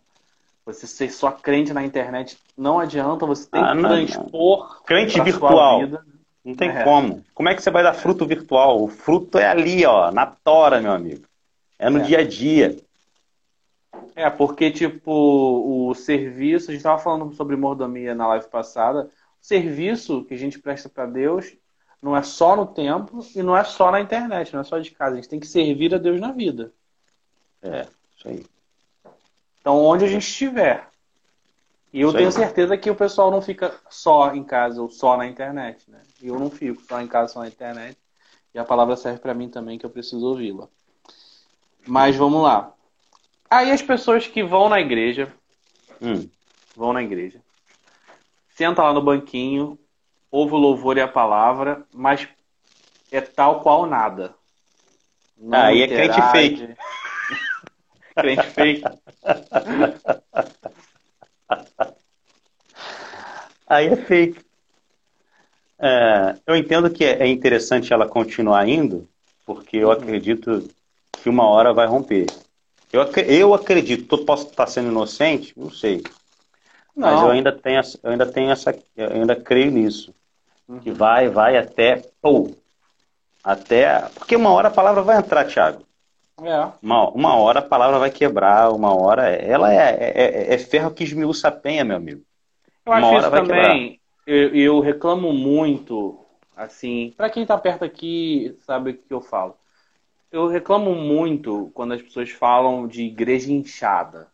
Você 0.64 0.86
ser 0.86 1.10
só 1.10 1.32
crente 1.32 1.72
na 1.72 1.84
internet 1.84 2.38
não 2.56 2.78
adianta, 2.78 3.26
você 3.26 3.48
tem 3.48 3.60
ah, 3.60 3.74
que 3.74 3.82
transpor. 3.82 4.58
Não. 4.58 4.82
Crente 4.84 5.20
virtual. 5.20 5.80
Vida. 5.80 6.06
Não 6.44 6.54
tem 6.54 6.70
é. 6.70 6.84
como. 6.84 7.24
Como 7.34 7.48
é 7.48 7.54
que 7.54 7.62
você 7.62 7.70
vai 7.70 7.82
dar 7.82 7.94
fruto 7.94 8.26
virtual? 8.26 8.82
O 8.82 8.88
fruto 8.88 9.38
é 9.38 9.46
ali, 9.46 9.84
ó, 9.84 10.10
na 10.10 10.26
tora, 10.26 10.80
meu 10.80 10.92
amigo. 10.92 11.24
É 11.78 11.88
no 11.90 12.00
é. 12.00 12.02
dia 12.02 12.18
a 12.18 12.24
dia. 12.24 12.76
É, 14.14 14.28
porque, 14.28 14.70
tipo, 14.70 15.10
o 15.10 15.94
serviço, 15.94 16.70
a 16.70 16.72
gente 16.72 16.80
estava 16.80 16.98
falando 16.98 17.32
sobre 17.34 17.56
mordomia 17.56 18.14
na 18.14 18.28
live 18.28 18.46
passada, 18.48 19.04
o 19.04 19.44
serviço 19.44 20.24
que 20.24 20.34
a 20.34 20.38
gente 20.38 20.58
presta 20.58 20.88
para 20.88 21.06
Deus 21.06 21.56
não 22.00 22.16
é 22.16 22.22
só 22.22 22.56
no 22.56 22.66
templo 22.66 23.24
e 23.34 23.42
não 23.42 23.56
é 23.56 23.64
só 23.64 23.90
na 23.90 24.00
internet, 24.00 24.52
não 24.52 24.60
é 24.60 24.64
só 24.64 24.78
de 24.78 24.90
casa. 24.90 25.12
A 25.12 25.16
gente 25.16 25.28
tem 25.28 25.40
que 25.40 25.46
servir 25.46 25.94
a 25.94 25.98
Deus 25.98 26.20
na 26.20 26.32
vida. 26.32 26.72
É, 27.62 27.86
isso 28.16 28.28
aí. 28.28 28.44
Então, 29.62 29.78
onde 29.78 30.04
a 30.04 30.08
gente 30.08 30.26
estiver. 30.26 30.88
E 31.92 32.00
eu 32.00 32.08
Isso 32.08 32.18
tenho 32.18 32.32
certeza 32.32 32.76
que 32.76 32.90
o 32.90 32.96
pessoal 32.96 33.30
não 33.30 33.40
fica 33.40 33.72
só 33.88 34.34
em 34.34 34.42
casa 34.42 34.82
ou 34.82 34.90
só 34.90 35.16
na 35.16 35.26
internet, 35.26 35.88
né? 35.88 36.02
Eu 36.20 36.36
não 36.36 36.50
fico 36.50 36.82
só 36.82 37.00
em 37.00 37.06
casa, 37.06 37.32
só 37.32 37.40
na 37.40 37.48
internet. 37.48 37.96
E 38.52 38.58
a 38.58 38.64
palavra 38.64 38.96
serve 38.96 39.20
para 39.20 39.32
mim 39.32 39.48
também, 39.48 39.78
que 39.78 39.86
eu 39.86 39.90
preciso 39.90 40.26
ouvi-la. 40.26 40.68
Mas 41.86 42.16
vamos 42.16 42.42
lá. 42.42 42.74
Aí 43.48 43.70
as 43.70 43.82
pessoas 43.82 44.26
que 44.26 44.42
vão 44.42 44.68
na 44.68 44.80
igreja, 44.80 45.32
hum. 46.00 46.28
vão 46.74 46.92
na 46.92 47.02
igreja, 47.02 47.40
senta 48.56 48.82
lá 48.82 48.92
no 48.92 49.02
banquinho, 49.02 49.78
ouve 50.30 50.54
o 50.54 50.58
louvor 50.58 50.96
e 50.96 51.00
a 51.00 51.08
palavra, 51.08 51.86
mas 51.94 52.26
é 53.12 53.20
tal 53.20 53.60
qual 53.60 53.86
nada. 53.86 54.34
Não 55.38 55.58
Aí 55.58 55.84
interage, 55.84 56.10
é 56.10 56.14
crente 56.14 56.32
fake. 56.32 56.74
crente 58.16 58.46
fake. 58.50 58.91
Aí 63.66 63.86
é 63.86 63.96
fake. 63.96 64.38
É, 65.78 66.36
eu 66.46 66.54
entendo 66.54 66.90
que 66.90 67.04
é 67.04 67.26
interessante 67.26 67.90
ela 67.92 68.06
continuar 68.06 68.68
indo, 68.68 69.08
porque 69.44 69.78
eu 69.78 69.88
uhum. 69.88 69.94
acredito 69.94 70.68
que 71.22 71.28
uma 71.28 71.48
hora 71.48 71.72
vai 71.72 71.86
romper. 71.86 72.26
Eu, 72.92 73.02
eu 73.26 73.54
acredito, 73.54 74.24
posso 74.24 74.48
estar 74.48 74.66
sendo 74.66 74.90
inocente, 74.90 75.52
não 75.56 75.70
sei. 75.70 76.02
Não. 76.94 77.10
Mas 77.10 77.22
eu 77.22 77.30
ainda 77.30 77.50
tenho, 77.50 77.80
eu 78.02 78.10
ainda 78.10 78.26
tenho 78.26 78.50
essa, 78.50 78.76
eu 78.96 79.08
ainda 79.08 79.34
creio 79.34 79.70
nisso. 79.70 80.14
Uhum. 80.68 80.78
Que 80.78 80.90
vai, 80.90 81.28
vai 81.28 81.56
até, 81.56 82.02
ou 82.22 82.54
até, 83.42 83.98
porque 84.14 84.36
uma 84.36 84.50
hora 84.50 84.68
a 84.68 84.72
palavra 84.72 85.02
vai 85.02 85.16
entrar, 85.16 85.46
Thiago. 85.46 85.84
É. 86.44 86.72
Uma, 86.82 87.08
uma 87.10 87.36
hora 87.36 87.60
a 87.60 87.62
palavra 87.62 87.98
vai 87.98 88.10
quebrar, 88.10 88.70
uma 88.70 88.94
hora, 88.94 89.28
ela 89.28 89.72
é, 89.72 89.76
é, 89.76 90.12
é, 90.14 90.54
é 90.54 90.58
ferro 90.58 90.90
que 90.90 91.04
esmiuça 91.04 91.48
a 91.48 91.52
penha, 91.52 91.84
meu 91.84 91.96
amigo. 91.96 92.22
Eu 92.84 92.92
uma 92.92 92.98
acho 92.98 93.18
isso 93.18 93.30
também, 93.30 94.00
eu, 94.26 94.54
eu, 94.54 94.80
reclamo 94.80 95.32
muito, 95.32 96.18
assim, 96.56 97.12
para 97.16 97.30
quem 97.30 97.46
tá 97.46 97.56
perto 97.58 97.84
aqui 97.84 98.56
sabe 98.60 98.90
o 98.90 98.94
que 98.94 99.12
eu 99.12 99.20
falo. 99.20 99.56
Eu 100.30 100.48
reclamo 100.48 100.94
muito 100.94 101.70
quando 101.74 101.92
as 101.92 102.02
pessoas 102.02 102.30
falam 102.30 102.88
de 102.88 103.02
igreja 103.02 103.52
inchada. 103.52 104.28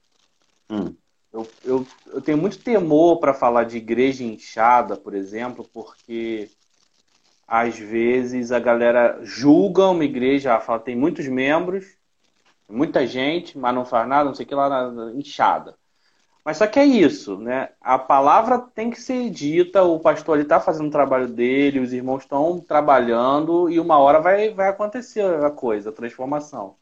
Hum. 0.70 0.94
Eu, 1.32 1.46
eu, 1.64 1.86
eu 2.06 2.20
tenho 2.20 2.38
muito 2.38 2.58
temor 2.58 3.18
para 3.18 3.34
falar 3.34 3.64
de 3.64 3.76
igreja 3.76 4.24
inchada, 4.24 4.96
por 4.96 5.14
exemplo, 5.14 5.68
porque 5.72 6.48
às 7.46 7.78
vezes 7.78 8.52
a 8.52 8.58
galera 8.58 9.18
julga 9.22 9.88
uma 9.88 10.04
igreja, 10.04 10.60
fala 10.60 10.78
tem 10.78 10.94
muitos 10.94 11.26
membros, 11.26 11.97
muita 12.68 13.06
gente, 13.06 13.58
mas 13.58 13.74
não 13.74 13.84
faz 13.84 14.06
nada, 14.08 14.24
não 14.24 14.34
sei 14.34 14.44
o 14.44 14.48
que 14.48 14.54
lá, 14.54 14.92
inchada. 15.14 15.74
Mas 16.44 16.56
só 16.56 16.66
que 16.66 16.78
é 16.78 16.84
isso, 16.84 17.36
né? 17.36 17.70
A 17.80 17.98
palavra 17.98 18.58
tem 18.58 18.90
que 18.90 19.00
ser 19.00 19.28
dita, 19.30 19.82
o 19.82 20.00
pastor 20.00 20.38
está 20.38 20.58
fazendo 20.58 20.88
o 20.88 20.90
trabalho 20.90 21.28
dele, 21.28 21.80
os 21.80 21.92
irmãos 21.92 22.22
estão 22.22 22.58
trabalhando 22.58 23.68
e 23.68 23.78
uma 23.78 23.98
hora 23.98 24.18
vai, 24.20 24.50
vai 24.50 24.68
acontecer 24.68 25.22
a 25.44 25.50
coisa, 25.50 25.90
a 25.90 25.92
transformação. 25.92 26.76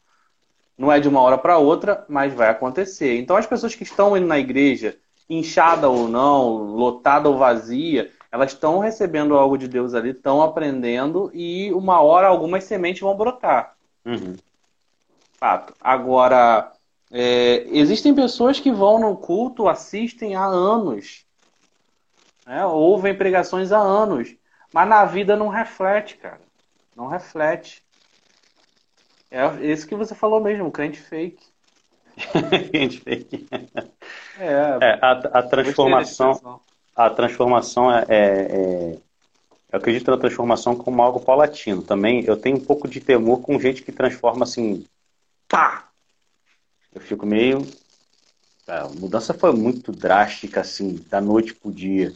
Não 0.79 0.93
é 0.93 1.01
de 1.01 1.09
uma 1.09 1.21
hora 1.21 1.37
para 1.37 1.59
outra, 1.59 2.05
mas 2.09 2.33
vai 2.33 2.49
acontecer. 2.49 3.19
Então 3.19 3.37
as 3.37 3.47
pessoas 3.47 3.75
que 3.75 3.83
estão 3.83 4.17
indo 4.17 4.27
na 4.27 4.39
igreja, 4.39 4.97
inchada 5.29 5.89
ou 5.89 6.07
não, 6.07 6.59
lotada 6.59 7.29
ou 7.29 7.37
vazia, 7.37 8.13
elas 8.31 8.53
estão 8.53 8.79
recebendo 8.79 9.37
algo 9.37 9.59
de 9.59 9.67
Deus 9.67 9.95
ali, 9.95 10.11
estão 10.11 10.43
aprendendo 10.43 11.31
e 11.35 11.73
uma 11.73 12.01
hora 12.01 12.29
algumas 12.29 12.65
sementes 12.65 13.01
vão 13.01 13.17
brotar. 13.17 13.75
Uhum. 14.05 14.37
Fato. 15.39 15.75
Agora, 15.81 16.73
é, 17.11 17.67
existem 17.69 18.15
pessoas 18.15 18.59
que 18.59 18.73
vão 18.73 18.99
no 18.99 19.17
culto, 19.17 19.69
assistem 19.69 20.35
há 20.35 20.45
anos, 20.45 21.25
né? 22.47 22.65
ouvem 22.65 23.17
pregações 23.17 23.73
há 23.73 23.79
anos, 23.79 24.35
mas 24.73 24.89
na 24.89 25.05
vida 25.05 25.37
não 25.37 25.49
reflete, 25.49 26.17
cara. 26.17 26.41
Não 26.95 27.07
reflete. 27.07 27.85
É 29.31 29.45
isso 29.67 29.87
que 29.87 29.95
você 29.95 30.15
falou 30.15 30.41
mesmo, 30.41 30.71
crente 30.71 31.01
fake. 31.01 31.45
crente 32.71 33.01
fake. 33.01 33.47
É, 34.39 34.79
é 34.81 34.99
a, 35.03 35.11
a, 35.11 35.43
transformação. 35.43 36.61
A 36.95 37.11
transformação 37.11 37.93
é, 37.93 38.07
é, 38.09 38.17
é, 38.19 38.99
Eu 39.73 39.79
acredito 39.79 40.11
na 40.11 40.17
transformação 40.17 40.75
como 40.75 41.03
algo 41.03 41.21
paulatino. 41.21 41.83
Também 41.83 42.25
eu 42.25 42.37
tenho 42.37 42.57
um 42.57 42.65
pouco 42.65 42.89
de 42.89 43.01
temor 43.01 43.43
com 43.43 43.61
gente 43.61 43.83
que 43.83 43.93
transforma 43.93 44.45
assim. 44.45 44.87
Pá! 45.49 45.87
eu 46.97 47.01
fico 47.01 47.27
meio. 47.27 47.67
A 48.67 48.89
mudança 48.89 49.35
foi 49.35 49.53
muito 49.53 49.93
drástica, 49.93 50.63
assim, 50.63 50.95
da 51.09 51.21
noite 51.21 51.55
para 51.55 51.69
o 51.69 51.73
dia. 51.73 52.13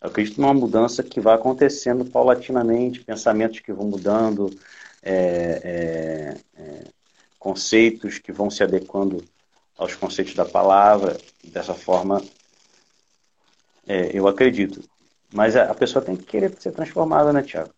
Eu 0.00 0.08
acredito 0.08 0.40
numa 0.40 0.54
mudança 0.54 1.02
que 1.02 1.20
vai 1.20 1.34
acontecendo 1.34 2.04
paulatinamente, 2.04 3.04
pensamentos 3.04 3.58
que 3.58 3.72
vão 3.72 3.86
mudando, 3.86 4.48
é, 5.02 5.60
é, 6.56 6.62
é, 6.62 6.84
conceitos 7.38 8.18
que 8.18 8.32
vão 8.32 8.48
se 8.48 8.62
adequando 8.62 9.22
aos 9.76 9.94
conceitos 9.96 10.34
da 10.34 10.44
palavra. 10.44 11.18
Dessa 11.44 11.74
forma, 11.74 12.22
é, 13.86 14.16
eu 14.16 14.28
acredito. 14.28 14.80
Mas 15.34 15.56
a, 15.56 15.64
a 15.64 15.74
pessoa 15.74 16.04
tem 16.04 16.16
que 16.16 16.24
querer 16.24 16.54
ser 16.60 16.70
transformada, 16.70 17.32
né, 17.32 17.42
Tiago? 17.42 17.74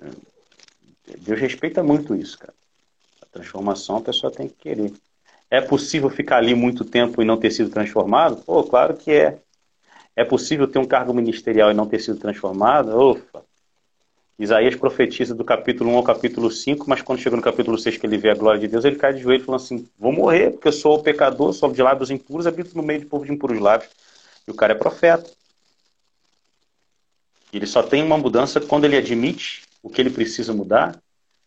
É. 0.00 0.10
Deus 1.18 1.40
respeita 1.40 1.82
muito 1.82 2.14
isso, 2.14 2.38
cara. 2.38 2.54
Transformação 3.34 3.96
a 3.96 4.00
pessoa 4.00 4.32
tem 4.32 4.48
que 4.48 4.54
querer. 4.54 4.92
É 5.50 5.60
possível 5.60 6.08
ficar 6.08 6.36
ali 6.36 6.54
muito 6.54 6.84
tempo 6.84 7.20
e 7.20 7.24
não 7.24 7.36
ter 7.36 7.50
sido 7.50 7.68
transformado? 7.68 8.36
Pô, 8.36 8.62
claro 8.62 8.94
que 8.94 9.10
é. 9.10 9.38
É 10.14 10.24
possível 10.24 10.68
ter 10.68 10.78
um 10.78 10.86
cargo 10.86 11.12
ministerial 11.12 11.68
e 11.68 11.74
não 11.74 11.84
ter 11.84 11.98
sido 11.98 12.16
transformado? 12.16 12.96
Ufa. 12.96 13.42
Isaías 14.38 14.76
profetiza 14.76 15.34
do 15.34 15.44
capítulo 15.44 15.90
1 15.90 15.96
ao 15.96 16.02
capítulo 16.04 16.48
5, 16.48 16.88
mas 16.88 17.02
quando 17.02 17.18
chega 17.18 17.34
no 17.34 17.42
capítulo 17.42 17.76
6 17.76 17.96
que 17.96 18.06
ele 18.06 18.18
vê 18.18 18.30
a 18.30 18.34
glória 18.34 18.60
de 18.60 18.68
Deus, 18.68 18.84
ele 18.84 18.96
cai 18.96 19.12
de 19.12 19.20
joelho 19.20 19.44
falando 19.44 19.62
assim: 19.62 19.88
Vou 19.98 20.12
morrer, 20.12 20.52
porque 20.52 20.68
eu 20.68 20.72
sou 20.72 21.02
pecador, 21.02 21.52
sou 21.52 21.72
de 21.72 21.82
lábios 21.82 22.12
impuros, 22.12 22.46
habito 22.46 22.76
no 22.76 22.84
meio 22.84 23.00
de 23.00 23.06
povo 23.06 23.24
de 23.24 23.32
impuros 23.32 23.58
lábios. 23.58 23.90
E 24.46 24.50
o 24.52 24.54
cara 24.54 24.74
é 24.74 24.76
profeta. 24.76 25.28
Ele 27.52 27.66
só 27.66 27.82
tem 27.82 28.00
uma 28.00 28.16
mudança 28.16 28.60
quando 28.60 28.84
ele 28.84 28.96
admite 28.96 29.62
o 29.82 29.90
que 29.90 30.00
ele 30.00 30.10
precisa 30.10 30.52
mudar, 30.52 31.00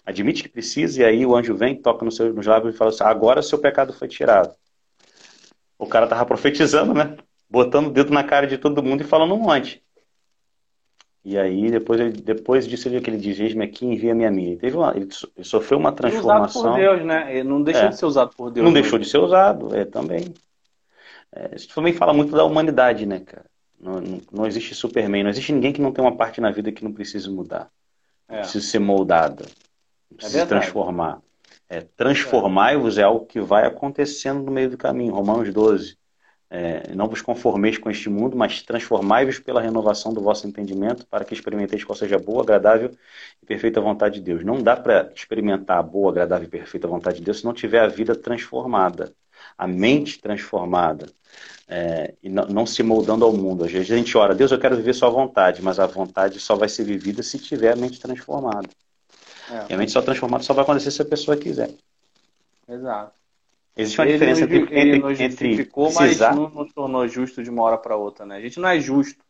admite 0.08 0.44
que 0.44 0.50
precisa, 0.50 1.02
e 1.02 1.06
aí 1.06 1.26
o 1.26 1.36
anjo 1.36 1.54
vem, 1.54 1.76
toca 1.76 2.06
nos 2.06 2.16
seus 2.16 2.34
nos 2.34 2.48
lábios 2.48 2.74
e 2.74 2.78
fala 2.78 2.90
assim: 2.90 3.04
agora 3.04 3.42
seu 3.42 3.60
pecado 3.60 3.92
foi 3.92 4.08
tirado. 4.08 4.56
O 5.78 5.86
cara 5.86 6.06
estava 6.06 6.26
profetizando, 6.26 6.94
né? 6.94 7.18
Botando 7.50 7.88
o 7.88 7.92
dedo 7.92 8.14
na 8.14 8.24
cara 8.24 8.48
de 8.48 8.58
todo 8.58 8.82
mundo 8.82 9.02
e 9.02 9.04
falando 9.04 9.36
um 9.36 9.40
monte. 9.40 9.84
E 11.24 11.38
aí, 11.38 11.70
depois, 11.70 12.00
ele, 12.00 12.12
depois 12.12 12.66
disso, 12.66 12.88
ele, 12.88 12.98
ele 12.98 13.18
diz: 13.18 13.38
Eis-me 13.38 13.66
aqui, 13.66 13.86
envia-me 13.86 14.26
a 14.26 14.32
mim. 14.32 14.46
Ele, 14.52 14.56
teve 14.58 14.78
uma, 14.78 14.96
ele 14.96 15.10
sofreu 15.44 15.78
uma 15.78 15.92
transformação. 15.92 16.62
Usado 16.62 16.74
por 16.74 16.80
Deus, 16.80 17.06
né? 17.06 17.36
Ele 17.36 17.50
não 17.50 17.62
deixou 17.62 17.84
é, 17.84 17.90
de 17.90 17.98
ser 17.98 18.06
usado 18.06 18.32
por 18.36 18.50
Deus. 18.50 18.64
Não 18.64 18.72
né? 18.72 18.82
deixou 18.82 18.98
de 18.98 19.10
ser 19.10 19.18
usado, 19.18 19.76
é, 19.76 19.84
também. 19.84 20.34
É, 21.36 21.54
isso 21.54 21.68
também 21.76 21.92
fala 21.92 22.14
muito 22.14 22.34
da 22.34 22.46
humanidade, 22.46 23.06
né, 23.06 23.20
cara? 23.20 23.46
Não, 23.78 24.00
não, 24.00 24.22
não, 24.32 24.48
existe 24.48 24.74
Superman, 24.74 25.24
não 25.24 25.30
existe 25.30 25.52
ninguém 25.52 25.74
que 25.74 25.82
não 25.82 25.92
tem 25.92 26.04
uma 26.04 26.16
parte 26.16 26.40
na 26.40 26.50
vida 26.50 26.72
que 26.72 26.84
não 26.84 26.94
precise 26.94 27.30
mudar. 27.30 27.70
É. 28.30 28.40
Precisa 28.40 28.66
ser 28.66 28.80
moldada. 28.80 29.46
Precisa 30.16 30.40
é 30.40 30.42
se 30.42 30.48
transformar. 30.48 31.22
É, 31.70 31.82
Transformai-vos 31.82 32.98
é 32.98 33.04
algo 33.04 33.26
que 33.26 33.42
vai 33.42 33.66
acontecendo 33.66 34.44
no 34.44 34.52
meio 34.52 34.70
do 34.70 34.78
caminho. 34.78 35.14
Romanos 35.14 35.54
12. 35.54 35.98
É, 36.50 36.96
não 36.96 37.10
vos 37.10 37.22
conformeis 37.22 37.78
com 37.78 37.90
este 37.90 38.10
mundo, 38.10 38.38
mas 38.38 38.62
transformai-vos 38.62 39.38
pela 39.38 39.62
renovação 39.62 40.14
do 40.14 40.22
vosso 40.22 40.48
entendimento, 40.48 41.06
para 41.08 41.26
que 41.26 41.34
experimenteis 41.34 41.84
qual 41.84 41.96
seja 41.96 42.16
a 42.16 42.20
boa, 42.20 42.42
agradável 42.42 42.92
e 43.44 43.46
perfeita 43.46 43.82
vontade 43.82 44.16
de 44.16 44.22
Deus. 44.22 44.46
Não 44.46 44.62
dá 44.64 44.78
para 44.78 45.12
experimentar 45.14 45.78
a 45.78 45.84
boa, 45.84 46.10
agradável 46.10 46.48
e 46.48 46.50
perfeita 46.50 46.88
vontade 46.88 47.18
de 47.18 47.26
Deus 47.26 47.40
se 47.40 47.46
não 47.46 47.54
tiver 47.54 47.82
a 47.82 47.88
vida 47.88 48.16
transformada, 48.16 49.14
a 49.58 49.68
mente 49.68 50.22
transformada, 50.22 51.08
é, 51.68 52.14
e 52.24 52.30
não, 52.30 52.46
não, 52.46 52.66
se 52.66 52.82
moldando 52.82 53.26
ao 53.26 53.34
mundo. 53.34 53.66
Às 53.66 53.72
vezes 53.72 53.92
a 53.92 53.98
gente 53.98 54.18
ora, 54.18 54.34
Deus, 54.34 54.52
eu 54.52 54.60
quero 54.60 54.78
viver 54.78 54.94
sua 54.94 55.10
vontade, 55.10 55.62
mas 55.62 55.80
a 55.80 55.86
vontade 55.86 56.40
só 56.40 56.56
vai 56.56 56.70
ser 56.70 56.86
vivida 56.86 57.22
se 57.24 57.38
tiver 57.40 57.74
a 57.74 57.76
mente 57.76 58.00
transformada. 58.00 58.70
É. 59.52 59.66
E 59.70 59.74
a 59.74 59.78
mente 59.78 59.92
só 59.92 60.02
transformada 60.02 60.44
só 60.44 60.54
vai 60.54 60.64
acontecer 60.64 60.92
se 60.92 61.02
a 61.02 61.06
pessoa 61.06 61.38
quiser. 61.38 61.72
Exato. 62.68 63.14
Existe 63.76 64.00
uma 64.00 64.08
ele 64.08 64.14
diferença 64.14 64.42
entre, 64.42 64.58
entre, 64.58 64.80
ele 64.80 65.00
nos 65.00 65.18
justificou, 65.18 65.94
mas 65.94 66.20
não 66.20 66.50
nos 66.50 66.74
tornou 66.74 67.08
justo 67.08 67.44
de 67.44 67.50
uma 67.50 67.62
hora 67.64 67.78
para 67.78 67.96
outra, 67.96 68.26
né? 68.26 68.38
A 68.38 68.42
gente 68.42 68.60
não 68.60 68.70
é 68.70 68.80
justo. 68.80 69.24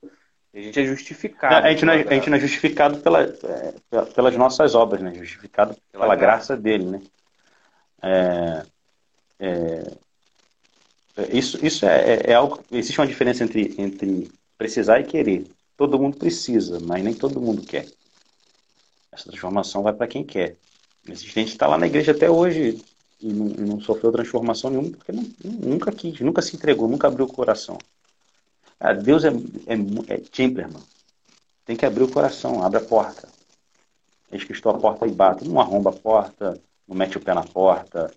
A 0.53 0.59
gente 0.59 0.79
é 0.79 0.85
justificado. 0.85 1.67
a, 1.67 1.69
gente 1.69 1.85
não 1.85 1.93
é, 1.93 2.01
a 2.01 2.13
gente 2.13 2.29
não 2.29 2.37
é 2.37 2.39
justificado 2.39 2.97
pela, 2.99 3.23
é, 3.23 3.73
pelas 4.15 4.35
nossas 4.37 4.73
obras, 4.73 5.01
né? 5.01 5.13
Justificado 5.13 5.75
pela, 5.91 6.05
pela 6.05 6.15
graça. 6.15 6.55
graça 6.55 6.57
dele, 6.57 6.85
né? 6.85 7.01
É, 8.01 8.63
é, 9.39 9.83
isso, 11.31 11.63
isso 11.65 11.85
é, 11.85 12.13
é, 12.13 12.31
é, 12.31 12.33
algo. 12.33 12.63
Existe 12.71 12.99
uma 12.99 13.07
diferença 13.07 13.43
entre, 13.43 13.75
entre 13.77 14.31
precisar 14.57 14.99
e 14.99 15.03
querer. 15.03 15.45
Todo 15.75 15.99
mundo 15.99 16.17
precisa, 16.17 16.79
mas 16.79 17.03
nem 17.03 17.13
todo 17.13 17.41
mundo 17.41 17.61
quer. 17.63 17.85
Essa 19.17 19.29
transformação 19.29 19.81
vai 19.81 19.93
para 19.93 20.07
quem 20.07 20.23
quer. 20.23 20.55
Existe 21.07 21.33
gente 21.33 21.49
está 21.49 21.65
lá 21.65 21.77
na 21.77 21.87
igreja 21.87 22.11
até 22.11 22.29
hoje 22.29 22.79
e 23.19 23.33
não, 23.33 23.47
e 23.47 23.61
não 23.61 23.81
sofreu 23.81 24.11
transformação 24.11 24.69
nenhuma 24.69 24.91
porque 24.91 25.11
não, 25.11 25.23
nunca 25.43 25.91
quis, 25.91 26.19
nunca 26.19 26.41
se 26.41 26.55
entregou, 26.55 26.87
nunca 26.87 27.07
abriu 27.07 27.25
o 27.25 27.33
coração. 27.33 27.79
Ah, 28.79 28.93
Deus 28.93 29.25
é, 29.25 29.29
é, 29.29 30.13
é. 30.13 30.21
Tem 31.65 31.75
que 31.75 31.85
abrir 31.85 32.03
o 32.03 32.11
coração, 32.11 32.63
abre 32.63 32.77
a 32.77 32.85
porta. 32.85 33.27
Eis 34.31 34.43
que 34.43 34.51
estou 34.51 34.71
à 34.71 34.77
porta 34.77 35.07
e 35.07 35.11
bato. 35.11 35.43
Não 35.45 35.59
arromba 35.59 35.89
a 35.89 35.93
porta, 35.93 36.61
não 36.87 36.95
mete 36.95 37.17
o 37.17 37.21
pé 37.21 37.33
na 37.33 37.43
porta, 37.43 38.13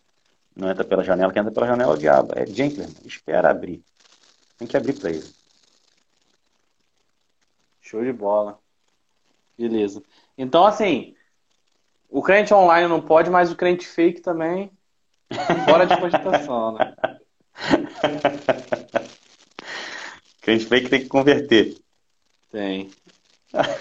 não 0.54 0.70
entra 0.70 0.84
pela 0.84 1.02
janela. 1.02 1.32
Quem 1.32 1.40
entra 1.40 1.52
pela 1.52 1.66
janela 1.66 1.94
é 1.94 1.96
o 1.96 1.98
diabo. 1.98 2.32
É 2.36 2.44
gentleman, 2.44 2.92
espera 3.06 3.50
abrir. 3.50 3.82
Tem 4.58 4.68
que 4.68 4.76
abrir 4.76 4.92
para 4.92 5.10
ele. 5.10 5.26
Show 7.80 8.04
de 8.04 8.12
bola. 8.12 8.58
Beleza. 9.56 10.02
Então, 10.40 10.64
assim, 10.64 11.14
o 12.08 12.22
crente 12.22 12.54
online 12.54 12.88
não 12.88 13.00
pode, 13.00 13.30
mas 13.30 13.52
o 13.52 13.56
crente 13.56 13.86
fake 13.86 14.20
também 14.20 14.70
Bora 15.66 15.86
de 15.86 15.96
cogitação, 15.96 16.72
né? 16.72 16.94
Vê 20.68 20.80
que 20.80 20.88
tem 20.88 21.02
que 21.02 21.08
converter. 21.08 21.76
Tem. 22.50 22.90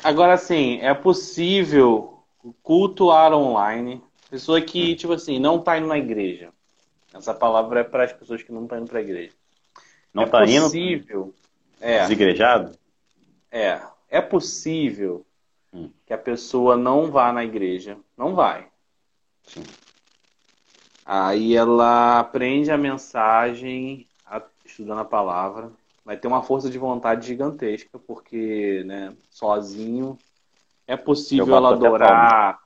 Agora, 0.03 0.33
assim, 0.33 0.77
é 0.81 0.93
possível 0.93 2.23
cultuar 2.61 3.33
online. 3.33 4.03
Pessoa 4.29 4.61
que, 4.61 4.95
tipo 4.95 5.13
assim, 5.13 5.39
não 5.39 5.59
tá 5.59 5.79
indo 5.79 5.87
na 5.87 5.97
igreja. 5.97 6.51
Essa 7.11 7.33
palavra 7.33 7.79
é 7.79 7.83
para 7.83 8.03
as 8.03 8.13
pessoas 8.13 8.43
que 8.43 8.51
não 8.51 8.65
estão 8.65 8.77
tá 8.77 8.81
indo 8.83 8.89
para 8.89 8.99
a 8.99 9.01
igreja. 9.01 9.31
Não 10.13 10.23
é 10.23 10.27
tá 10.27 10.41
possível, 10.41 11.21
indo? 11.21 11.33
É. 11.81 12.01
Desigrejado? 12.01 12.77
É. 13.51 13.81
É 14.07 14.21
possível 14.21 15.25
hum. 15.73 15.89
que 16.05 16.13
a 16.13 16.17
pessoa 16.17 16.75
não 16.75 17.11
vá 17.11 17.31
na 17.31 17.43
igreja. 17.43 17.97
Não 18.17 18.35
vai. 18.35 18.67
Sim. 19.43 19.63
Aí 21.05 21.55
ela 21.55 22.19
aprende 22.19 22.71
a 22.71 22.77
mensagem 22.77 24.07
estudando 24.69 24.99
a 24.99 25.05
palavra. 25.05 25.71
Vai 26.05 26.17
ter 26.17 26.27
uma 26.27 26.41
força 26.41 26.69
de 26.69 26.77
vontade 26.77 27.27
gigantesca, 27.27 27.99
porque 27.99 28.83
né, 28.85 29.15
sozinho 29.29 30.17
é 30.87 30.95
possível 30.95 31.55
ela 31.55 31.73
adorar. 31.73 32.59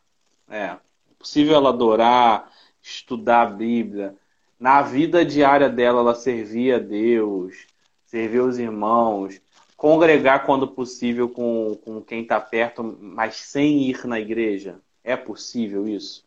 É, 0.49 0.65
é 0.65 0.79
possível 1.17 1.55
ela 1.55 1.69
adorar, 1.69 2.51
estudar 2.81 3.41
a 3.41 3.49
Bíblia. 3.49 4.15
Na 4.59 4.81
vida 4.81 5.25
diária 5.25 5.69
dela, 5.69 5.99
ela 5.99 6.15
servir 6.15 6.73
a 6.73 6.79
Deus, 6.79 7.67
servir 8.05 8.39
os 8.39 8.57
irmãos, 8.57 9.41
congregar 9.83 10.45
quando 10.45 10.65
possível 10.65 11.27
com, 11.27 11.77
com 11.83 11.99
quem 11.99 12.21
está 12.21 12.39
perto, 12.39 12.81
mas 13.01 13.35
sem 13.35 13.89
ir 13.89 14.07
na 14.07 14.17
igreja. 14.17 14.79
É 15.03 15.17
possível 15.17 15.85
isso? 15.85 16.23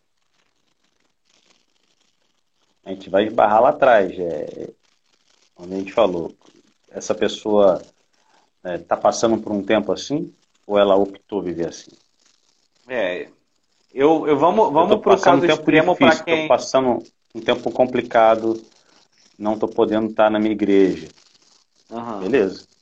a 2.85 2.91
gente 2.91 3.09
vai 3.09 3.25
esbarrar 3.25 3.63
lá 3.63 3.71
atrás. 3.71 4.13
É, 4.19 4.69
onde 5.57 5.75
a 5.75 5.79
gente 5.79 5.93
falou, 5.95 6.35
essa 6.91 7.15
pessoa 7.15 7.81
está 8.59 8.73
é, 8.75 8.77
tá 8.77 8.95
passando 8.95 9.39
por 9.39 9.53
um 9.53 9.63
tempo 9.63 9.91
assim 9.91 10.35
ou 10.67 10.79
ela 10.79 10.95
optou 10.95 11.41
viver 11.41 11.69
assim? 11.69 11.93
É, 12.87 13.27
eu, 13.95 14.29
eu 14.29 14.39
vamos, 14.39 14.71
vamos 14.71 15.01
para 15.01 15.15
o 15.15 15.19
caso 15.19 15.41
um 15.41 15.47
extremo 15.47 15.97
para 15.97 16.15
quem... 16.23 16.35
Estou 16.35 16.49
passando 16.49 17.03
um 17.35 17.41
tempo 17.41 17.71
complicado, 17.71 18.63
não 19.39 19.55
estou 19.55 19.69
podendo 19.71 20.11
estar 20.11 20.31
na 20.31 20.39
minha 20.39 20.53
igreja. 20.53 21.09
Uhum. 21.91 22.21
Beleza. 22.21 22.76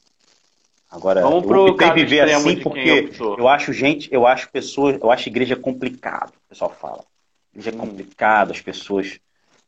Agora, 0.94 1.22
vamos 1.22 1.44
eu 1.50 1.66
optei 1.66 1.90
viver 1.90 2.20
assim 2.20 2.60
porque 2.60 3.10
eu, 3.18 3.36
eu 3.36 3.48
acho 3.48 3.72
gente, 3.72 4.08
eu 4.12 4.24
acho 4.24 4.48
pessoas, 4.50 4.96
eu 5.02 5.10
acho 5.10 5.28
igreja 5.28 5.56
complicado, 5.56 6.30
o 6.30 6.48
pessoal 6.48 6.70
fala. 6.70 7.04
Igreja 7.52 7.70
é 7.70 7.74
hum. 7.74 7.78
complicado, 7.78 8.52
as 8.52 8.60
pessoas 8.60 9.18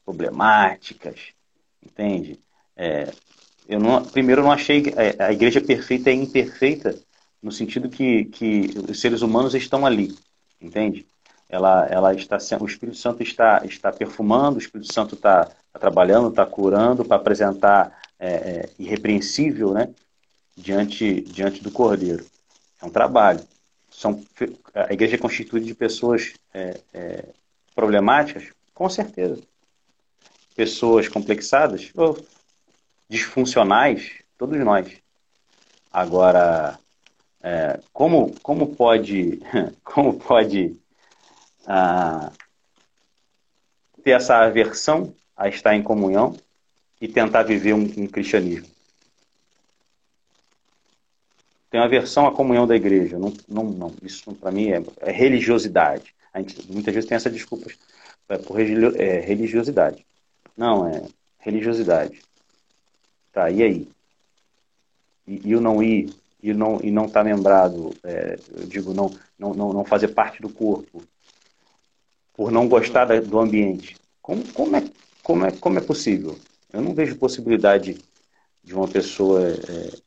problemáticas, 0.05 1.19
entende? 1.85 2.39
É, 2.77 3.11
eu 3.69 3.81
não, 3.81 4.05
primeiro, 4.05 4.41
eu 4.41 4.45
não 4.45 4.53
achei 4.53 4.85
a 5.19 5.33
igreja 5.33 5.61
perfeita 5.61 6.11
é 6.11 6.13
imperfeita 6.13 6.97
no 7.43 7.51
sentido 7.51 7.89
que, 7.89 8.27
que 8.27 8.71
os 8.89 9.01
seres 9.01 9.21
humanos 9.21 9.53
estão 9.57 9.85
ali, 9.85 10.15
entende? 10.61 11.05
Ela, 11.49 11.87
ela 11.87 12.15
está 12.15 12.39
o 12.61 12.67
Espírito 12.67 12.99
Santo 12.99 13.25
está 13.25 13.63
está 13.65 13.91
perfumando, 13.91 14.57
o 14.57 14.61
Espírito 14.61 14.93
Santo 14.93 15.17
está, 15.17 15.51
está 15.67 15.79
trabalhando, 15.81 16.29
está 16.29 16.47
curando 16.47 17.05
para 17.05 17.17
apresentar 17.17 18.01
é, 18.17 18.29
é, 18.29 18.71
irrepreensível, 18.79 19.73
né? 19.73 19.89
Diante 20.57 21.21
diante 21.21 21.63
do 21.63 21.71
Cordeiro. 21.71 22.25
É 22.81 22.87
um 22.87 22.91
trabalho. 22.91 23.41
São 23.91 24.23
a 24.75 24.93
igreja 24.93 25.17
é 25.17 25.19
constituída 25.19 25.67
de 25.67 25.75
pessoas 25.75 26.35
é, 26.53 26.81
é, 26.93 27.25
problemáticas, 27.75 28.45
com 28.75 28.89
certeza 28.89 29.43
pessoas 30.57 31.07
complexadas, 31.07 31.93
ou 31.95 32.19
disfuncionais, 33.09 34.23
todos 34.39 34.59
nós. 34.59 34.91
Agora, 35.93 36.79
é, 37.43 37.79
como, 37.93 38.35
como 38.41 38.75
pode, 38.75 39.41
como 39.85 40.19
pode 40.19 40.75
ah, 41.67 42.33
ter 44.03 44.13
essa 44.13 44.39
aversão 44.39 45.15
a 45.37 45.49
estar 45.49 45.77
em 45.77 45.83
comunhão 45.83 46.35
e 47.01 47.07
tentar 47.07 47.43
viver 47.43 47.75
um, 47.75 47.83
um 47.83 48.07
cristianismo? 48.07 48.67
Tenho 51.77 51.85
aversão 51.85 52.27
à 52.27 52.33
comunhão 52.33 52.67
da 52.67 52.75
igreja. 52.75 53.19
Não, 53.19 53.33
não, 53.47 53.65
não. 53.65 53.95
Isso 54.03 54.33
para 54.35 54.51
mim 54.51 54.71
é, 54.71 54.83
é, 55.01 55.13
religiosidade. 55.13 56.15
Gente 56.35 56.73
muitas 56.73 56.95
vezes 56.95 57.09
tem 57.09 57.17
essa 57.17 57.31
desculpa 57.31 57.71
é, 58.29 58.39
por 58.39 58.59
é, 58.59 59.21
religiosidade. 59.21 60.05
Não, 60.57 60.89
é 60.89 61.03
religiosidade. 61.39 62.21
Tá, 63.31 63.51
e 63.51 63.63
aí? 63.63 63.89
E, 65.27 65.49
e 65.51 65.55
o 65.57 65.61
não 65.61 65.83
ir, 65.83 66.15
e 66.43 66.55
não 66.55 66.81
e 66.83 66.91
não 66.91 67.05
estar 67.05 67.23
tá 67.23 67.25
membrado, 67.25 67.95
é, 68.03 68.39
eu 68.57 68.67
digo, 68.67 68.95
não, 68.95 69.11
não, 69.39 69.53
não, 69.53 69.73
não 69.73 69.85
fazer 69.85 70.09
parte 70.09 70.41
do 70.41 70.49
corpo, 70.49 71.03
por 72.33 72.51
não 72.51 72.69
gostar 72.69 73.05
da, 73.05 73.21
do 73.21 73.39
ambiente. 73.39 73.97
Como, 74.23 74.43
como, 74.53 74.77
é, 74.77 74.85
como, 75.23 75.45
é, 75.45 75.51
como 75.53 75.79
é 75.79 75.83
possível? 75.83 76.39
Eu 76.73 76.81
não 76.81 76.95
vejo 76.95 77.17
possibilidade 77.17 77.99
de 78.65 78.75
uma 78.75 78.89
pessoa 78.89 79.43
é, 79.43 80.06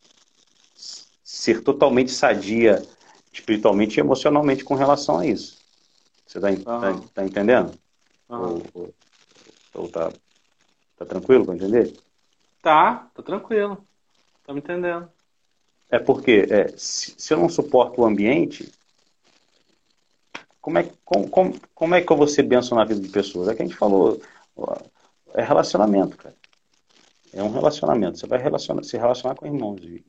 ser 1.40 1.64
totalmente 1.64 2.12
sadia 2.12 2.86
espiritualmente 3.32 3.98
e 3.98 4.02
emocionalmente 4.02 4.66
com 4.66 4.76
relação 4.76 5.20
a 5.20 5.26
isso. 5.26 5.58
Você 6.28 6.38
está 6.38 6.50
uhum. 6.50 7.00
tá, 7.00 7.08
tá 7.14 7.26
entendendo? 7.26 7.72
Ou, 8.28 8.62
ou, 8.74 8.94
ou, 9.74 9.88
tá, 9.88 10.12
tá 10.98 11.06
tranquilo 11.06 11.46
para 11.46 11.56
entender? 11.56 11.96
Tá, 12.62 13.10
tô 13.16 13.24
tranquilo. 13.24 13.82
Tá 14.46 14.52
me 14.52 14.60
entendendo. 14.60 15.10
É 15.90 15.98
porque 15.98 16.46
é, 16.50 16.68
se, 16.76 17.16
se, 17.18 17.34
eu 17.34 17.38
não 17.38 17.48
suporto 17.48 18.02
o 18.02 18.06
ambiente, 18.06 18.70
como 20.60 20.78
é, 20.78 20.92
como, 21.06 21.30
como, 21.30 21.54
como 21.74 21.96
é 21.96 22.02
que 22.02 22.12
eu 22.12 22.18
vou 22.18 22.28
ser 22.28 22.44
benção 22.44 22.78
na 22.78 22.84
vida 22.84 23.00
de 23.00 23.08
pessoas? 23.08 23.48
É 23.48 23.56
que 23.56 23.62
a 23.62 23.66
gente 23.66 23.78
falou, 23.78 24.22
é 25.34 25.42
relacionamento, 25.42 26.18
cara. 26.18 26.36
É 27.32 27.42
um 27.42 27.52
relacionamento. 27.52 28.20
Você 28.20 28.28
vai 28.28 28.40
relacionar, 28.40 28.84
se 28.84 28.98
relacionar 28.98 29.36
com 29.36 29.46
irmãos. 29.46 29.80
E, 29.84 30.04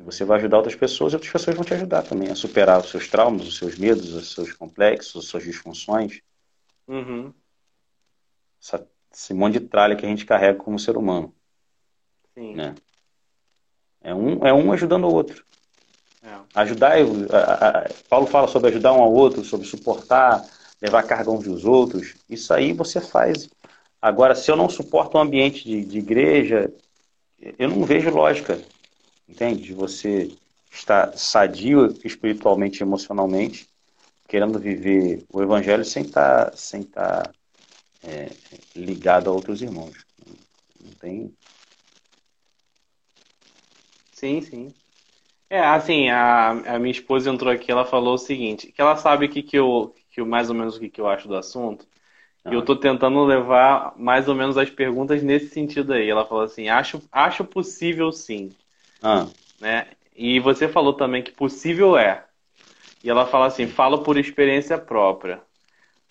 e 0.00 0.02
você 0.02 0.24
vai 0.24 0.38
ajudar 0.38 0.56
outras 0.56 0.74
pessoas 0.74 1.12
e 1.12 1.16
outras 1.16 1.30
pessoas 1.30 1.54
vão 1.54 1.64
te 1.64 1.74
ajudar 1.74 2.02
também 2.02 2.30
a 2.30 2.34
superar 2.34 2.80
os 2.80 2.88
seus 2.88 3.06
traumas, 3.06 3.46
os 3.46 3.58
seus 3.58 3.76
medos, 3.76 4.14
os 4.14 4.32
seus 4.32 4.52
complexos, 4.52 5.24
as 5.24 5.30
suas 5.30 5.44
disfunções. 5.44 6.22
Uhum. 6.88 7.34
Essa, 8.60 8.86
esse 9.12 9.34
monte 9.34 9.58
de 9.58 9.66
tralha 9.66 9.94
que 9.94 10.06
a 10.06 10.08
gente 10.08 10.24
carrega 10.24 10.58
como 10.58 10.78
ser 10.78 10.96
humano. 10.96 11.34
Sim. 12.34 12.54
Né? 12.54 12.74
É, 14.00 14.14
um, 14.14 14.46
é 14.46 14.52
um 14.54 14.72
ajudando 14.72 15.04
o 15.04 15.12
outro. 15.12 15.44
É. 16.22 16.38
Ajudar, 16.54 16.94
a, 17.30 17.68
a, 17.68 17.90
Paulo 18.08 18.26
fala 18.26 18.48
sobre 18.48 18.70
ajudar 18.70 18.94
um 18.94 19.02
ao 19.02 19.12
outro, 19.12 19.44
sobre 19.44 19.66
suportar, 19.66 20.42
levar 20.80 21.02
carga 21.02 21.30
uns 21.30 21.44
dos 21.44 21.66
outros. 21.66 22.14
Isso 22.28 22.54
aí 22.54 22.72
você 22.72 23.02
faz. 23.02 23.50
Agora, 24.00 24.34
se 24.34 24.50
eu 24.50 24.56
não 24.56 24.70
suporto 24.70 25.18
um 25.18 25.20
ambiente 25.20 25.62
de, 25.62 25.84
de 25.84 25.98
igreja, 25.98 26.72
eu 27.58 27.68
não 27.68 27.84
vejo 27.84 28.08
lógica 28.08 28.58
entende? 29.30 29.62
De 29.62 29.72
você 29.72 30.30
estar 30.70 31.16
sadio 31.16 31.86
espiritualmente 32.04 32.80
e 32.80 32.82
emocionalmente, 32.82 33.68
querendo 34.28 34.58
viver 34.58 35.24
o 35.32 35.42
evangelho 35.42 35.84
sem 35.84 36.02
estar, 36.02 36.56
sem 36.56 36.82
estar 36.82 37.32
é, 38.02 38.30
ligado 38.74 39.28
a 39.28 39.32
outros 39.32 39.62
irmãos. 39.62 40.04
Não 40.82 40.92
tem. 40.92 41.34
Sim, 44.12 44.40
sim. 44.40 44.74
É, 45.48 45.60
assim, 45.60 46.08
a, 46.10 46.50
a 46.50 46.78
minha 46.78 46.92
esposa 46.92 47.30
entrou 47.30 47.52
aqui, 47.52 47.72
ela 47.72 47.84
falou 47.84 48.14
o 48.14 48.18
seguinte, 48.18 48.70
que 48.70 48.80
ela 48.80 48.96
sabe 48.96 49.26
que, 49.28 49.42
que, 49.42 49.58
eu, 49.58 49.92
que 50.10 50.20
eu, 50.20 50.26
mais 50.26 50.48
ou 50.48 50.54
menos 50.54 50.76
o 50.76 50.80
que, 50.80 50.88
que 50.88 51.00
eu 51.00 51.08
acho 51.08 51.26
do 51.26 51.34
assunto, 51.34 51.84
ah. 52.44 52.50
e 52.50 52.54
eu 52.54 52.60
estou 52.60 52.76
tentando 52.76 53.24
levar 53.24 53.94
mais 53.96 54.28
ou 54.28 54.34
menos 54.34 54.56
as 54.56 54.70
perguntas 54.70 55.24
nesse 55.24 55.48
sentido 55.48 55.92
aí. 55.92 56.08
Ela 56.08 56.24
falou 56.24 56.44
assim, 56.44 56.68
acho, 56.68 57.02
acho 57.10 57.44
possível 57.44 58.12
sim. 58.12 58.50
Ah. 59.02 59.26
Né? 59.60 59.86
E 60.16 60.40
você 60.40 60.68
falou 60.68 60.92
também 60.92 61.22
que 61.22 61.32
possível 61.32 61.96
é. 61.96 62.24
E 63.02 63.10
ela 63.10 63.26
fala 63.26 63.46
assim: 63.46 63.66
falo 63.66 64.02
por 64.02 64.16
experiência 64.16 64.78
própria. 64.78 65.40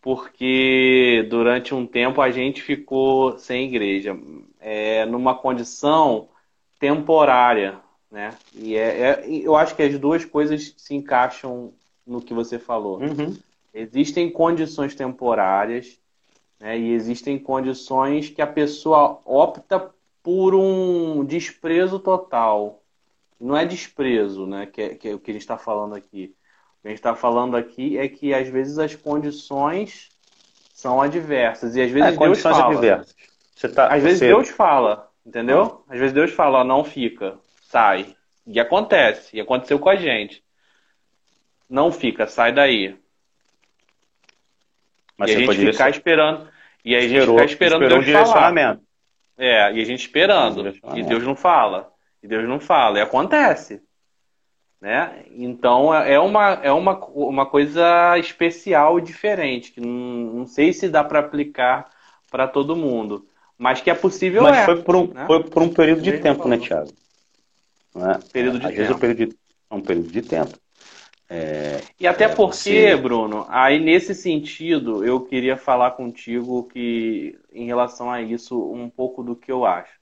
Porque 0.02 1.28
durante 1.30 1.76
um 1.76 1.86
tempo 1.86 2.22
a 2.22 2.32
gente 2.32 2.62
ficou 2.62 3.38
sem 3.38 3.66
igreja, 3.66 4.18
é, 4.60 5.06
numa 5.06 5.36
condição 5.36 6.30
temporária. 6.80 7.80
Né? 8.10 8.34
E 8.56 8.76
é, 8.76 9.02
é, 9.02 9.24
eu 9.28 9.56
acho 9.56 9.76
que 9.76 9.84
as 9.84 10.00
duas 10.00 10.26
coisas 10.26 10.74
se 10.78 10.96
encaixam 10.96 11.74
no 12.08 12.22
que 12.22 12.34
você 12.34 12.58
falou. 12.58 13.00
Uhum. 13.00 13.38
Existem 13.74 14.32
condições 14.32 14.96
temporárias 14.96 16.00
né, 16.60 16.78
e 16.78 16.92
existem 16.92 17.38
condições 17.38 18.30
que 18.30 18.42
a 18.42 18.48
pessoa 18.48 19.22
opta 19.24 19.92
por 20.24 20.56
um 20.56 21.24
desprezo 21.24 22.00
total. 22.00 22.79
Não 23.40 23.56
é 23.56 23.66
desprezo, 23.66 24.46
né? 24.46 24.66
Que 24.66 24.82
é, 24.82 24.96
que 24.96 25.08
é 25.08 25.14
o 25.14 25.20
que 25.20 25.32
a 25.32 25.34
gente 25.34 25.42
está 25.42 25.58
falando 25.58 25.96
aqui. 25.96 26.36
O 26.78 26.82
que 26.82 26.88
a 26.88 26.90
gente 26.90 26.98
está 26.98 27.16
falando 27.16 27.56
aqui 27.56 27.98
é 27.98 28.08
que 28.08 28.34
às 28.34 28.48
vezes 28.50 28.78
as 28.78 28.96
condições 28.96 30.10
são 30.74 31.02
adversas. 31.02 31.76
E 31.76 31.82
às 31.82 31.92
vezes 31.92 32.14
é, 32.14 32.18
Deus 32.18 32.42
fala. 32.42 32.72
Adversas. 32.72 33.16
Você 33.56 33.68
tá, 33.68 33.88
às 33.88 34.02
vezes 34.02 34.22
Deus 34.22 34.50
fala, 34.50 35.10
entendeu? 35.26 35.84
Às 35.90 36.00
vezes 36.00 36.14
Deus 36.14 36.32
fala, 36.32 36.64
não 36.64 36.84
fica, 36.84 37.38
sai. 37.64 38.16
E 38.48 38.60
acontece. 38.60 39.36
E 39.36 39.42
aconteceu 39.42 39.78
com 39.78 39.90
a 39.90 39.96
gente. 39.98 40.42
Não 41.70 41.92
fica, 41.92 42.26
sai 42.26 42.54
daí. 42.54 42.98
Mas 45.18 45.32
e 45.32 45.36
a 45.36 45.40
gente 45.40 45.56
ficar 45.58 45.90
esperando. 45.90 46.48
E 46.84 46.96
aí 46.96 47.06
a 47.06 47.10
gente 47.10 47.28
ficar 47.28 47.46
esperando 47.46 47.88
Deus 47.88 48.08
um 48.08 48.26
falar. 48.26 48.80
É, 49.38 49.74
e 49.74 49.82
a 49.82 49.86
gente 49.86 50.00
esperando. 50.00 50.74
E 50.96 51.04
Deus 51.04 51.24
não 51.24 51.36
fala. 51.36 51.92
E 52.22 52.28
Deus 52.28 52.48
não 52.48 52.60
fala. 52.60 53.00
E 53.00 53.02
acontece. 53.02 53.82
Né? 54.82 55.26
Então 55.32 55.94
é, 55.94 56.14
é 56.14 56.20
uma, 56.20 56.54
é 56.64 56.72
uma, 56.72 56.98
uma 57.08 57.46
coisa 57.46 58.18
especial 58.18 58.98
e 58.98 59.02
diferente, 59.02 59.74
que 59.74 59.82
não, 59.82 59.90
não 59.90 60.48
sei 60.48 60.72
se 60.72 60.88
dá 60.88 61.04
para 61.04 61.20
aplicar 61.20 61.90
para 62.32 62.48
todo 62.48 62.76
mundo. 62.76 63.28
Mas 63.58 63.82
que 63.82 63.90
é 63.90 63.94
possível 63.94 64.44
Mas 64.44 64.60
é, 64.60 64.66
foi, 64.66 64.82
por 64.82 64.96
um, 64.96 65.08
né? 65.08 65.26
foi 65.28 65.44
por 65.44 65.62
um 65.62 65.74
período 65.74 66.02
de 66.02 66.18
tempo, 66.20 66.48
né, 66.48 66.58
Thiago? 66.58 66.92
É? 67.94 68.18
Período 68.32 68.60
de 68.60 68.68
Às 68.68 68.72
tempo. 68.72 68.78
vezes 68.78 68.92
é 68.92 68.96
um 68.96 69.00
período 69.00 69.18
de, 69.18 69.38
é 69.70 69.76
um 69.76 69.82
período 69.82 70.12
de 70.12 70.22
tempo. 70.22 70.58
É, 71.32 71.82
e 72.00 72.08
até 72.08 72.24
é, 72.24 72.28
porque, 72.30 72.54
você... 72.54 72.96
Bruno, 72.96 73.46
aí 73.50 73.80
nesse 73.80 74.16
sentido, 74.16 75.06
eu 75.06 75.20
queria 75.22 75.58
falar 75.58 75.92
contigo 75.92 76.64
que, 76.64 77.38
em 77.52 77.66
relação 77.66 78.10
a 78.10 78.22
isso, 78.22 78.72
um 78.72 78.90
pouco 78.90 79.22
do 79.22 79.36
que 79.36 79.52
eu 79.52 79.66
acho. 79.66 79.99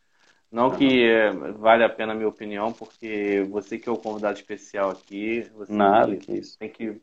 Não 0.52 0.72
que 0.72 1.04
é, 1.04 1.32
vale 1.32 1.84
a 1.84 1.90
pena 1.90 2.14
a 2.14 2.16
minha 2.16 2.28
opinião, 2.28 2.72
porque 2.72 3.46
você 3.50 3.78
que 3.78 3.90
é 3.90 3.92
o 3.92 3.98
convidado 3.98 4.38
especial 4.38 4.92
aqui, 4.92 5.42
você 5.54 5.74
Nada, 5.74 6.16
que 6.16 6.32
isso. 6.38 6.58
tem 6.58 6.70
que 6.70 7.02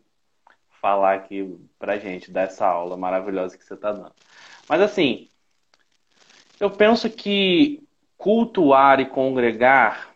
falar 0.81 1.15
aqui 1.15 1.59
pra 1.79 1.99
gente 1.99 2.31
dessa 2.31 2.67
aula 2.67 2.97
maravilhosa 2.97 3.57
que 3.57 3.65
você 3.65 3.75
está 3.75 3.93
dando. 3.93 4.13
Mas 4.69 4.81
assim, 4.81 5.29
eu 6.59 6.71
penso 6.71 7.11
que 7.11 7.83
cultuar 8.17 9.01
e 9.01 9.07
congregar 9.07 10.15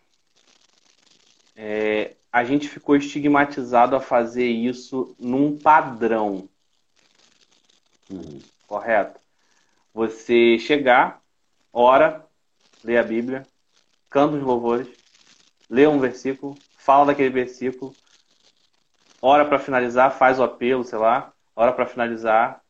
é, 1.55 2.15
a 2.31 2.43
gente 2.43 2.69
ficou 2.69 2.95
estigmatizado 2.95 3.95
a 3.95 3.99
fazer 3.99 4.47
isso 4.47 5.15
num 5.19 5.57
padrão. 5.57 6.47
Uhum. 8.09 8.39
Correto? 8.67 9.19
Você 9.93 10.57
chegar, 10.59 11.21
ora, 11.73 12.28
lê 12.83 12.97
a 12.97 13.03
Bíblia, 13.03 13.45
canta 14.09 14.35
os 14.35 14.43
louvores, 14.43 14.87
lê 15.69 15.87
um 15.87 15.99
versículo, 15.99 16.55
fala 16.77 17.07
daquele 17.07 17.29
versículo, 17.29 17.93
ora 19.21 19.45
para 19.45 19.59
finalizar, 19.59 20.11
faz 20.11 20.39
o 20.39 20.43
apelo, 20.43 20.83
sei 20.83 20.97
lá, 20.97 21.31
ora 21.55 21.71
para 21.71 21.85
finalizar, 21.85 22.61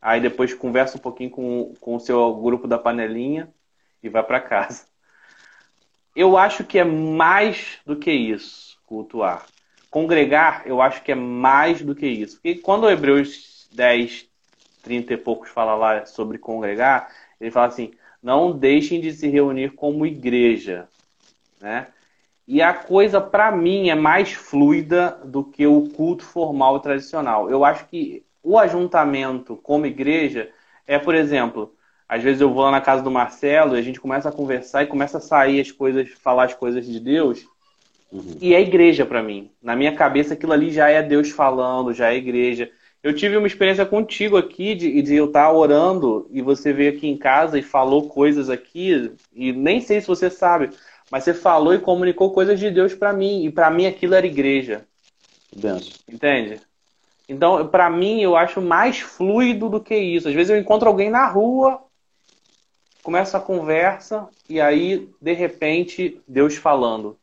aí 0.00 0.20
depois 0.20 0.54
conversa 0.54 0.96
um 0.96 1.00
pouquinho 1.00 1.30
com, 1.30 1.74
com 1.80 1.96
o 1.96 2.00
seu 2.00 2.34
grupo 2.36 2.68
da 2.68 2.78
panelinha 2.78 3.52
e 4.02 4.08
vai 4.08 4.22
para 4.22 4.40
casa. 4.40 4.84
Eu 6.14 6.36
acho 6.36 6.64
que 6.64 6.78
é 6.78 6.84
mais 6.84 7.78
do 7.86 7.96
que 7.96 8.10
isso 8.10 8.78
cultuar. 8.88 9.46
Congregar, 9.90 10.62
eu 10.66 10.80
acho 10.80 11.02
que 11.02 11.12
é 11.12 11.14
mais 11.14 11.82
do 11.82 11.94
que 11.94 12.06
isso. 12.06 12.36
Porque 12.36 12.56
quando 12.56 12.84
o 12.84 12.90
Hebreus 12.90 13.68
10, 13.72 14.26
30 14.82 15.14
e 15.14 15.16
poucos 15.16 15.50
fala 15.50 15.74
lá 15.74 16.06
sobre 16.06 16.38
congregar, 16.38 17.10
ele 17.40 17.50
fala 17.50 17.66
assim: 17.68 17.92
não 18.22 18.52
deixem 18.52 19.00
de 19.00 19.12
se 19.12 19.28
reunir 19.28 19.70
como 19.70 20.06
igreja. 20.06 20.88
Né? 21.60 21.86
E 22.46 22.62
a 22.62 22.72
coisa, 22.72 23.20
para 23.20 23.50
mim, 23.50 23.90
é 23.90 23.94
mais 23.94 24.32
fluida 24.32 25.20
do 25.24 25.44
que 25.44 25.66
o 25.66 25.88
culto 25.90 26.24
formal 26.24 26.76
e 26.78 26.82
tradicional. 26.82 27.50
Eu 27.50 27.64
acho 27.64 27.86
que 27.86 28.24
o 28.42 28.58
ajuntamento 28.58 29.56
como 29.56 29.86
igreja 29.86 30.50
é, 30.88 30.98
por 30.98 31.14
exemplo, 31.14 31.74
às 32.08 32.22
vezes 32.22 32.40
eu 32.40 32.50
vou 32.50 32.64
lá 32.64 32.70
na 32.70 32.80
casa 32.80 33.02
do 33.02 33.10
Marcelo 33.10 33.76
e 33.76 33.78
a 33.78 33.82
gente 33.82 34.00
começa 34.00 34.30
a 34.30 34.32
conversar 34.32 34.82
e 34.82 34.86
começa 34.86 35.18
a 35.18 35.20
sair 35.20 35.60
as 35.60 35.70
coisas, 35.70 36.08
falar 36.08 36.44
as 36.44 36.54
coisas 36.54 36.86
de 36.86 36.98
Deus. 36.98 37.46
Uhum. 38.10 38.38
E 38.40 38.54
é 38.54 38.60
igreja 38.62 39.04
para 39.04 39.22
mim. 39.22 39.50
Na 39.62 39.76
minha 39.76 39.94
cabeça, 39.94 40.32
aquilo 40.32 40.54
ali 40.54 40.70
já 40.70 40.88
é 40.88 41.02
Deus 41.02 41.28
falando, 41.28 41.92
já 41.92 42.10
é 42.10 42.16
igreja. 42.16 42.70
Eu 43.08 43.14
tive 43.14 43.38
uma 43.38 43.46
experiência 43.46 43.86
contigo 43.86 44.36
aqui 44.36 44.74
de, 44.74 45.00
de 45.00 45.14
eu 45.14 45.24
estar 45.24 45.46
tá 45.46 45.50
orando 45.50 46.28
e 46.30 46.42
você 46.42 46.74
veio 46.74 46.94
aqui 46.94 47.08
em 47.08 47.16
casa 47.16 47.58
e 47.58 47.62
falou 47.62 48.06
coisas 48.06 48.50
aqui, 48.50 49.10
e 49.32 49.50
nem 49.50 49.80
sei 49.80 49.98
se 49.98 50.06
você 50.06 50.28
sabe, 50.28 50.68
mas 51.10 51.24
você 51.24 51.32
falou 51.32 51.72
e 51.72 51.78
comunicou 51.78 52.34
coisas 52.34 52.60
de 52.60 52.70
Deus 52.70 52.94
para 52.94 53.14
mim, 53.14 53.46
e 53.46 53.50
para 53.50 53.70
mim 53.70 53.86
aquilo 53.86 54.14
era 54.14 54.26
igreja. 54.26 54.84
Benção. 55.56 55.90
Entende? 56.06 56.60
Então, 57.26 57.66
para 57.68 57.88
mim, 57.88 58.20
eu 58.20 58.36
acho 58.36 58.60
mais 58.60 59.00
fluido 59.00 59.70
do 59.70 59.80
que 59.80 59.96
isso. 59.96 60.28
Às 60.28 60.34
vezes 60.34 60.50
eu 60.50 60.58
encontro 60.58 60.86
alguém 60.86 61.08
na 61.08 61.26
rua, 61.26 61.80
começa 63.02 63.38
a 63.38 63.40
conversa, 63.40 64.28
e 64.50 64.60
aí, 64.60 65.08
de 65.18 65.32
repente, 65.32 66.20
Deus 66.28 66.56
falando. 66.56 67.18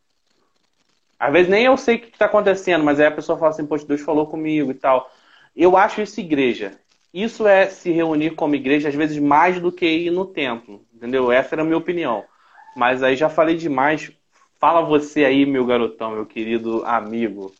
Às 1.20 1.32
vezes 1.32 1.48
nem 1.48 1.66
eu 1.66 1.78
sei 1.78 1.98
o 1.98 2.00
que 2.00 2.08
está 2.08 2.26
acontecendo, 2.26 2.84
mas 2.84 3.00
aí 3.00 3.06
a 3.06 3.12
pessoa 3.12 3.38
fala 3.38 3.52
assim, 3.52 3.68
poxa, 3.68 3.86
Deus 3.86 4.02
falou 4.02 4.26
comigo 4.26 4.72
e 4.72 4.74
tal. 4.76 5.12
Eu 5.56 5.78
acho 5.78 6.02
isso 6.02 6.20
igreja. 6.20 6.74
Isso 7.14 7.48
é 7.48 7.68
se 7.68 7.92
reunir 7.92 8.32
como 8.32 8.56
igreja, 8.56 8.90
às 8.90 8.96
vezes 8.96 9.18
mais 9.18 9.60
do 9.60 9.72
que 9.72 9.86
ir 9.86 10.12
no 10.12 10.26
templo. 10.26 10.86
Entendeu? 10.94 11.32
Essa 11.32 11.56
era 11.56 11.62
a 11.62 11.66
minha 11.66 11.78
opinião. 11.78 12.26
Mas 12.76 13.02
aí 13.02 13.16
já 13.16 13.30
falei 13.30 13.56
demais. 13.56 14.12
Fala 14.60 14.82
você 14.82 15.24
aí, 15.24 15.46
meu 15.46 15.66
garotão, 15.66 16.12
meu 16.12 16.26
querido 16.26 16.84
amigo. 16.86 17.54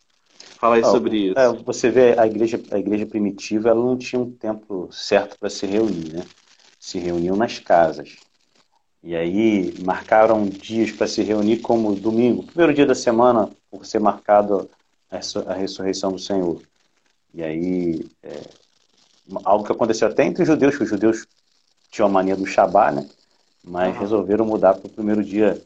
Fala 0.58 0.76
aí 0.76 0.82
ah, 0.82 0.86
sobre 0.86 1.16
isso. 1.16 1.38
É, 1.38 1.52
você 1.52 1.90
vê, 1.90 2.18
a 2.18 2.26
igreja, 2.26 2.60
a 2.70 2.78
igreja 2.78 3.06
primitiva 3.06 3.70
ela 3.70 3.82
não 3.82 3.96
tinha 3.96 4.20
um 4.20 4.30
tempo 4.30 4.88
certo 4.90 5.38
para 5.38 5.48
se 5.48 5.66
reunir, 5.66 6.12
né? 6.12 6.24
Se 6.78 6.98
reuniam 6.98 7.36
nas 7.36 7.58
casas. 7.58 8.16
E 9.02 9.14
aí 9.14 9.72
marcaram 9.84 10.44
dias 10.46 10.90
para 10.90 11.06
se 11.06 11.22
reunir 11.22 11.58
como 11.58 11.94
domingo, 11.94 12.42
primeiro 12.42 12.74
dia 12.74 12.84
da 12.84 12.94
semana, 12.94 13.48
por 13.70 13.86
ser 13.86 14.00
marcado 14.00 14.68
a 15.10 15.54
ressurreição 15.54 16.10
do 16.10 16.18
Senhor. 16.18 16.60
E 17.36 17.42
aí, 17.42 18.06
é, 18.22 18.40
algo 19.44 19.64
que 19.64 19.72
aconteceu 19.72 20.08
até 20.08 20.24
entre 20.24 20.42
os 20.42 20.48
judeus, 20.48 20.76
que 20.76 20.84
os 20.84 20.88
judeus 20.88 21.26
tinham 21.90 22.08
a 22.08 22.10
mania 22.10 22.34
do 22.34 22.46
Shabá, 22.46 22.90
né? 22.90 23.06
Mas 23.62 23.94
uhum. 23.94 24.00
resolveram 24.00 24.46
mudar 24.46 24.72
para 24.74 24.86
o 24.86 24.90
primeiro 24.90 25.22
dia 25.22 25.62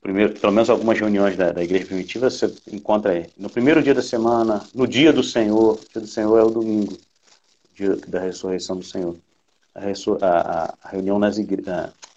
primeiro, 0.00 0.38
pelo 0.38 0.52
menos 0.52 0.70
algumas 0.70 0.98
reuniões 0.98 1.36
da, 1.36 1.50
da 1.52 1.62
igreja 1.62 1.86
primitiva, 1.86 2.30
você 2.30 2.52
encontra 2.70 3.12
aí, 3.12 3.26
no 3.36 3.50
primeiro 3.50 3.82
dia 3.82 3.94
da 3.94 4.02
semana, 4.02 4.62
no 4.72 4.86
dia 4.86 5.12
do 5.12 5.22
Senhor, 5.22 5.74
o 5.74 5.92
dia 5.92 6.00
do 6.00 6.06
Senhor 6.06 6.38
é 6.38 6.42
o 6.42 6.50
domingo, 6.50 6.96
dia 7.74 7.96
da 8.08 8.20
ressurreição 8.20 8.76
do 8.76 8.84
Senhor. 8.84 9.16
A, 9.74 9.80
a, 10.26 10.74
a 10.82 10.88
reunião 10.90 11.18
nas 11.18 11.38
igre... 11.38 11.62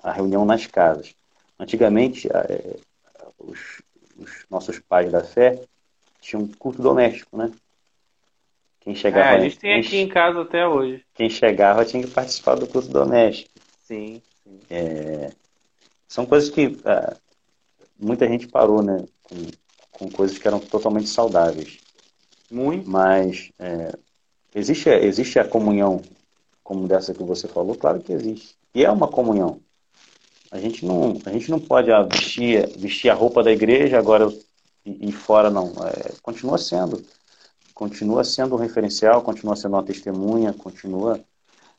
a, 0.04 0.12
reunião 0.12 0.46
nas 0.46 0.68
casas. 0.68 1.16
Antigamente, 1.60 2.28
é, 2.28 2.78
os, 3.40 3.82
os, 4.18 4.32
nossos 4.52 4.78
pais 4.80 5.12
da 5.12 5.24
fé 5.24 5.62
tinham 6.20 6.44
um 6.44 6.48
culto 6.48 6.82
doméstico, 6.82 7.38
né? 7.38 7.52
Quem 8.86 8.94
chegava, 8.94 9.30
é, 9.30 9.36
a 9.36 9.40
gente 9.40 9.58
tem 9.58 9.80
aqui 9.80 9.98
em 9.98 10.08
casa 10.08 10.42
até 10.42 10.68
hoje. 10.68 11.04
Quem 11.16 11.28
chegava 11.28 11.84
tinha 11.84 12.04
que 12.04 12.12
participar 12.12 12.54
do 12.54 12.68
culto 12.68 12.88
doméstico. 12.88 13.50
Sim. 13.82 14.22
sim. 14.44 14.60
É, 14.70 15.32
são 16.08 16.24
coisas 16.24 16.52
que 16.52 16.78
ah, 16.86 17.18
muita 18.00 18.28
gente 18.28 18.48
parou, 18.48 18.84
né? 18.84 19.04
Com, 19.24 19.36
com 19.92 20.12
coisas 20.12 20.38
que 20.38 20.48
eram 20.48 20.60
totalmente 20.60 21.10
saudáveis. 21.10 21.80
Muito. 22.52 22.88
Mas 22.88 23.52
é, 23.58 23.92
existe, 24.54 24.88
existe 24.88 25.40
a 25.40 25.48
comunhão 25.48 26.00
como 26.64 26.88
dessa 26.88 27.12
que 27.12 27.24
você 27.24 27.48
falou? 27.48 27.74
Claro 27.74 28.00
que 28.02 28.14
existe. 28.14 28.56
E 28.72 28.86
é 28.86 28.92
uma 28.92 29.08
comunhão. 29.08 29.60
A 30.52 30.60
gente 30.60 30.86
não, 30.86 31.20
a 31.26 31.32
gente 31.32 31.50
não 31.50 31.60
pode 31.60 31.92
ah, 31.92 32.04
vestir, 32.04 32.70
vestir 32.78 33.10
a 33.10 33.16
roupa 33.16 33.42
da 33.42 33.52
igreja 33.52 33.98
agora 33.98 34.32
e, 34.86 35.10
e 35.10 35.12
fora 35.12 35.50
não. 35.50 35.74
É, 35.88 36.14
continua 36.22 36.60
sendo. 36.60 37.04
Continua 37.76 38.24
sendo 38.24 38.56
um 38.56 38.58
referencial, 38.58 39.22
continua 39.22 39.56
sendo 39.58 39.74
uma 39.74 39.84
testemunha, 39.84 40.54
continua, 40.54 41.20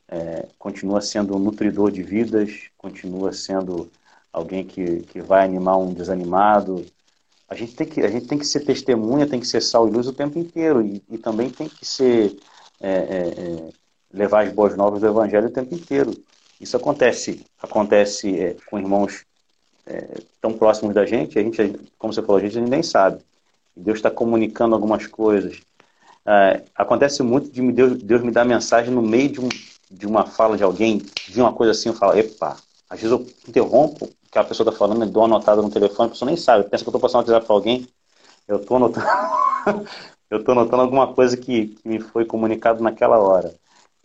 é, 0.06 0.46
continua 0.58 1.00
sendo 1.00 1.34
um 1.34 1.38
nutridor 1.38 1.90
de 1.90 2.02
vidas, 2.02 2.68
continua 2.76 3.32
sendo 3.32 3.90
alguém 4.30 4.62
que, 4.62 5.00
que 5.04 5.22
vai 5.22 5.42
animar 5.42 5.78
um 5.78 5.94
desanimado. 5.94 6.84
A 7.48 7.54
gente, 7.54 7.74
tem 7.74 7.86
que, 7.86 8.02
a 8.02 8.08
gente 8.08 8.26
tem 8.26 8.38
que 8.38 8.44
ser 8.44 8.60
testemunha, 8.60 9.26
tem 9.26 9.40
que 9.40 9.46
ser 9.46 9.62
sal 9.62 9.88
e 9.88 9.90
luz 9.90 10.06
o 10.06 10.12
tempo 10.12 10.38
inteiro. 10.38 10.82
E, 10.82 11.02
e 11.08 11.16
também 11.16 11.48
tem 11.48 11.66
que 11.66 11.86
ser 11.86 12.36
é, 12.78 12.90
é, 12.90 13.28
é, 13.28 13.68
levar 14.12 14.44
as 14.44 14.52
boas 14.52 14.76
novas 14.76 15.00
do 15.00 15.06
Evangelho 15.06 15.48
o 15.48 15.52
tempo 15.52 15.74
inteiro. 15.74 16.12
Isso 16.60 16.76
acontece, 16.76 17.42
acontece 17.62 18.38
é, 18.38 18.56
com 18.68 18.78
irmãos 18.78 19.24
é, 19.86 20.20
tão 20.42 20.52
próximos 20.52 20.94
da 20.94 21.06
gente, 21.06 21.38
a 21.38 21.42
gente, 21.42 21.80
como 21.96 22.12
você 22.12 22.20
falou, 22.20 22.36
a 22.36 22.46
gente 22.46 22.60
nem 22.60 22.82
sabe. 22.82 23.24
Deus 23.74 23.98
está 23.98 24.10
comunicando 24.10 24.74
algumas 24.74 25.06
coisas. 25.06 25.60
É, 26.26 26.62
acontece 26.74 27.22
muito 27.22 27.50
de 27.50 27.62
Deus, 27.70 28.02
Deus 28.02 28.22
me 28.22 28.32
dar 28.32 28.44
mensagem 28.44 28.92
no 28.92 29.00
meio 29.00 29.28
de, 29.28 29.40
um, 29.40 29.48
de 29.88 30.06
uma 30.06 30.26
fala 30.26 30.56
de 30.56 30.64
alguém, 30.64 30.98
de 31.28 31.40
uma 31.40 31.52
coisa 31.52 31.70
assim, 31.70 31.88
eu 31.88 31.94
falo, 31.94 32.18
epa, 32.18 32.56
às 32.90 33.00
vezes 33.00 33.12
eu 33.12 33.24
interrompo 33.48 34.10
que 34.30 34.36
a 34.36 34.42
pessoa 34.42 34.68
está 34.68 34.76
falando, 34.76 35.06
dou 35.06 35.22
uma 35.22 35.36
anotada 35.36 35.62
no 35.62 35.70
telefone, 35.70 36.08
a 36.08 36.10
pessoa 36.10 36.26
nem 36.26 36.36
sabe, 36.36 36.68
pensa 36.68 36.82
que 36.82 36.88
eu 36.88 36.90
estou 36.90 37.00
passando 37.00 37.20
um 37.20 37.32
WhatsApp 37.32 37.46
para 37.46 37.54
alguém, 37.54 37.86
eu 38.48 38.56
estou 38.56 38.76
anotando, 38.76 39.06
eu 40.28 40.38
estou 40.38 40.52
anotando 40.52 40.82
alguma 40.82 41.14
coisa 41.14 41.36
que, 41.36 41.68
que, 41.68 41.88
me 41.88 42.00
foi 42.00 42.24
comunicado 42.24 42.82
naquela 42.82 43.18
hora. 43.18 43.54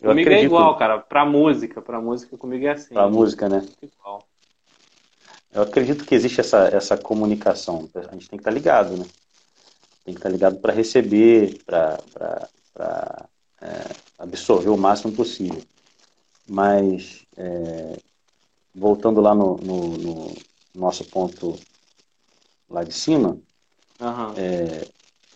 Eu 0.00 0.10
comigo 0.10 0.30
é 0.30 0.32
acredito... 0.34 0.42
é 0.42 0.56
igual, 0.56 0.76
cara, 0.76 0.98
para 0.98 1.26
música, 1.26 1.82
para 1.82 2.00
música 2.00 2.36
comigo 2.36 2.66
é 2.66 2.70
assim. 2.70 2.94
Para 2.94 3.08
música, 3.08 3.48
né? 3.48 3.66
Igual. 3.82 4.22
Eu 5.52 5.62
acredito 5.62 6.04
que 6.04 6.14
existe 6.14 6.40
essa, 6.40 6.68
essa 6.68 6.96
comunicação, 6.96 7.88
a 7.94 8.14
gente 8.14 8.28
tem 8.28 8.38
que 8.38 8.42
estar 8.42 8.50
tá 8.50 8.54
ligado, 8.54 8.96
né? 8.96 9.04
Tem 10.04 10.14
que 10.14 10.18
estar 10.18 10.28
tá 10.28 10.32
ligado 10.32 10.58
para 10.58 10.72
receber, 10.72 11.62
para 11.64 11.98
é, 13.60 13.94
absorver 14.18 14.70
o 14.70 14.76
máximo 14.76 15.12
possível. 15.12 15.62
Mas 16.48 17.24
é, 17.36 17.96
voltando 18.74 19.20
lá 19.20 19.34
no, 19.34 19.56
no, 19.58 19.88
no, 19.98 20.34
nosso 20.74 21.04
ponto 21.04 21.58
lá 22.68 22.82
de 22.82 22.92
cima, 22.92 23.38
uhum. 24.00 24.32
é, 24.36 24.88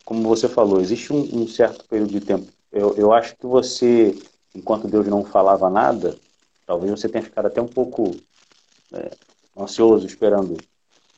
como 0.05 0.23
você 0.23 0.49
falou, 0.49 0.81
existe 0.81 1.12
um, 1.12 1.43
um, 1.43 1.47
certo 1.47 1.85
período 1.87 2.12
de 2.12 2.21
tempo. 2.21 2.51
Eu, 2.73 2.95
eu 2.97 3.12
acho 3.12 3.37
que 3.37 3.47
você, 3.47 4.19
enquanto 4.55 4.89
Deus 4.89 5.07
não 5.07 5.25
falava 5.25 5.69
nada, 5.71 6.17
talvez 6.67 6.91
você 6.91 7.09
tenha 7.09 7.23
ficado 7.23 7.47
até 7.47 7.61
um 7.61 7.69
pouco 7.69 8.17
é, 8.93 9.11
ansioso, 9.57 10.07
esperando 10.07 10.57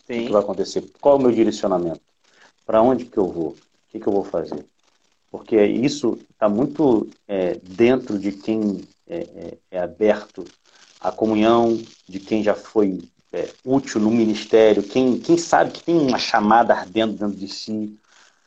Sim. 0.06 0.22
o 0.22 0.26
que 0.26 0.32
vai 0.32 0.42
acontecer. 0.42 0.84
Qual 1.00 1.16
é 1.16 1.18
o 1.18 1.22
meu 1.22 1.32
direcionamento? 1.32 2.07
Para 2.68 2.82
onde 2.82 3.06
que 3.06 3.16
eu 3.16 3.26
vou? 3.26 3.48
O 3.48 3.56
que, 3.88 3.98
que 3.98 4.06
eu 4.06 4.12
vou 4.12 4.24
fazer? 4.24 4.62
Porque 5.30 5.56
isso 5.64 6.18
está 6.30 6.50
muito 6.50 7.08
é, 7.26 7.58
dentro 7.62 8.18
de 8.18 8.30
quem 8.30 8.82
é, 9.08 9.20
é, 9.20 9.58
é 9.70 9.80
aberto 9.80 10.44
a 11.00 11.10
comunhão 11.10 11.82
de 12.06 12.20
quem 12.20 12.42
já 12.42 12.54
foi 12.54 12.98
é, 13.32 13.48
útil 13.64 14.02
no 14.02 14.10
ministério, 14.10 14.82
quem, 14.82 15.18
quem 15.18 15.38
sabe 15.38 15.70
que 15.70 15.82
tem 15.82 15.98
uma 15.98 16.18
chamada 16.18 16.74
ardendo 16.74 17.14
dentro 17.14 17.38
de 17.38 17.48
si. 17.48 17.98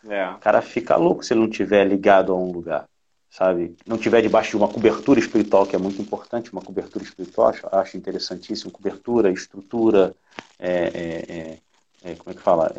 É. 0.08 0.30
O 0.30 0.38
cara 0.38 0.62
fica 0.62 0.96
louco 0.96 1.24
se 1.24 1.34
ele 1.34 1.42
não 1.42 1.50
tiver 1.50 1.84
ligado 1.86 2.32
a 2.32 2.36
um 2.36 2.52
lugar, 2.52 2.86
sabe? 3.28 3.76
Não 3.88 3.98
tiver 3.98 4.22
debaixo 4.22 4.52
de 4.52 4.58
uma 4.58 4.68
cobertura 4.68 5.20
espiritual, 5.20 5.66
que 5.66 5.76
é 5.76 5.80
muito 5.80 6.00
importante, 6.00 6.54
uma 6.54 6.62
cobertura 6.62 7.04
espiritual, 7.04 7.48
acho, 7.48 7.68
acho 7.72 7.98
interessantíssimo. 7.98 8.70
Cobertura, 8.70 9.32
estrutura, 9.32 10.14
é, 10.60 10.92
é, 10.94 12.08
é, 12.08 12.12
é 12.12 12.16
como 12.16 12.30
é 12.30 12.34
que 12.36 12.42
fala? 12.42 12.72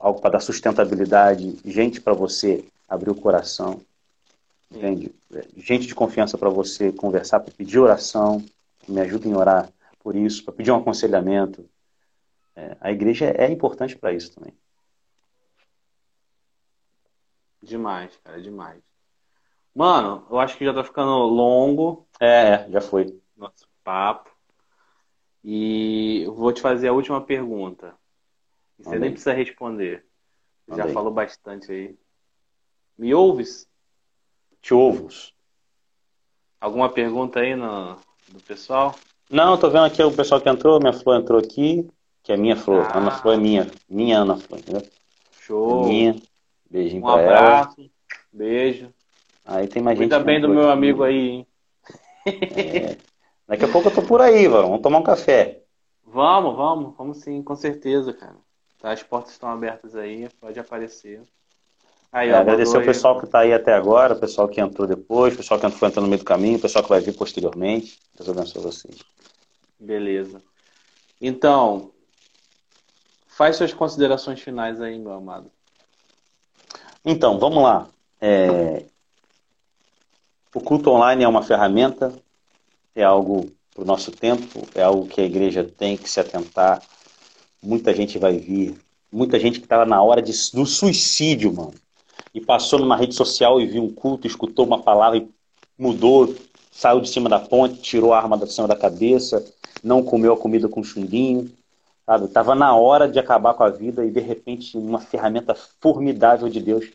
É, 0.00 0.06
algo 0.06 0.20
para 0.20 0.30
dar 0.30 0.40
sustentabilidade, 0.40 1.58
gente 1.64 2.00
para 2.00 2.14
você 2.14 2.64
abrir 2.88 3.10
o 3.10 3.14
coração. 3.14 3.80
Entende? 4.70 5.14
Gente 5.56 5.86
de 5.86 5.94
confiança 5.94 6.36
para 6.36 6.50
você 6.50 6.92
conversar, 6.92 7.40
para 7.40 7.52
pedir 7.52 7.78
oração, 7.78 8.44
me 8.86 9.00
ajudem 9.00 9.32
a 9.32 9.38
orar 9.38 9.72
por 10.00 10.14
isso, 10.14 10.44
para 10.44 10.54
pedir 10.54 10.70
um 10.70 10.76
aconselhamento. 10.76 11.68
É, 12.54 12.76
a 12.80 12.92
igreja 12.92 13.26
é 13.26 13.50
importante 13.50 13.96
para 13.96 14.12
isso 14.12 14.34
também. 14.34 14.52
Demais, 17.62 18.16
cara, 18.22 18.40
demais. 18.40 18.82
Mano, 19.74 20.26
eu 20.30 20.38
acho 20.38 20.56
que 20.56 20.64
já 20.64 20.72
tá 20.72 20.82
ficando 20.82 21.10
longo. 21.10 22.06
É, 22.20 22.26
é 22.26 22.70
já 22.70 22.80
foi. 22.80 23.20
Nosso 23.36 23.68
papo. 23.84 24.30
E 25.44 26.26
vou 26.34 26.52
te 26.52 26.60
fazer 26.60 26.88
a 26.88 26.92
última 26.92 27.20
pergunta. 27.20 27.94
Você 28.78 28.88
Amém. 28.90 29.00
nem 29.00 29.10
precisa 29.10 29.32
responder. 29.32 30.04
Já 30.68 30.86
falou 30.88 31.12
bastante 31.12 31.72
aí. 31.72 31.98
Me 32.96 33.14
ouves? 33.14 33.68
te 34.60 34.74
ovos. 34.74 35.34
Alguma 36.60 36.88
pergunta 36.90 37.40
aí 37.40 37.54
no, 37.54 37.96
do 38.28 38.42
pessoal? 38.46 38.94
Não, 39.30 39.56
tô 39.56 39.70
vendo 39.70 39.84
aqui 39.84 40.02
o 40.02 40.12
pessoal 40.14 40.40
que 40.40 40.48
entrou, 40.48 40.80
minha 40.80 40.92
flor 40.92 41.20
entrou 41.20 41.38
aqui, 41.38 41.88
que 42.22 42.32
é 42.32 42.36
minha 42.36 42.56
flor. 42.56 42.84
Ah. 42.92 42.98
Ana 42.98 43.10
Flor 43.10 43.34
é 43.34 43.36
minha, 43.36 43.70
minha 43.88 44.18
Ana 44.18 44.36
Flor, 44.36 44.58
entendeu? 44.58 44.82
Show. 45.40 45.84
É 45.84 45.88
minha. 45.88 46.16
Beijinho 46.70 47.02
um 47.02 47.04
pra 47.06 47.14
abraço, 47.14 47.80
ela. 47.80 47.90
beijo. 48.32 48.92
Aí 49.44 49.66
tem 49.68 49.82
mais 49.82 49.96
Cuida 49.96 50.16
gente. 50.16 50.26
bem 50.26 50.40
do 50.40 50.48
meu 50.48 50.64
aqui. 50.64 50.72
amigo 50.72 51.02
aí, 51.04 51.28
hein? 51.28 51.46
É. 52.26 52.98
Daqui 53.46 53.64
a 53.64 53.68
pouco 53.68 53.88
eu 53.88 53.94
tô 53.94 54.02
por 54.02 54.20
aí, 54.20 54.46
vamos 54.48 54.82
tomar 54.82 54.98
um 54.98 55.02
café. 55.02 55.62
Vamos, 56.04 56.54
vamos, 56.56 56.96
vamos 56.96 57.18
sim, 57.18 57.42
com 57.42 57.54
certeza, 57.56 58.12
cara. 58.12 58.36
Tá, 58.80 58.92
as 58.92 59.02
portas 59.02 59.32
estão 59.32 59.48
abertas 59.48 59.96
aí, 59.96 60.28
pode 60.40 60.58
aparecer. 60.58 61.20
Aí, 62.12 62.30
é, 62.30 62.34
agradecer 62.34 62.78
o 62.78 62.84
pessoal 62.84 63.18
que 63.18 63.26
está 63.26 63.40
aí 63.40 63.52
até 63.52 63.74
agora, 63.74 64.14
o 64.14 64.18
pessoal 64.18 64.48
que 64.48 64.60
entrou 64.60 64.86
depois, 64.86 65.34
o 65.34 65.36
pessoal 65.36 65.60
que 65.60 65.68
foi 65.70 65.88
entrando 65.88 66.04
no 66.04 66.10
meio 66.10 66.20
do 66.22 66.24
caminho, 66.24 66.56
o 66.56 66.60
pessoal 66.60 66.82
que 66.82 66.88
vai 66.88 67.00
vir 67.00 67.14
posteriormente. 67.14 67.98
Deus 68.16 68.28
abençoe 68.28 68.62
vocês. 68.62 68.96
Beleza. 69.78 70.42
Então, 71.20 71.90
faz 73.26 73.56
suas 73.56 73.74
considerações 73.74 74.40
finais 74.40 74.80
aí, 74.80 74.98
meu 74.98 75.12
amado. 75.12 75.50
Então, 77.04 77.38
vamos 77.38 77.62
lá. 77.62 77.88
É... 78.20 78.84
O 80.54 80.60
culto 80.60 80.90
online 80.90 81.24
é 81.24 81.28
uma 81.28 81.42
ferramenta, 81.42 82.12
é 82.94 83.04
algo 83.04 83.50
para 83.74 83.82
o 83.82 83.86
nosso 83.86 84.10
tempo, 84.10 84.66
é 84.74 84.82
algo 84.82 85.06
que 85.06 85.20
a 85.20 85.24
igreja 85.24 85.62
tem 85.62 85.96
que 85.96 86.08
se 86.08 86.18
atentar. 86.18 86.82
Muita 87.62 87.94
gente 87.94 88.18
vai 88.18 88.36
vir, 88.38 88.78
muita 89.10 89.38
gente 89.38 89.58
que 89.58 89.66
estava 89.66 89.84
na 89.84 90.02
hora 90.02 90.22
de, 90.22 90.32
do 90.52 90.64
suicídio, 90.64 91.52
mano, 91.52 91.74
e 92.34 92.40
passou 92.40 92.78
numa 92.78 92.96
rede 92.96 93.14
social 93.14 93.60
e 93.60 93.66
viu 93.66 93.82
um 93.82 93.92
culto, 93.92 94.26
escutou 94.26 94.66
uma 94.66 94.82
palavra 94.82 95.18
e 95.18 95.28
mudou, 95.78 96.34
saiu 96.70 97.00
de 97.00 97.08
cima 97.08 97.28
da 97.28 97.40
ponte, 97.40 97.80
tirou 97.80 98.12
a 98.12 98.18
arma 98.18 98.36
da 98.36 98.46
cima 98.46 98.68
da 98.68 98.76
cabeça, 98.76 99.44
não 99.82 100.02
comeu 100.02 100.32
a 100.32 100.36
comida 100.36 100.68
com 100.68 100.82
chumbinho, 100.82 101.50
sabe? 102.06 102.28
Tava 102.28 102.54
na 102.54 102.74
hora 102.74 103.08
de 103.08 103.18
acabar 103.18 103.54
com 103.54 103.64
a 103.64 103.70
vida 103.70 104.04
e 104.04 104.10
de 104.10 104.20
repente 104.20 104.76
uma 104.76 105.00
ferramenta 105.00 105.54
formidável 105.80 106.48
de 106.48 106.60
Deus 106.60 106.86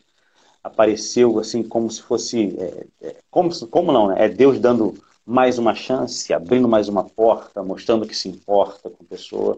apareceu 0.62 1.38
assim 1.38 1.62
como 1.62 1.90
se 1.90 2.00
fosse, 2.00 2.56
é, 2.58 2.86
é, 3.02 3.16
como, 3.30 3.50
como 3.68 3.92
não, 3.92 4.08
né? 4.08 4.24
É 4.24 4.28
Deus 4.28 4.58
dando 4.58 4.94
mais 5.26 5.58
uma 5.58 5.74
chance, 5.74 6.32
abrindo 6.32 6.68
mais 6.68 6.88
uma 6.88 7.04
porta, 7.04 7.62
mostrando 7.62 8.06
que 8.06 8.16
se 8.16 8.28
importa 8.28 8.90
com 8.90 9.04
a 9.04 9.06
pessoa. 9.06 9.56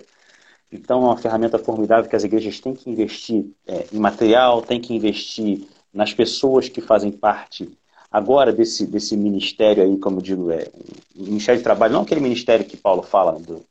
Então, 0.76 1.02
é 1.02 1.06
uma 1.06 1.16
ferramenta 1.16 1.58
formidável 1.58 2.08
que 2.08 2.16
as 2.16 2.24
igrejas 2.24 2.60
têm 2.60 2.74
que 2.74 2.90
investir 2.90 3.46
é, 3.66 3.86
em 3.92 3.98
material, 3.98 4.60
têm 4.60 4.80
que 4.80 4.94
investir 4.94 5.66
nas 5.92 6.12
pessoas 6.12 6.68
que 6.68 6.80
fazem 6.80 7.10
parte 7.10 7.70
agora 8.10 8.52
desse, 8.52 8.86
desse 8.86 9.16
ministério 9.16 9.82
aí, 9.82 9.98
como 9.98 10.18
eu 10.18 10.22
digo, 10.22 10.50
é, 10.50 10.70
ministério 11.14 11.58
de 11.58 11.64
trabalho, 11.64 11.94
não 11.94 12.02
aquele 12.02 12.20
ministério 12.20 12.64
que 12.64 12.76
Paulo 12.76 13.02
fala 13.02 13.38
do 13.38 13.64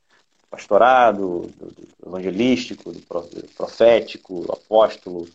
pastorado, 0.49 1.49
do, 1.57 1.67
do 1.67 2.07
evangelístico, 2.07 2.91
do 2.91 3.01
profético, 3.55 4.41
do 4.41 4.51
apóstolo 4.51 5.27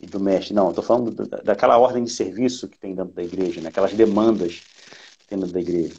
e 0.00 0.06
do 0.06 0.18
mestre. 0.18 0.54
Não, 0.54 0.70
estou 0.70 0.84
falando 0.84 1.12
daquela 1.44 1.78
ordem 1.78 2.04
de 2.04 2.10
serviço 2.10 2.68
que 2.68 2.78
tem 2.78 2.94
dentro 2.94 3.12
da 3.12 3.22
igreja, 3.22 3.60
né? 3.60 3.68
aquelas 3.68 3.92
demandas 3.92 4.62
que 5.18 5.26
tem 5.28 5.38
dentro 5.38 5.54
da 5.54 5.60
igreja. 5.60 5.94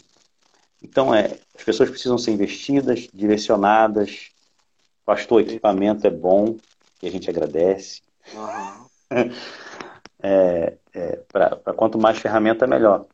Então, 0.82 1.14
é, 1.14 1.40
as 1.56 1.64
pessoas 1.64 1.90
precisam 1.90 2.18
ser 2.18 2.32
investidas, 2.32 3.08
direcionadas. 3.14 4.32
Pastor, 5.08 5.40
equipamento 5.40 6.06
é 6.06 6.10
bom, 6.10 6.58
e 7.02 7.08
a 7.08 7.10
gente 7.10 7.30
agradece. 7.30 8.02
Uhum. 8.34 8.88
é, 10.22 10.78
é, 10.94 11.16
para 11.32 11.74
quanto 11.74 11.98
mais 11.98 12.18
ferramenta, 12.18 12.68
melhor. 12.68 13.06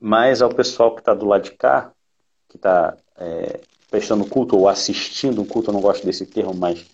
Mas 0.00 0.42
ao 0.42 0.52
pessoal 0.52 0.92
que 0.92 1.02
está 1.02 1.14
do 1.14 1.24
lado 1.24 1.44
de 1.44 1.52
cá, 1.52 1.92
que 2.48 2.56
está 2.56 2.96
é, 3.16 3.60
prestando 3.88 4.28
culto 4.28 4.58
ou 4.58 4.68
assistindo 4.68 5.44
culto, 5.44 5.70
eu 5.70 5.74
não 5.74 5.80
gosto 5.80 6.04
desse 6.04 6.26
termo, 6.26 6.52
mas 6.52 6.84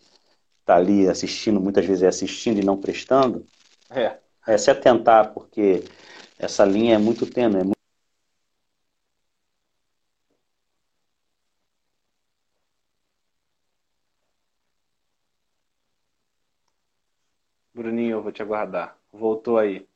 está 0.61 0.77
ali 0.77 1.09
assistindo, 1.09 1.59
muitas 1.59 1.87
vezes 1.87 2.03
é 2.03 2.09
assistindo 2.09 2.61
e 2.61 2.64
não 2.64 2.77
prestando, 2.77 3.47
é, 3.89 4.18
é 4.47 4.59
se 4.59 4.71
atentar, 4.71 5.33
porque 5.33 5.83
essa 6.39 6.62
linha 6.66 6.97
é 6.97 6.99
muito 6.99 7.25
tênue, 7.25 7.62
é 7.62 7.64
muito 7.64 7.81
Bruninho, 17.81 18.11
eu 18.18 18.20
vou 18.31 18.33
te 18.33 18.43
aguardar. 18.43 18.97
Voltou 19.12 19.59
aí. 19.59 19.87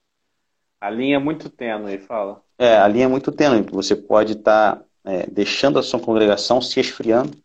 A 0.81 0.91
linha 0.91 1.17
é 1.17 1.19
muito 1.19 1.49
tênue, 1.49 1.99
fala. 1.99 2.43
É, 2.59 2.77
a 2.77 2.87
linha 2.89 3.05
é 3.05 3.09
muito 3.09 3.33
tênue. 3.33 3.63
Você 3.71 3.97
pode 3.97 4.33
estar 4.33 4.77
tá, 4.77 4.85
é, 5.05 5.27
deixando 5.27 5.79
a 5.79 5.83
sua 5.83 6.01
congregação 6.01 6.61
se 6.61 6.79
esfriando, 6.81 7.37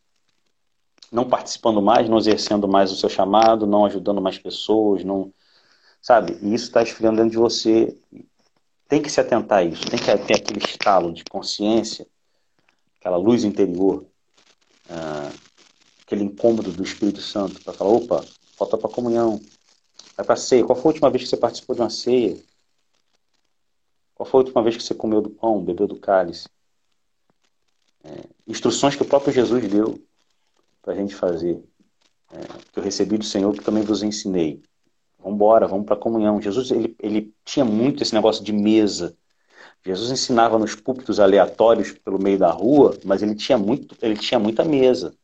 não 1.11 1.29
participando 1.29 1.81
mais, 1.81 2.09
não 2.09 2.17
exercendo 2.17 2.67
mais 2.67 2.91
o 2.91 2.95
seu 2.95 3.09
chamado, 3.09 3.65
não 3.65 3.85
ajudando 3.85 4.21
mais 4.21 4.37
pessoas, 4.37 5.03
não, 5.03 5.31
sabe? 6.01 6.37
E 6.41 6.53
isso 6.53 6.65
está 6.65 6.81
esfriando 6.81 7.17
dentro 7.17 7.31
de 7.31 7.37
você. 7.37 7.95
Tem 8.87 9.01
que 9.01 9.09
se 9.09 9.21
atentar 9.21 9.59
a 9.59 9.63
isso. 9.63 9.87
Tem 9.87 9.99
que 9.99 10.05
ter 10.05 10.35
aquele 10.35 10.59
estalo 10.59 11.13
de 11.13 11.23
consciência, 11.23 12.07
aquela 12.99 13.17
luz 13.17 13.43
interior, 13.43 14.05
ah, 14.89 15.31
aquele 16.01 16.23
incômodo 16.23 16.71
do 16.71 16.83
Espírito 16.83 17.21
Santo 17.21 17.63
para 17.63 17.73
falar: 17.73 17.91
opa, 17.91 18.25
falta 18.57 18.77
para 18.77 18.89
comunhão, 18.89 19.39
vai 20.19 20.25
para 20.25 20.35
ceia. 20.35 20.65
Qual 20.65 20.75
foi 20.75 20.89
a 20.89 20.93
última 20.93 21.09
vez 21.09 21.23
que 21.23 21.29
você 21.29 21.37
participou 21.37 21.75
de 21.75 21.81
uma 21.81 21.89
ceia? 21.89 22.37
Qual 24.13 24.27
foi 24.27 24.41
a 24.41 24.43
última 24.43 24.61
vez 24.61 24.75
que 24.75 24.83
você 24.83 24.93
comeu 24.93 25.21
do 25.21 25.29
pão, 25.29 25.63
bebeu 25.63 25.87
do 25.87 25.97
cálice? 25.97 26.49
É, 28.03 28.25
instruções 28.47 28.95
que 28.95 29.01
o 29.01 29.05
próprio 29.05 29.33
Jesus 29.33 29.67
deu 29.69 29.99
para 30.81 30.93
a 30.93 30.95
gente 30.95 31.15
fazer. 31.15 31.63
É, 32.31 32.41
que 32.71 32.79
eu 32.79 32.83
recebi 32.83 33.17
do 33.17 33.25
Senhor, 33.25 33.53
que 33.53 33.63
também 33.63 33.83
vos 33.83 34.03
ensinei. 34.03 34.61
Vamos 35.17 35.35
embora, 35.35 35.67
vamos 35.67 35.85
para 35.85 35.95
a 35.95 35.99
comunhão. 35.99 36.41
Jesus 36.41 36.69
ele, 36.71 36.95
ele 37.01 37.33
tinha 37.45 37.63
muito 37.63 38.03
esse 38.03 38.13
negócio 38.13 38.43
de 38.43 38.51
mesa. 38.51 39.17
Jesus 39.85 40.11
ensinava 40.11 40.59
nos 40.59 40.75
púlpitos 40.75 41.19
aleatórios 41.19 41.93
pelo 41.93 42.21
meio 42.21 42.37
da 42.37 42.51
rua, 42.51 42.97
mas 43.05 43.23
ele 43.23 43.35
tinha 43.35 43.57
muito, 43.57 43.95
ele 44.01 44.17
tinha 44.17 44.37
muita 44.39 44.65
mesa. 44.65 45.15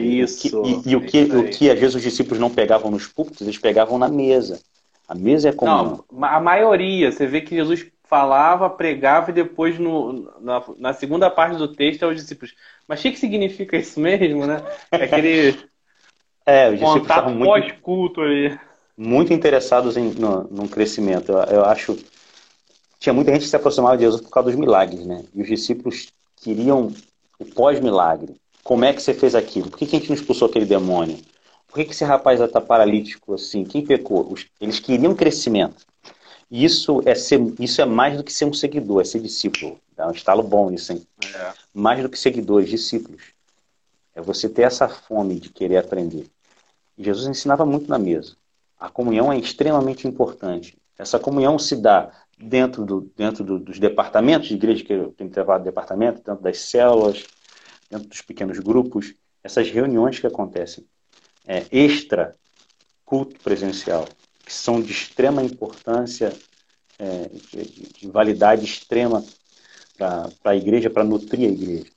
Isso. 0.00 0.62
E, 0.64 0.88
e, 0.88 0.92
e 0.92 0.96
o, 0.96 1.00
que, 1.00 1.22
o 1.22 1.50
que 1.50 1.70
às 1.70 1.78
vezes 1.78 1.94
os 1.94 2.02
discípulos 2.02 2.38
não 2.38 2.50
pegavam 2.50 2.90
nos 2.90 3.06
púlpitos, 3.06 3.42
eles 3.42 3.58
pegavam 3.58 3.98
na 3.98 4.08
mesa. 4.08 4.60
A 5.08 5.14
mesa 5.14 5.50
é 5.50 5.52
comum. 5.52 6.00
Não, 6.10 6.24
a 6.24 6.40
maioria. 6.40 7.12
Você 7.12 7.26
vê 7.26 7.40
que 7.40 7.54
Jesus 7.54 7.86
falava, 8.04 8.70
pregava 8.70 9.30
e 9.30 9.34
depois 9.34 9.78
no, 9.78 10.30
na, 10.40 10.62
na 10.78 10.92
segunda 10.92 11.30
parte 11.30 11.56
do 11.56 11.68
texto 11.68 12.04
é 12.04 12.08
os 12.08 12.16
discípulos. 12.16 12.54
Mas 12.86 13.00
o 13.00 13.02
que, 13.02 13.12
que 13.12 13.18
significa 13.18 13.76
isso 13.76 14.00
mesmo, 14.00 14.46
né? 14.46 14.62
É 14.90 15.04
aquele 15.04 15.58
é, 16.46 16.68
os 16.68 16.78
discípulos 16.78 17.00
contato 17.02 17.38
pós-culto 17.38 18.20
aí. 18.22 18.58
Muito 18.96 19.32
interessados 19.32 19.96
em, 19.96 20.10
no, 20.10 20.44
no 20.44 20.68
crescimento. 20.68 21.32
Eu, 21.32 21.38
eu 21.56 21.64
acho 21.64 21.98
tinha 23.04 23.12
muita 23.12 23.32
gente 23.32 23.42
que 23.42 23.48
se 23.48 23.56
aproximava 23.56 23.98
de 23.98 24.04
Jesus 24.04 24.22
por 24.22 24.30
causa 24.30 24.48
dos 24.48 24.58
milagres, 24.58 25.04
né? 25.04 25.24
E 25.34 25.42
os 25.42 25.46
discípulos 25.46 26.08
queriam 26.36 26.90
o 27.38 27.44
pós-milagre. 27.44 28.34
Como 28.64 28.84
é 28.86 28.94
que 28.94 29.02
você 29.02 29.12
fez 29.12 29.34
aquilo? 29.34 29.70
Por 29.70 29.78
que, 29.78 29.86
que 29.86 29.94
a 29.94 29.98
gente 29.98 30.08
não 30.08 30.16
expulsou 30.16 30.48
aquele 30.48 30.64
demônio? 30.64 31.18
Por 31.68 31.74
que, 31.74 31.84
que 31.84 31.90
esse 31.92 32.04
rapaz 32.04 32.40
está 32.40 32.62
paralítico 32.62 33.34
assim? 33.34 33.62
Quem 33.62 33.84
pecou? 33.84 34.34
Eles 34.58 34.80
queriam 34.80 35.14
crescimento. 35.14 35.84
Isso 36.50 37.02
é, 37.04 37.14
ser, 37.14 37.40
isso 37.60 37.82
é 37.82 37.84
mais 37.84 38.16
do 38.16 38.24
que 38.24 38.32
ser 38.32 38.46
um 38.46 38.52
seguidor, 38.54 39.02
é 39.02 39.04
ser 39.04 39.20
discípulo. 39.20 39.78
É 39.96 40.06
um 40.06 40.12
estalo 40.12 40.42
bom 40.42 40.70
isso, 40.72 40.92
hein? 40.92 41.06
É. 41.34 41.52
Mais 41.74 42.02
do 42.02 42.08
que 42.08 42.18
seguidores, 42.18 42.70
discípulos. 42.70 43.22
É 44.14 44.22
você 44.22 44.48
ter 44.48 44.62
essa 44.62 44.88
fome 44.88 45.38
de 45.38 45.50
querer 45.50 45.78
aprender. 45.78 46.26
Jesus 46.96 47.26
ensinava 47.26 47.66
muito 47.66 47.88
na 47.88 47.98
mesa. 47.98 48.36
A 48.78 48.88
comunhão 48.88 49.32
é 49.32 49.38
extremamente 49.38 50.06
importante. 50.06 50.78
Essa 50.98 51.18
comunhão 51.18 51.58
se 51.58 51.76
dá 51.76 52.10
dentro, 52.38 52.84
do, 52.84 53.12
dentro 53.16 53.44
do, 53.44 53.58
dos 53.58 53.78
departamentos 53.78 54.48
de 54.48 54.54
igreja, 54.54 54.84
que 54.84 54.92
eu 54.92 55.12
tenho 55.12 55.30
levado 55.34 55.64
departamento, 55.64 56.22
dentro 56.24 56.42
das 56.42 56.58
células, 56.60 57.24
dentro 57.90 58.08
dos 58.08 58.22
pequenos 58.22 58.58
grupos, 58.58 59.14
essas 59.42 59.70
reuniões 59.70 60.18
que 60.18 60.26
acontecem 60.26 60.86
é, 61.46 61.66
extra 61.70 62.34
culto 63.04 63.38
presencial, 63.40 64.08
que 64.44 64.52
são 64.52 64.80
de 64.80 64.92
extrema 64.92 65.42
importância, 65.42 66.32
é, 66.98 67.28
de, 67.52 67.64
de, 67.92 68.08
validade 68.08 68.64
extrema 68.64 69.24
para 69.96 70.30
a 70.44 70.56
igreja, 70.56 70.88
para 70.90 71.04
nutrir 71.04 71.48
a 71.48 71.52
igreja. 71.52 71.90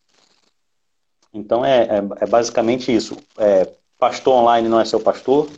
Então 1.33 1.63
é, 1.63 1.83
é, 1.83 1.97
é 2.21 2.25
basicamente 2.25 2.93
isso. 2.93 3.17
É, 3.37 3.71
pastor 3.97 4.35
online 4.35 4.67
não 4.67 4.79
é 4.79 4.85
seu 4.85 4.99
pastor. 4.99 5.49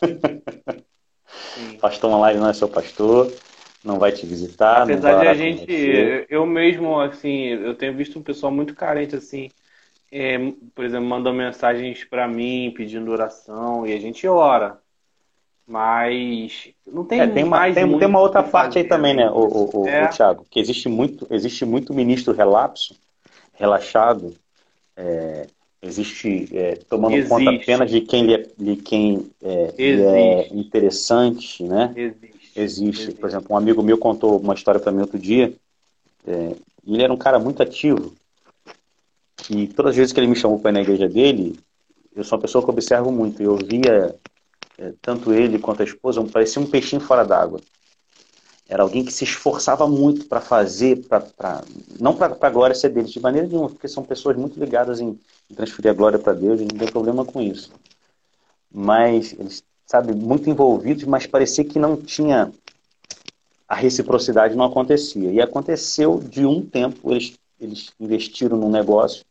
pastor 1.80 2.10
online 2.10 2.38
não 2.38 2.48
é 2.48 2.52
seu 2.54 2.68
pastor 2.68 3.32
não 3.84 3.98
vai 3.98 4.12
te 4.12 4.26
visitar. 4.26 4.82
Apesar 4.82 5.20
de 5.20 5.26
a 5.26 5.34
gente, 5.34 6.26
eu 6.28 6.46
mesmo, 6.46 6.98
assim, 7.00 7.46
eu 7.46 7.74
tenho 7.74 7.94
visto 7.94 8.18
um 8.18 8.22
pessoal 8.22 8.52
muito 8.52 8.74
carente, 8.74 9.16
assim, 9.16 9.50
é, 10.12 10.38
por 10.74 10.84
exemplo, 10.84 11.06
mandam 11.06 11.32
mensagens 11.32 12.04
para 12.04 12.26
mim 12.28 12.72
pedindo 12.76 13.10
oração 13.10 13.86
e 13.86 13.92
a 13.92 13.98
gente 13.98 14.26
ora. 14.26 14.78
Mas 15.66 16.68
não 16.84 17.04
tem, 17.04 17.20
é, 17.20 17.26
tem 17.28 17.44
uma, 17.44 17.58
mais 17.58 17.74
tem, 17.74 17.98
tem 17.98 18.08
uma 18.08 18.20
outra 18.20 18.42
parte 18.42 18.78
aí 18.78 18.84
também, 18.84 19.14
né, 19.14 19.30
o, 19.30 19.38
o, 19.38 19.82
o, 19.82 19.88
é. 19.88 20.04
o 20.04 20.08
Thiago, 20.08 20.44
que 20.50 20.58
existe 20.58 20.88
muito, 20.88 21.28
existe 21.30 21.64
muito 21.64 21.94
ministro 21.94 22.34
relapso, 22.34 22.96
relaxado, 23.54 24.34
é, 24.96 25.46
existe 25.80 26.48
é, 26.52 26.74
tomando 26.88 27.14
existe. 27.14 27.28
conta 27.28 27.50
apenas 27.52 27.88
de 27.88 28.00
quem 28.00 28.26
lhe 28.26 28.34
é, 28.34 28.46
de 28.58 28.76
quem 28.76 29.30
é, 29.40 29.74
é 29.78 30.48
interessante, 30.52 31.62
né? 31.62 31.92
Existe. 31.94 32.39
Existe. 32.54 33.12
Por 33.12 33.28
exemplo, 33.28 33.48
um 33.50 33.56
amigo 33.56 33.82
meu 33.82 33.98
contou 33.98 34.38
uma 34.38 34.54
história 34.54 34.80
para 34.80 34.92
mim 34.92 35.00
outro 35.00 35.18
dia. 35.18 35.52
É, 36.26 36.56
ele 36.86 37.02
era 37.02 37.12
um 37.12 37.16
cara 37.16 37.38
muito 37.38 37.62
ativo. 37.62 38.14
E 39.48 39.66
todas 39.68 39.90
as 39.90 39.96
vezes 39.96 40.12
que 40.12 40.20
ele 40.20 40.26
me 40.26 40.36
chamou 40.36 40.58
para 40.58 40.70
ir 40.70 40.74
na 40.74 40.82
igreja 40.82 41.08
dele, 41.08 41.58
eu 42.14 42.24
sou 42.24 42.36
uma 42.36 42.42
pessoa 42.42 42.62
que 42.62 42.70
observo 42.70 43.10
muito. 43.10 43.42
Eu 43.42 43.56
via 43.56 44.14
é, 44.78 44.92
tanto 45.02 45.32
ele 45.32 45.58
quanto 45.58 45.82
a 45.82 45.84
esposa, 45.84 46.24
parecia 46.24 46.60
um 46.60 46.66
peixinho 46.66 47.00
fora 47.00 47.24
d'água. 47.24 47.60
era 48.68 48.82
alguém 48.82 49.04
que 49.04 49.12
se 49.12 49.24
esforçava 49.24 49.86
muito 49.86 50.26
para 50.26 50.40
fazer, 50.40 51.04
pra, 51.06 51.20
pra 51.20 51.62
não 51.98 52.16
para 52.16 52.36
a 52.40 52.50
glória 52.50 52.74
ser 52.74 52.88
deles, 52.90 53.10
de 53.10 53.20
maneira 53.20 53.46
nenhuma, 53.46 53.68
porque 53.68 53.88
são 53.88 54.02
pessoas 54.04 54.36
muito 54.36 54.58
ligadas 54.58 55.00
em, 55.00 55.18
em 55.50 55.54
transferir 55.54 55.90
a 55.90 55.94
glória 55.94 56.18
para 56.18 56.32
Deus, 56.32 56.60
e 56.60 56.64
não 56.64 56.78
tem 56.78 56.90
problema 56.90 57.24
com 57.24 57.42
isso. 57.42 57.72
Mas 58.72 59.32
eles, 59.32 59.62
sabe, 59.90 60.14
muito 60.14 60.48
envolvidos, 60.48 61.02
mas 61.02 61.26
parecia 61.26 61.64
que 61.64 61.76
não 61.76 61.96
tinha 61.96 62.52
a 63.68 63.74
reciprocidade 63.74 64.54
não 64.54 64.64
acontecia. 64.64 65.32
E 65.32 65.40
aconteceu 65.40 66.20
de 66.20 66.46
um 66.46 66.64
tempo, 66.64 67.10
eles, 67.10 67.36
eles 67.60 67.90
investiram 67.98 68.56
num 68.56 68.70
negócio, 68.70 69.24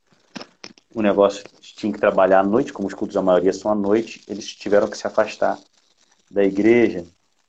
o 0.93 1.01
negócio 1.01 1.45
tinha 1.61 1.93
que 1.93 1.99
trabalhar 1.99 2.41
à 2.41 2.43
noite, 2.43 2.73
como 2.73 2.89
os 2.89 2.93
cultos 2.93 3.15
a 3.15 3.21
maioria 3.21 3.53
são 3.53 3.71
à 3.71 3.75
noite, 3.75 4.21
eles 4.27 4.53
tiveram 4.53 4.89
que 4.89 4.97
se 4.97 5.07
afastar 5.07 5.57
da 6.29 6.43
igreja, 6.43 7.05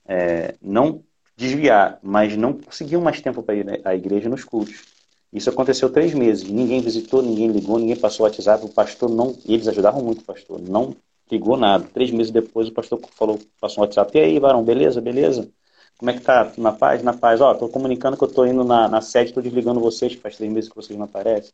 é, 0.07 0.55
não 0.63 1.03
desviar, 1.37 1.99
mas 2.05 2.37
não 2.37 2.53
conseguiam 2.53 3.03
mais 3.03 3.21
tempo 3.21 3.43
para 3.43 3.57
ir 3.57 3.81
à 3.85 3.93
igreja 3.93 4.29
nos 4.29 4.45
cultos. 4.45 4.85
Isso 5.33 5.51
aconteceu 5.51 5.91
três 5.91 6.15
meses. 6.15 6.49
Ninguém 6.49 6.81
visitou, 6.81 7.23
ninguém 7.23 7.49
ligou, 7.49 7.77
ninguém 7.77 7.97
passou 7.97 8.25
o 8.25 8.29
WhatsApp. 8.29 8.65
O 8.65 8.69
pastor 8.69 9.11
não. 9.11 9.37
Eles 9.47 9.67
ajudavam 9.67 10.03
muito 10.03 10.23
o 10.23 10.25
pastor. 10.25 10.61
Não 10.61 10.95
ligou 11.31 11.57
nada. 11.57 11.85
Três 11.93 12.11
meses 12.11 12.33
depois 12.33 12.68
o 12.68 12.72
pastor 12.72 13.01
falou, 13.12 13.39
passou 13.61 13.83
um 13.83 13.87
WhatsApp. 13.87 14.16
E 14.16 14.20
aí, 14.20 14.39
varão, 14.39 14.62
beleza, 14.62 15.01
beleza? 15.01 15.51
Como 15.99 16.11
é 16.11 16.14
que 16.14 16.20
tá? 16.20 16.51
Na 16.57 16.72
paz? 16.72 17.03
Na 17.03 17.12
paz. 17.12 17.41
Ó, 17.41 17.55
tô 17.55 17.68
comunicando 17.68 18.16
que 18.16 18.24
eu 18.24 18.33
tô 18.33 18.47
indo 18.47 18.64
na, 18.64 18.89
na 18.89 19.01
sede, 19.01 19.33
tô 19.33 19.41
desligando 19.41 19.81
vocês, 19.81 20.14
faz 20.14 20.37
três 20.37 20.53
meses 20.53 20.70
que 20.70 20.76
vocês 20.76 20.99
não 20.99 21.05
aparecem. 21.05 21.53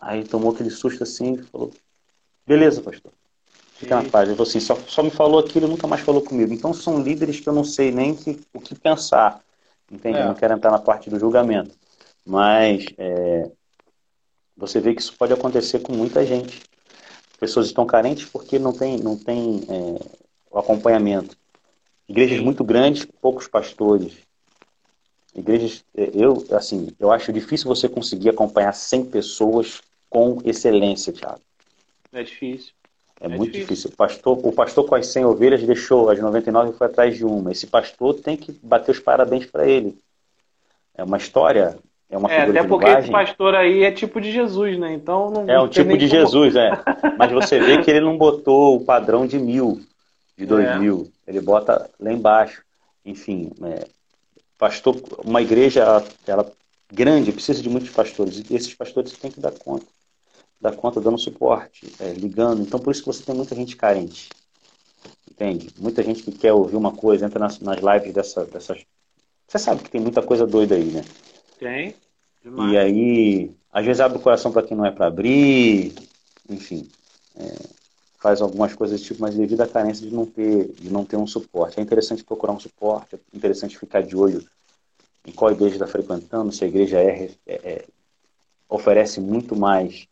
Aí 0.00 0.24
tomou 0.24 0.52
aquele 0.52 0.70
susto 0.70 1.02
assim 1.02 1.34
e 1.34 1.42
falou, 1.42 1.70
beleza, 2.46 2.80
pastor. 2.80 3.12
Fica 3.74 4.02
na 4.02 4.08
paz. 4.08 4.28
Ele 4.28 4.36
falou 4.36 4.48
assim, 4.48 4.60
só, 4.60 4.74
só 4.86 5.02
me 5.02 5.10
falou 5.10 5.40
aquilo 5.40 5.66
e 5.66 5.70
nunca 5.70 5.86
mais 5.86 6.00
falou 6.00 6.22
comigo. 6.22 6.52
Então 6.52 6.72
são 6.72 7.02
líderes 7.02 7.40
que 7.40 7.48
eu 7.48 7.52
não 7.52 7.64
sei 7.64 7.90
nem 7.92 8.14
que, 8.14 8.40
o 8.54 8.60
que 8.60 8.74
pensar. 8.74 9.40
Entende? 9.90 10.18
É. 10.18 10.24
Não 10.24 10.34
quero 10.34 10.54
entrar 10.54 10.70
na 10.70 10.78
parte 10.78 11.10
do 11.10 11.18
julgamento. 11.18 11.76
Mas 12.24 12.86
é, 12.98 13.50
você 14.56 14.80
vê 14.80 14.94
que 14.94 15.00
isso 15.00 15.16
pode 15.16 15.32
acontecer 15.32 15.78
com 15.80 15.92
muita 15.92 16.26
gente. 16.26 16.67
Pessoas 17.38 17.66
estão 17.66 17.86
carentes 17.86 18.28
porque 18.28 18.58
não 18.58 18.72
tem, 18.72 18.98
não 18.98 19.16
tem 19.16 19.62
é, 19.68 20.18
o 20.50 20.58
acompanhamento. 20.58 21.36
Igrejas 22.08 22.40
muito 22.40 22.64
grandes, 22.64 23.04
poucos 23.20 23.46
pastores. 23.46 24.14
Igrejas, 25.34 25.84
é, 25.96 26.10
eu, 26.14 26.44
assim, 26.50 26.88
eu 26.98 27.12
acho 27.12 27.32
difícil 27.32 27.68
você 27.68 27.88
conseguir 27.88 28.30
acompanhar 28.30 28.72
100 28.72 29.06
pessoas 29.06 29.80
com 30.10 30.38
excelência, 30.44 31.12
Thiago. 31.12 31.40
É 32.12 32.22
difícil. 32.22 32.72
É, 33.20 33.26
é 33.26 33.28
muito 33.28 33.52
difícil. 33.52 33.66
difícil. 33.66 33.90
O 33.90 33.96
pastor, 33.96 34.46
o 34.46 34.52
pastor 34.52 34.86
com 34.86 34.94
as 34.94 35.06
100 35.08 35.24
ovelhas 35.26 35.62
deixou 35.62 36.08
as 36.08 36.18
99 36.18 36.70
e 36.70 36.72
foi 36.72 36.86
atrás 36.86 37.16
de 37.16 37.24
uma. 37.24 37.52
Esse 37.52 37.66
pastor 37.66 38.14
tem 38.14 38.36
que 38.36 38.52
bater 38.62 38.92
os 38.92 39.00
parabéns 39.00 39.46
para 39.46 39.68
ele. 39.68 39.98
É 40.94 41.04
uma 41.04 41.18
história, 41.18 41.78
é 42.10 42.16
uma 42.16 42.32
é, 42.32 42.42
até 42.42 42.62
porque 42.62 42.88
esse 42.88 43.10
pastor 43.10 43.54
aí 43.54 43.84
é 43.84 43.92
tipo 43.92 44.20
de 44.20 44.32
Jesus, 44.32 44.78
né? 44.78 44.94
Então 44.94 45.30
não 45.30 45.48
É 45.48 45.60
um 45.60 45.68
tipo 45.68 45.96
de 45.96 46.08
como... 46.08 46.20
Jesus, 46.20 46.56
é. 46.56 46.70
Mas 47.18 47.30
você 47.30 47.60
vê 47.60 47.82
que 47.82 47.90
ele 47.90 48.00
não 48.00 48.16
botou 48.16 48.76
o 48.76 48.84
padrão 48.84 49.26
de 49.26 49.38
mil, 49.38 49.80
de 50.36 50.46
dois 50.46 50.66
é. 50.66 50.78
mil. 50.78 51.10
Ele 51.26 51.40
bota 51.40 51.88
lá 52.00 52.12
embaixo. 52.12 52.62
Enfim, 53.04 53.52
é, 53.62 53.86
pastor, 54.56 54.96
uma 55.24 55.42
igreja 55.42 56.02
ela 56.26 56.50
grande 56.90 57.32
precisa 57.32 57.62
de 57.62 57.68
muitos 57.68 57.90
pastores 57.90 58.42
e 58.50 58.54
esses 58.54 58.74
pastores 58.74 59.12
têm 59.12 59.30
que 59.30 59.40
dar 59.40 59.52
conta 59.52 59.86
dar 60.60 60.74
conta 60.74 61.00
dando 61.00 61.18
suporte, 61.18 61.92
é, 62.00 62.12
ligando. 62.12 62.62
Então, 62.62 62.80
por 62.80 62.90
isso 62.90 63.02
que 63.02 63.06
você 63.06 63.22
tem 63.22 63.34
muita 63.34 63.54
gente 63.54 63.76
carente. 63.76 64.28
Entende? 65.30 65.68
Muita 65.78 66.02
gente 66.02 66.22
que 66.22 66.32
quer 66.32 66.52
ouvir 66.52 66.76
uma 66.76 66.92
coisa, 66.92 67.24
entra 67.24 67.38
nas, 67.38 67.60
nas 67.60 67.78
lives 67.78 68.12
dessa, 68.12 68.44
dessas. 68.44 68.84
Você 69.46 69.58
sabe 69.58 69.82
que 69.82 69.90
tem 69.90 70.00
muita 70.00 70.20
coisa 70.20 70.46
doida 70.46 70.74
aí, 70.74 70.86
né? 70.86 71.04
Tem. 71.58 71.94
Demais. 72.42 72.72
E 72.72 72.76
aí, 72.78 73.50
às 73.72 73.84
vezes 73.84 74.00
abre 74.00 74.18
o 74.18 74.20
coração 74.22 74.52
para 74.52 74.62
quem 74.62 74.76
não 74.76 74.86
é 74.86 74.90
para 74.90 75.06
abrir, 75.06 75.94
enfim. 76.48 76.88
É, 77.36 77.54
faz 78.18 78.40
algumas 78.40 78.74
coisas 78.74 79.00
tipo, 79.00 79.20
mas 79.20 79.34
devido 79.34 79.60
à 79.60 79.66
carência 79.66 80.06
de 80.06 80.14
não 80.14 80.26
ter, 80.26 80.72
de 80.72 80.90
não 80.90 81.04
ter 81.04 81.16
um 81.16 81.26
suporte. 81.26 81.78
É 81.78 81.82
interessante 81.82 82.24
procurar 82.24 82.52
um 82.52 82.60
suporte, 82.60 83.14
é 83.14 83.18
interessante 83.36 83.78
ficar 83.78 84.02
de 84.02 84.16
olho 84.16 84.44
em 85.26 85.32
qual 85.32 85.52
igreja 85.52 85.74
está 85.74 85.86
frequentando, 85.86 86.52
se 86.52 86.64
a 86.64 86.68
igreja 86.68 86.98
é, 86.98 87.30
é, 87.46 87.54
é 87.54 87.84
oferece 88.68 89.20
muito 89.20 89.56
mais 89.56 90.08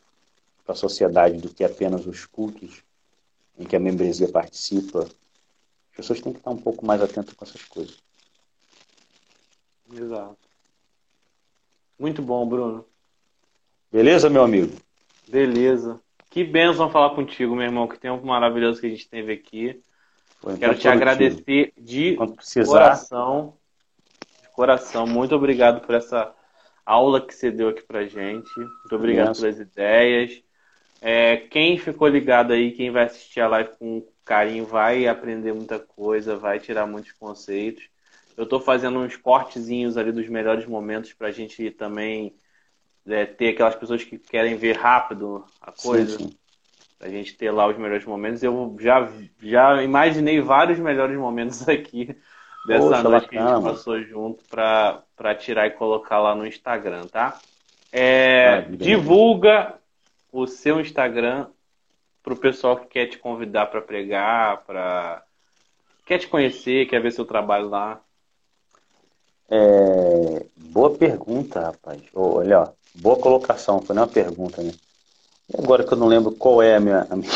para 0.64 0.72
a 0.72 0.76
sociedade 0.76 1.38
do 1.38 1.53
que 1.53 1.64
apenas 1.64 2.07
os 2.07 2.26
cultos 2.26 2.82
em 3.59 3.64
que 3.64 3.76
a 3.76 3.80
membresia 3.80 4.28
participa. 4.28 5.01
As 5.01 5.97
pessoas 5.97 6.20
têm 6.20 6.32
que 6.32 6.38
estar 6.38 6.51
um 6.51 6.59
pouco 6.59 6.84
mais 6.84 7.01
atentas 7.01 7.34
com 7.34 7.44
essas 7.44 7.62
coisas. 7.62 7.97
Exato. 9.92 10.45
Muito 11.99 12.22
bom, 12.22 12.47
Bruno. 12.47 12.84
Beleza, 13.90 14.28
meu 14.28 14.42
amigo? 14.42 14.76
Beleza. 15.28 16.01
Que 16.30 16.44
bênção 16.44 16.90
falar 16.90 17.14
contigo, 17.14 17.55
meu 17.55 17.64
irmão. 17.64 17.88
Que 17.88 17.99
tempo 17.99 18.26
maravilhoso 18.26 18.80
que 18.80 18.86
a 18.86 18.90
gente 18.90 19.09
teve 19.09 19.32
aqui. 19.32 19.80
Foi 20.40 20.57
Quero 20.59 20.74
te 20.74 20.88
agradecer 20.88 21.72
de 21.78 22.16
coração. 22.66 23.55
De 24.42 24.49
coração. 24.51 25.07
Muito 25.07 25.34
obrigado 25.34 25.80
por 25.86 25.94
essa 25.94 26.34
aula 26.84 27.20
que 27.20 27.34
você 27.34 27.51
deu 27.51 27.70
aqui 27.70 27.82
pra 27.82 28.07
gente. 28.07 28.55
Muito 28.57 28.94
obrigado 28.94 29.34
pelas 29.36 29.59
ideias. 29.59 30.42
É, 31.01 31.36
quem 31.36 31.78
ficou 31.78 32.09
ligado 32.09 32.53
aí, 32.53 32.72
quem 32.72 32.90
vai 32.90 33.05
assistir 33.05 33.40
a 33.40 33.49
live 33.49 33.70
com 33.78 34.07
carinho, 34.24 34.66
vai 34.66 35.07
aprender 35.07 35.53
muita 35.53 35.78
coisa, 35.78 36.36
vai 36.36 36.59
tirar 36.59 36.86
muitos 36.86 37.12
conceitos. 37.12 37.84
Eu 38.37 38.45
estou 38.45 38.61
fazendo 38.61 38.99
uns 38.99 39.16
cortezinhos 39.16 39.97
ali 39.97 40.12
dos 40.12 40.28
melhores 40.28 40.66
momentos 40.66 41.12
para 41.12 41.28
a 41.28 41.32
gente 41.32 41.70
também 41.70 42.34
é, 43.07 43.24
ter 43.24 43.49
aquelas 43.49 43.74
pessoas 43.74 44.05
que 44.05 44.18
querem 44.18 44.57
ver 44.57 44.76
rápido 44.76 45.45
a 45.61 45.72
coisa. 45.72 46.18
Sim, 46.18 46.28
sim. 46.28 46.37
A 46.99 47.09
gente 47.09 47.37
ter 47.37 47.51
lá 47.51 47.66
os 47.66 47.76
melhores 47.76 48.05
momentos. 48.05 48.43
Eu 48.43 48.74
já, 48.80 49.09
já 49.41 49.82
imaginei 49.82 50.41
vários 50.41 50.78
melhores 50.78 51.16
momentos 51.16 51.66
aqui 51.68 52.16
dessa 52.66 52.89
Poxa, 52.89 53.03
noite 53.03 53.28
que 53.28 53.39
a 53.39 53.47
gente 53.47 53.62
passou 53.62 54.03
junto 54.03 54.45
para 54.45 55.34
tirar 55.39 55.66
e 55.66 55.70
colocar 55.70 56.18
lá 56.18 56.34
no 56.34 56.47
Instagram, 56.47 57.07
tá? 57.07 57.39
É, 57.93 58.49
ah, 58.49 58.61
divulga 58.61 59.78
o 60.32 60.47
seu 60.47 60.80
Instagram 60.80 61.49
para 62.22 62.34
o 62.34 62.37
pessoal 62.37 62.76
que 62.76 62.87
quer 62.87 63.07
te 63.07 63.18
convidar 63.18 63.66
para 63.66 63.80
pregar, 63.80 64.64
para 64.64 65.22
quer 66.05 66.18
te 66.18 66.26
conhecer, 66.26 66.87
quer 66.87 67.01
ver 67.01 67.12
seu 67.12 67.24
trabalho 67.24 67.68
lá? 67.68 68.01
É... 69.51 70.47
Boa 70.70 70.90
pergunta, 70.90 71.61
rapaz. 71.61 72.01
Olha, 72.14 72.61
ó, 72.61 72.68
boa 72.94 73.16
colocação, 73.16 73.80
foi 73.80 73.97
uma 73.97 74.07
pergunta, 74.07 74.62
né? 74.62 74.72
E 75.49 75.62
agora 75.62 75.84
que 75.84 75.92
eu 75.92 75.99
não 75.99 76.09
lembro 76.09 76.32
qual 76.32 76.61
é 76.61 76.76
a 76.76 76.80
minha. 76.80 77.07
A 77.08 77.16
minha... 77.16 77.30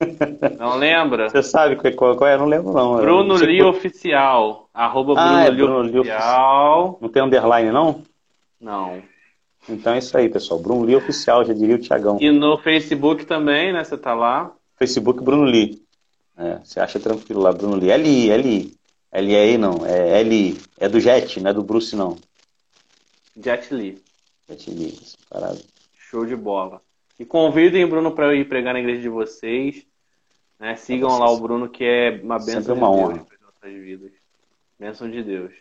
Não 0.58 0.76
lembra? 0.76 1.28
Você 1.28 1.42
sabe 1.42 1.76
qual, 1.76 2.16
qual 2.16 2.26
é? 2.26 2.32
Eu 2.32 2.38
não 2.38 2.46
lembro, 2.46 2.72
não. 2.72 2.96
Bruno 2.96 3.34
Lee 3.34 3.62
Oficial. 3.62 4.70
Arroba 4.72 5.12
ah, 5.14 5.26
Bruno, 5.26 5.40
é 5.40 5.50
Bruno 5.50 6.00
Oficial. 6.00 6.98
Não 7.02 7.08
tem 7.10 7.22
underline, 7.22 7.70
não? 7.70 8.02
Não. 8.58 9.02
Então 9.68 9.92
é 9.92 9.98
isso 9.98 10.16
aí, 10.16 10.30
pessoal. 10.30 10.58
Bruno 10.58 10.84
Lee 10.84 10.96
Oficial, 10.96 11.44
já 11.44 11.52
diria 11.52 11.74
o 11.74 11.78
Tiagão. 11.78 12.16
E 12.18 12.30
no 12.30 12.56
Facebook 12.56 13.26
também, 13.26 13.74
né? 13.74 13.84
Você 13.84 13.98
tá 13.98 14.14
lá? 14.14 14.50
Facebook 14.78 15.22
Bruno 15.22 15.44
Lee. 15.44 15.82
É, 16.38 16.58
você 16.64 16.80
acha 16.80 16.98
tranquilo 16.98 17.42
lá, 17.42 17.52
Bruno 17.52 17.76
Lee. 17.76 17.90
L-I, 17.90 18.30
L-I. 18.30 18.72
L-I 19.12 19.58
não, 19.58 19.84
é 19.86 20.20
L-I. 20.20 20.58
É 20.78 20.88
do 20.88 21.00
Jet, 21.00 21.40
não 21.40 21.50
é 21.50 21.54
do 21.54 21.62
Bruce, 21.62 21.96
não. 21.96 22.16
Jet 23.36 23.72
Lee. 23.74 24.00
Jet 24.48 24.70
Lee, 24.70 24.98
parado. 25.28 25.60
Show 25.98 26.24
de 26.24 26.36
bola. 26.36 26.80
E 27.18 27.24
convidem 27.24 27.84
o 27.84 27.88
Bruno 27.88 28.12
para 28.12 28.34
ir 28.34 28.48
pregar 28.48 28.72
na 28.72 28.80
igreja 28.80 29.02
de 29.02 29.08
vocês. 29.08 29.84
Né? 30.58 30.76
Sigam 30.76 31.18
lá 31.18 31.30
o 31.30 31.40
Bruno, 31.40 31.68
que 31.68 31.84
é 31.84 32.20
uma 32.22 32.38
benção 32.38 32.74
uma 32.74 32.90
de 32.90 33.14
Deus 33.14 33.28
para 33.28 33.38
nossas 33.46 33.82
vidas. 33.82 34.12
Bênção 34.78 35.10
de 35.10 35.22
Deus. 35.22 35.52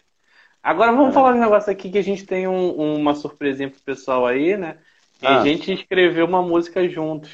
Agora 0.61 0.91
vamos 0.91 1.09
é. 1.09 1.11
falar 1.13 1.33
um 1.33 1.39
negócio 1.39 1.71
aqui 1.71 1.89
que 1.89 1.97
a 1.97 2.03
gente 2.03 2.25
tem 2.25 2.47
um, 2.47 2.95
uma 2.95 3.15
surpresinha 3.15 3.69
pro 3.69 3.81
pessoal 3.81 4.25
aí, 4.25 4.57
né? 4.57 4.77
E 5.21 5.27
ah. 5.27 5.41
a 5.41 5.43
gente 5.43 5.71
escreveu 5.73 6.25
uma 6.25 6.41
música 6.41 6.87
juntos. 6.87 7.31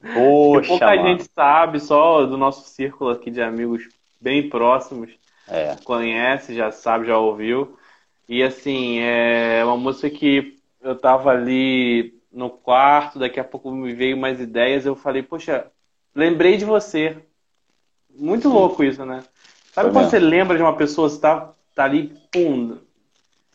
Poxa, 0.00 0.62
que 0.62 0.68
pouca 0.68 0.86
mano. 0.86 1.08
gente 1.08 1.30
sabe, 1.34 1.80
só 1.80 2.24
do 2.24 2.36
nosso 2.36 2.68
círculo 2.68 3.10
aqui 3.10 3.30
de 3.30 3.42
amigos 3.42 3.88
bem 4.20 4.48
próximos. 4.48 5.10
É. 5.50 5.76
Conhece, 5.84 6.54
já 6.54 6.70
sabe, 6.70 7.06
já 7.06 7.18
ouviu. 7.18 7.76
E 8.28 8.42
assim, 8.42 9.00
é 9.00 9.64
uma 9.64 9.76
música 9.76 10.08
que 10.08 10.56
eu 10.80 10.96
tava 10.96 11.30
ali 11.30 12.14
no 12.32 12.48
quarto, 12.48 13.18
daqui 13.18 13.40
a 13.40 13.44
pouco 13.44 13.72
me 13.72 13.92
veio 13.92 14.16
mais 14.16 14.40
ideias, 14.40 14.86
eu 14.86 14.94
falei, 14.94 15.22
poxa, 15.22 15.66
lembrei 16.14 16.56
de 16.56 16.64
você. 16.64 17.16
Muito 18.14 18.48
Sim. 18.48 18.54
louco 18.54 18.84
isso, 18.84 19.04
né? 19.04 19.24
Sabe 19.72 19.88
Foi 19.88 19.92
quando 19.92 20.04
mesmo. 20.04 20.10
você 20.10 20.18
lembra 20.18 20.56
de 20.56 20.62
uma 20.62 20.76
pessoa, 20.76 21.08
você 21.08 21.20
tá 21.20 21.52
tá 21.74 21.84
ali, 21.84 22.12
pum. 22.30 22.78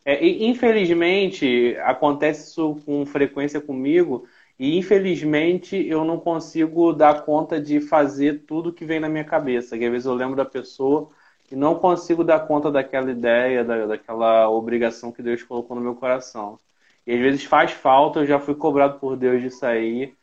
É, 0.04 0.24
e, 0.24 0.46
infelizmente, 0.46 1.78
acontece 1.84 2.50
isso 2.50 2.82
com 2.86 3.06
frequência 3.06 3.60
comigo, 3.60 4.28
e 4.58 4.78
infelizmente 4.78 5.76
eu 5.88 6.06
não 6.06 6.20
consigo 6.20 6.94
dar 6.94 7.24
conta 7.24 7.60
de 7.60 7.80
fazer 7.82 8.46
tudo 8.46 8.72
que 8.74 8.86
vem 8.86 9.00
na 9.00 9.10
minha 9.10 9.24
cabeça. 9.24 9.78
Que 9.78 9.86
às 9.86 9.92
vezes 9.92 10.06
eu 10.06 10.14
lembro 10.14 10.36
da 10.36 10.46
pessoa 10.46 11.10
e 11.52 11.56
não 11.56 11.76
consigo 11.76 12.24
dar 12.24 12.40
conta 12.48 12.72
daquela 12.72 13.12
ideia, 13.12 13.64
da, 13.64 13.86
daquela 13.86 14.50
obrigação 14.50 15.12
que 15.12 15.22
Deus 15.22 15.44
colocou 15.44 15.76
no 15.76 15.82
meu 15.82 15.96
coração. 15.96 16.60
E 17.06 17.14
às 17.14 17.20
vezes 17.20 17.44
faz 17.44 17.72
falta, 17.72 18.20
eu 18.20 18.26
já 18.26 18.40
fui 18.40 18.56
cobrado 18.56 19.00
por 19.00 19.16
Deus 19.16 19.42
de 19.42 19.52
sair. 19.52 20.16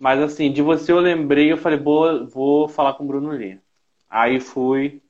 Mas 0.00 0.20
assim, 0.20 0.50
de 0.50 0.62
você 0.62 0.90
eu 0.92 0.98
lembrei, 1.00 1.52
eu 1.52 1.58
falei, 1.58 1.78
vou, 1.78 2.26
vou 2.26 2.68
falar 2.68 2.94
com 2.94 3.04
o 3.04 3.06
Bruno 3.06 3.30
Lee. 3.30 3.60
Aí 4.08 4.40
fui, 4.40 5.02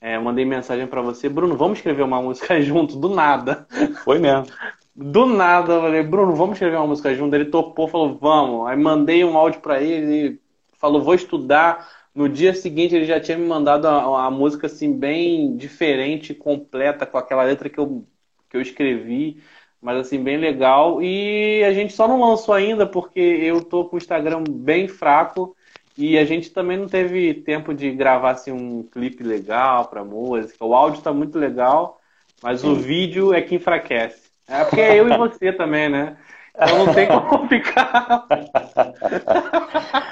é, 0.00 0.18
mandei 0.18 0.44
mensagem 0.44 0.86
para 0.86 1.02
você, 1.02 1.28
Bruno, 1.28 1.56
vamos 1.56 1.78
escrever 1.78 2.02
uma 2.02 2.22
música 2.22 2.60
junto, 2.62 2.96
do 2.96 3.08
nada. 3.08 3.66
Foi 4.04 4.18
mesmo. 4.18 4.46
Do 4.94 5.26
nada, 5.26 5.72
eu 5.72 5.80
falei, 5.80 6.02
Bruno, 6.02 6.36
vamos 6.36 6.54
escrever 6.54 6.76
uma 6.76 6.86
música 6.86 7.14
junto. 7.14 7.34
Ele 7.34 7.46
topou, 7.46 7.88
falou, 7.88 8.16
vamos. 8.16 8.68
Aí 8.68 8.76
mandei 8.76 9.24
um 9.24 9.36
áudio 9.36 9.60
para 9.60 9.82
ele, 9.82 10.14
ele 10.14 10.40
falou, 10.78 11.02
vou 11.02 11.14
estudar. 11.14 11.88
No 12.14 12.28
dia 12.28 12.54
seguinte 12.54 12.94
ele 12.94 13.04
já 13.04 13.18
tinha 13.20 13.36
me 13.36 13.46
mandado 13.46 13.86
a, 13.88 14.26
a 14.26 14.30
música 14.30 14.66
assim 14.66 14.96
bem 14.96 15.56
diferente, 15.56 16.34
completa, 16.34 17.04
com 17.04 17.18
aquela 17.18 17.42
letra 17.42 17.68
que 17.68 17.78
eu, 17.78 18.06
que 18.48 18.56
eu 18.56 18.60
escrevi 18.60 19.42
mas 19.84 19.98
assim, 19.98 20.24
bem 20.24 20.38
legal. 20.38 21.02
E 21.02 21.62
a 21.62 21.70
gente 21.74 21.92
só 21.92 22.08
não 22.08 22.18
lançou 22.18 22.54
ainda 22.54 22.86
porque 22.86 23.20
eu 23.20 23.62
tô 23.62 23.84
com 23.84 23.96
o 23.96 23.98
Instagram 23.98 24.42
bem 24.48 24.88
fraco 24.88 25.54
e 25.96 26.16
a 26.16 26.24
gente 26.24 26.48
também 26.48 26.78
não 26.78 26.88
teve 26.88 27.34
tempo 27.34 27.74
de 27.74 27.90
gravar 27.92 28.30
assim, 28.30 28.50
um 28.50 28.82
clipe 28.82 29.22
legal 29.22 29.84
para 29.84 30.02
música. 30.02 30.64
O 30.64 30.74
áudio 30.74 30.98
está 30.98 31.12
muito 31.12 31.38
legal, 31.38 32.00
mas 32.42 32.62
Sim. 32.62 32.72
o 32.72 32.76
vídeo 32.76 33.34
é 33.34 33.42
que 33.42 33.56
enfraquece. 33.56 34.30
É 34.48 34.64
porque 34.64 34.80
é 34.80 34.98
eu 34.98 35.06
e 35.06 35.16
você 35.18 35.52
também, 35.52 35.90
né? 35.90 36.16
Então 36.56 36.86
não 36.86 36.94
tem 36.94 37.08
como 37.08 37.48
ficar. 37.48 38.26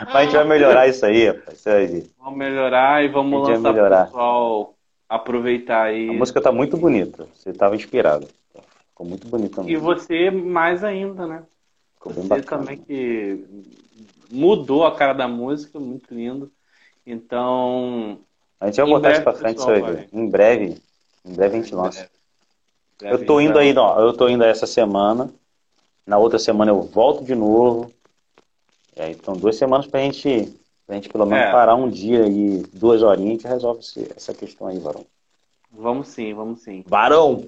Mas 0.06 0.14
a 0.14 0.24
gente 0.24 0.32
vai 0.32 0.44
melhorar 0.44 0.88
isso 0.88 1.06
aí, 1.06 1.28
rapaz. 1.28 1.64
Vamos 2.18 2.38
melhorar 2.38 3.04
e 3.04 3.08
vamos 3.08 3.48
lançar 3.48 3.70
o 3.70 4.04
pessoal 4.04 4.74
aproveitar 5.08 5.84
aí. 5.84 6.08
A 6.08 6.12
música 6.12 6.40
tá 6.40 6.50
muito 6.50 6.76
bonita. 6.76 7.26
Você 7.34 7.50
estava 7.50 7.76
inspirado. 7.76 8.26
Ficou 8.88 9.06
muito 9.06 9.28
bonito 9.28 9.56
também. 9.56 9.72
E 9.72 9.76
você 9.76 10.30
mais 10.30 10.82
ainda, 10.82 11.26
né? 11.26 11.42
Ficou 11.94 12.12
bem 12.12 12.22
você 12.24 12.28
bacana. 12.28 12.62
também 12.62 12.78
que 12.78 13.44
mudou 14.30 14.84
a 14.84 14.96
cara 14.96 15.12
da 15.12 15.28
música, 15.28 15.78
muito 15.78 16.12
lindo. 16.12 16.50
Então. 17.06 18.18
A 18.60 18.66
gente 18.66 18.80
vai 18.80 18.86
botar 18.86 19.12
isso 19.12 19.22
pra 19.22 19.32
frente, 19.32 19.60
você 19.60 19.80
vai. 19.80 20.08
Em 20.12 20.28
breve. 20.28 20.76
Em 21.24 21.34
breve 21.34 21.56
a 21.56 21.60
gente 21.60 21.74
lança. 21.74 22.10
Eu 23.00 23.24
tô 23.24 23.40
indo 23.40 23.58
aí, 23.58 23.72
não, 23.72 23.98
eu 24.00 24.12
tô 24.12 24.28
indo 24.28 24.44
essa 24.44 24.66
semana. 24.66 25.30
Na 26.06 26.18
outra 26.18 26.38
semana 26.38 26.70
eu 26.70 26.82
volto 26.82 27.24
de 27.24 27.34
novo. 27.34 27.92
É, 28.96 29.10
então 29.10 29.34
duas 29.34 29.56
semanas 29.56 29.86
pra 29.86 30.00
gente, 30.00 30.52
pra 30.86 30.96
gente 30.96 31.08
pelo 31.08 31.26
menos 31.26 31.46
é. 31.46 31.52
parar 31.52 31.74
um 31.74 31.88
dia 31.88 32.26
e 32.26 32.62
duas 32.72 33.02
horinhas 33.02 33.40
que 33.40 33.48
resolve 33.48 33.80
essa 34.14 34.34
questão 34.34 34.66
aí, 34.66 34.78
Varão. 34.78 35.06
Vamos 35.70 36.08
sim, 36.08 36.34
vamos 36.34 36.60
sim. 36.60 36.84
Varão! 36.86 37.46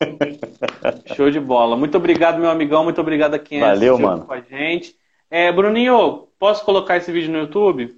Show 1.14 1.30
de 1.30 1.38
bola. 1.38 1.76
Muito 1.76 1.96
obrigado, 1.96 2.38
meu 2.38 2.50
amigão. 2.50 2.84
Muito 2.84 3.00
obrigado 3.00 3.34
a 3.34 3.38
quem 3.38 3.60
Valeu, 3.60 3.98
mano. 3.98 4.24
com 4.24 4.32
a 4.32 4.40
gente. 4.40 4.96
É, 5.30 5.52
Bruninho, 5.52 6.26
posso 6.38 6.64
colocar 6.64 6.96
esse 6.96 7.12
vídeo 7.12 7.30
no 7.30 7.38
YouTube? 7.38 7.96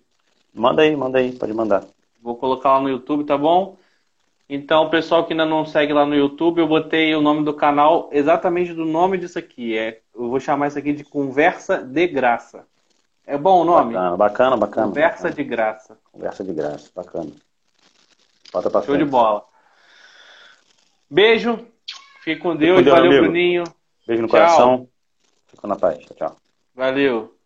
Manda 0.53 0.83
aí, 0.83 0.95
manda 0.95 1.19
aí, 1.19 1.33
pode 1.33 1.53
mandar. 1.55 1.85
Vou 2.21 2.37
colocar 2.37 2.73
lá 2.75 2.81
no 2.81 2.89
YouTube, 2.89 3.25
tá 3.25 3.39
bom? 3.39 3.77
Então, 4.53 4.91
pessoal 4.91 5.25
que 5.25 5.33
ainda 5.33 5.47
não 5.47 5.65
segue 5.65 5.93
lá 5.93 6.05
no 6.05 6.13
YouTube, 6.13 6.59
eu 6.59 6.67
botei 6.67 7.15
o 7.15 7.23
nome 7.23 7.45
do 7.45 7.55
canal 7.55 8.09
exatamente 8.11 8.75
do 8.75 8.85
nome 8.85 9.17
disso 9.17 9.39
aqui. 9.39 9.79
É, 9.79 10.01
eu 10.13 10.29
vou 10.29 10.41
chamar 10.41 10.67
isso 10.67 10.77
aqui 10.79 10.93
de 10.93 11.05
Conversa 11.05 11.79
de 11.79 12.05
Graça. 12.09 12.67
É 13.25 13.39
bom 13.39 13.61
o 13.61 13.65
nome? 13.65 13.95
Bacana, 13.95 14.17
bacana, 14.17 14.57
bacana. 14.57 14.87
Conversa 14.89 15.29
bacana. 15.29 15.35
de 15.37 15.45
Graça. 15.45 15.99
Conversa 16.11 16.43
de 16.43 16.53
Graça, 16.53 16.91
bacana. 16.93 17.31
Bota 18.53 18.69
pra 18.69 18.81
Show 18.81 18.95
frente. 18.97 19.05
de 19.05 19.11
bola. 19.11 19.45
Beijo. 21.09 21.65
Fique 22.25 22.41
com 22.41 22.57
Deus. 22.57 22.79
Fique 22.79 22.91
com 22.91 22.97
Deus 22.97 22.97
Valeu, 22.97 23.11
amigo. 23.13 23.23
Bruninho. 23.27 23.65
Beijo 24.05 24.23
no 24.23 24.29
tchau. 24.29 24.37
coração. 24.37 24.89
Fica 25.47 25.69
na 25.69 25.77
paz. 25.77 25.99
Tchau, 26.07 26.17
tchau. 26.17 26.37
Valeu. 26.75 27.40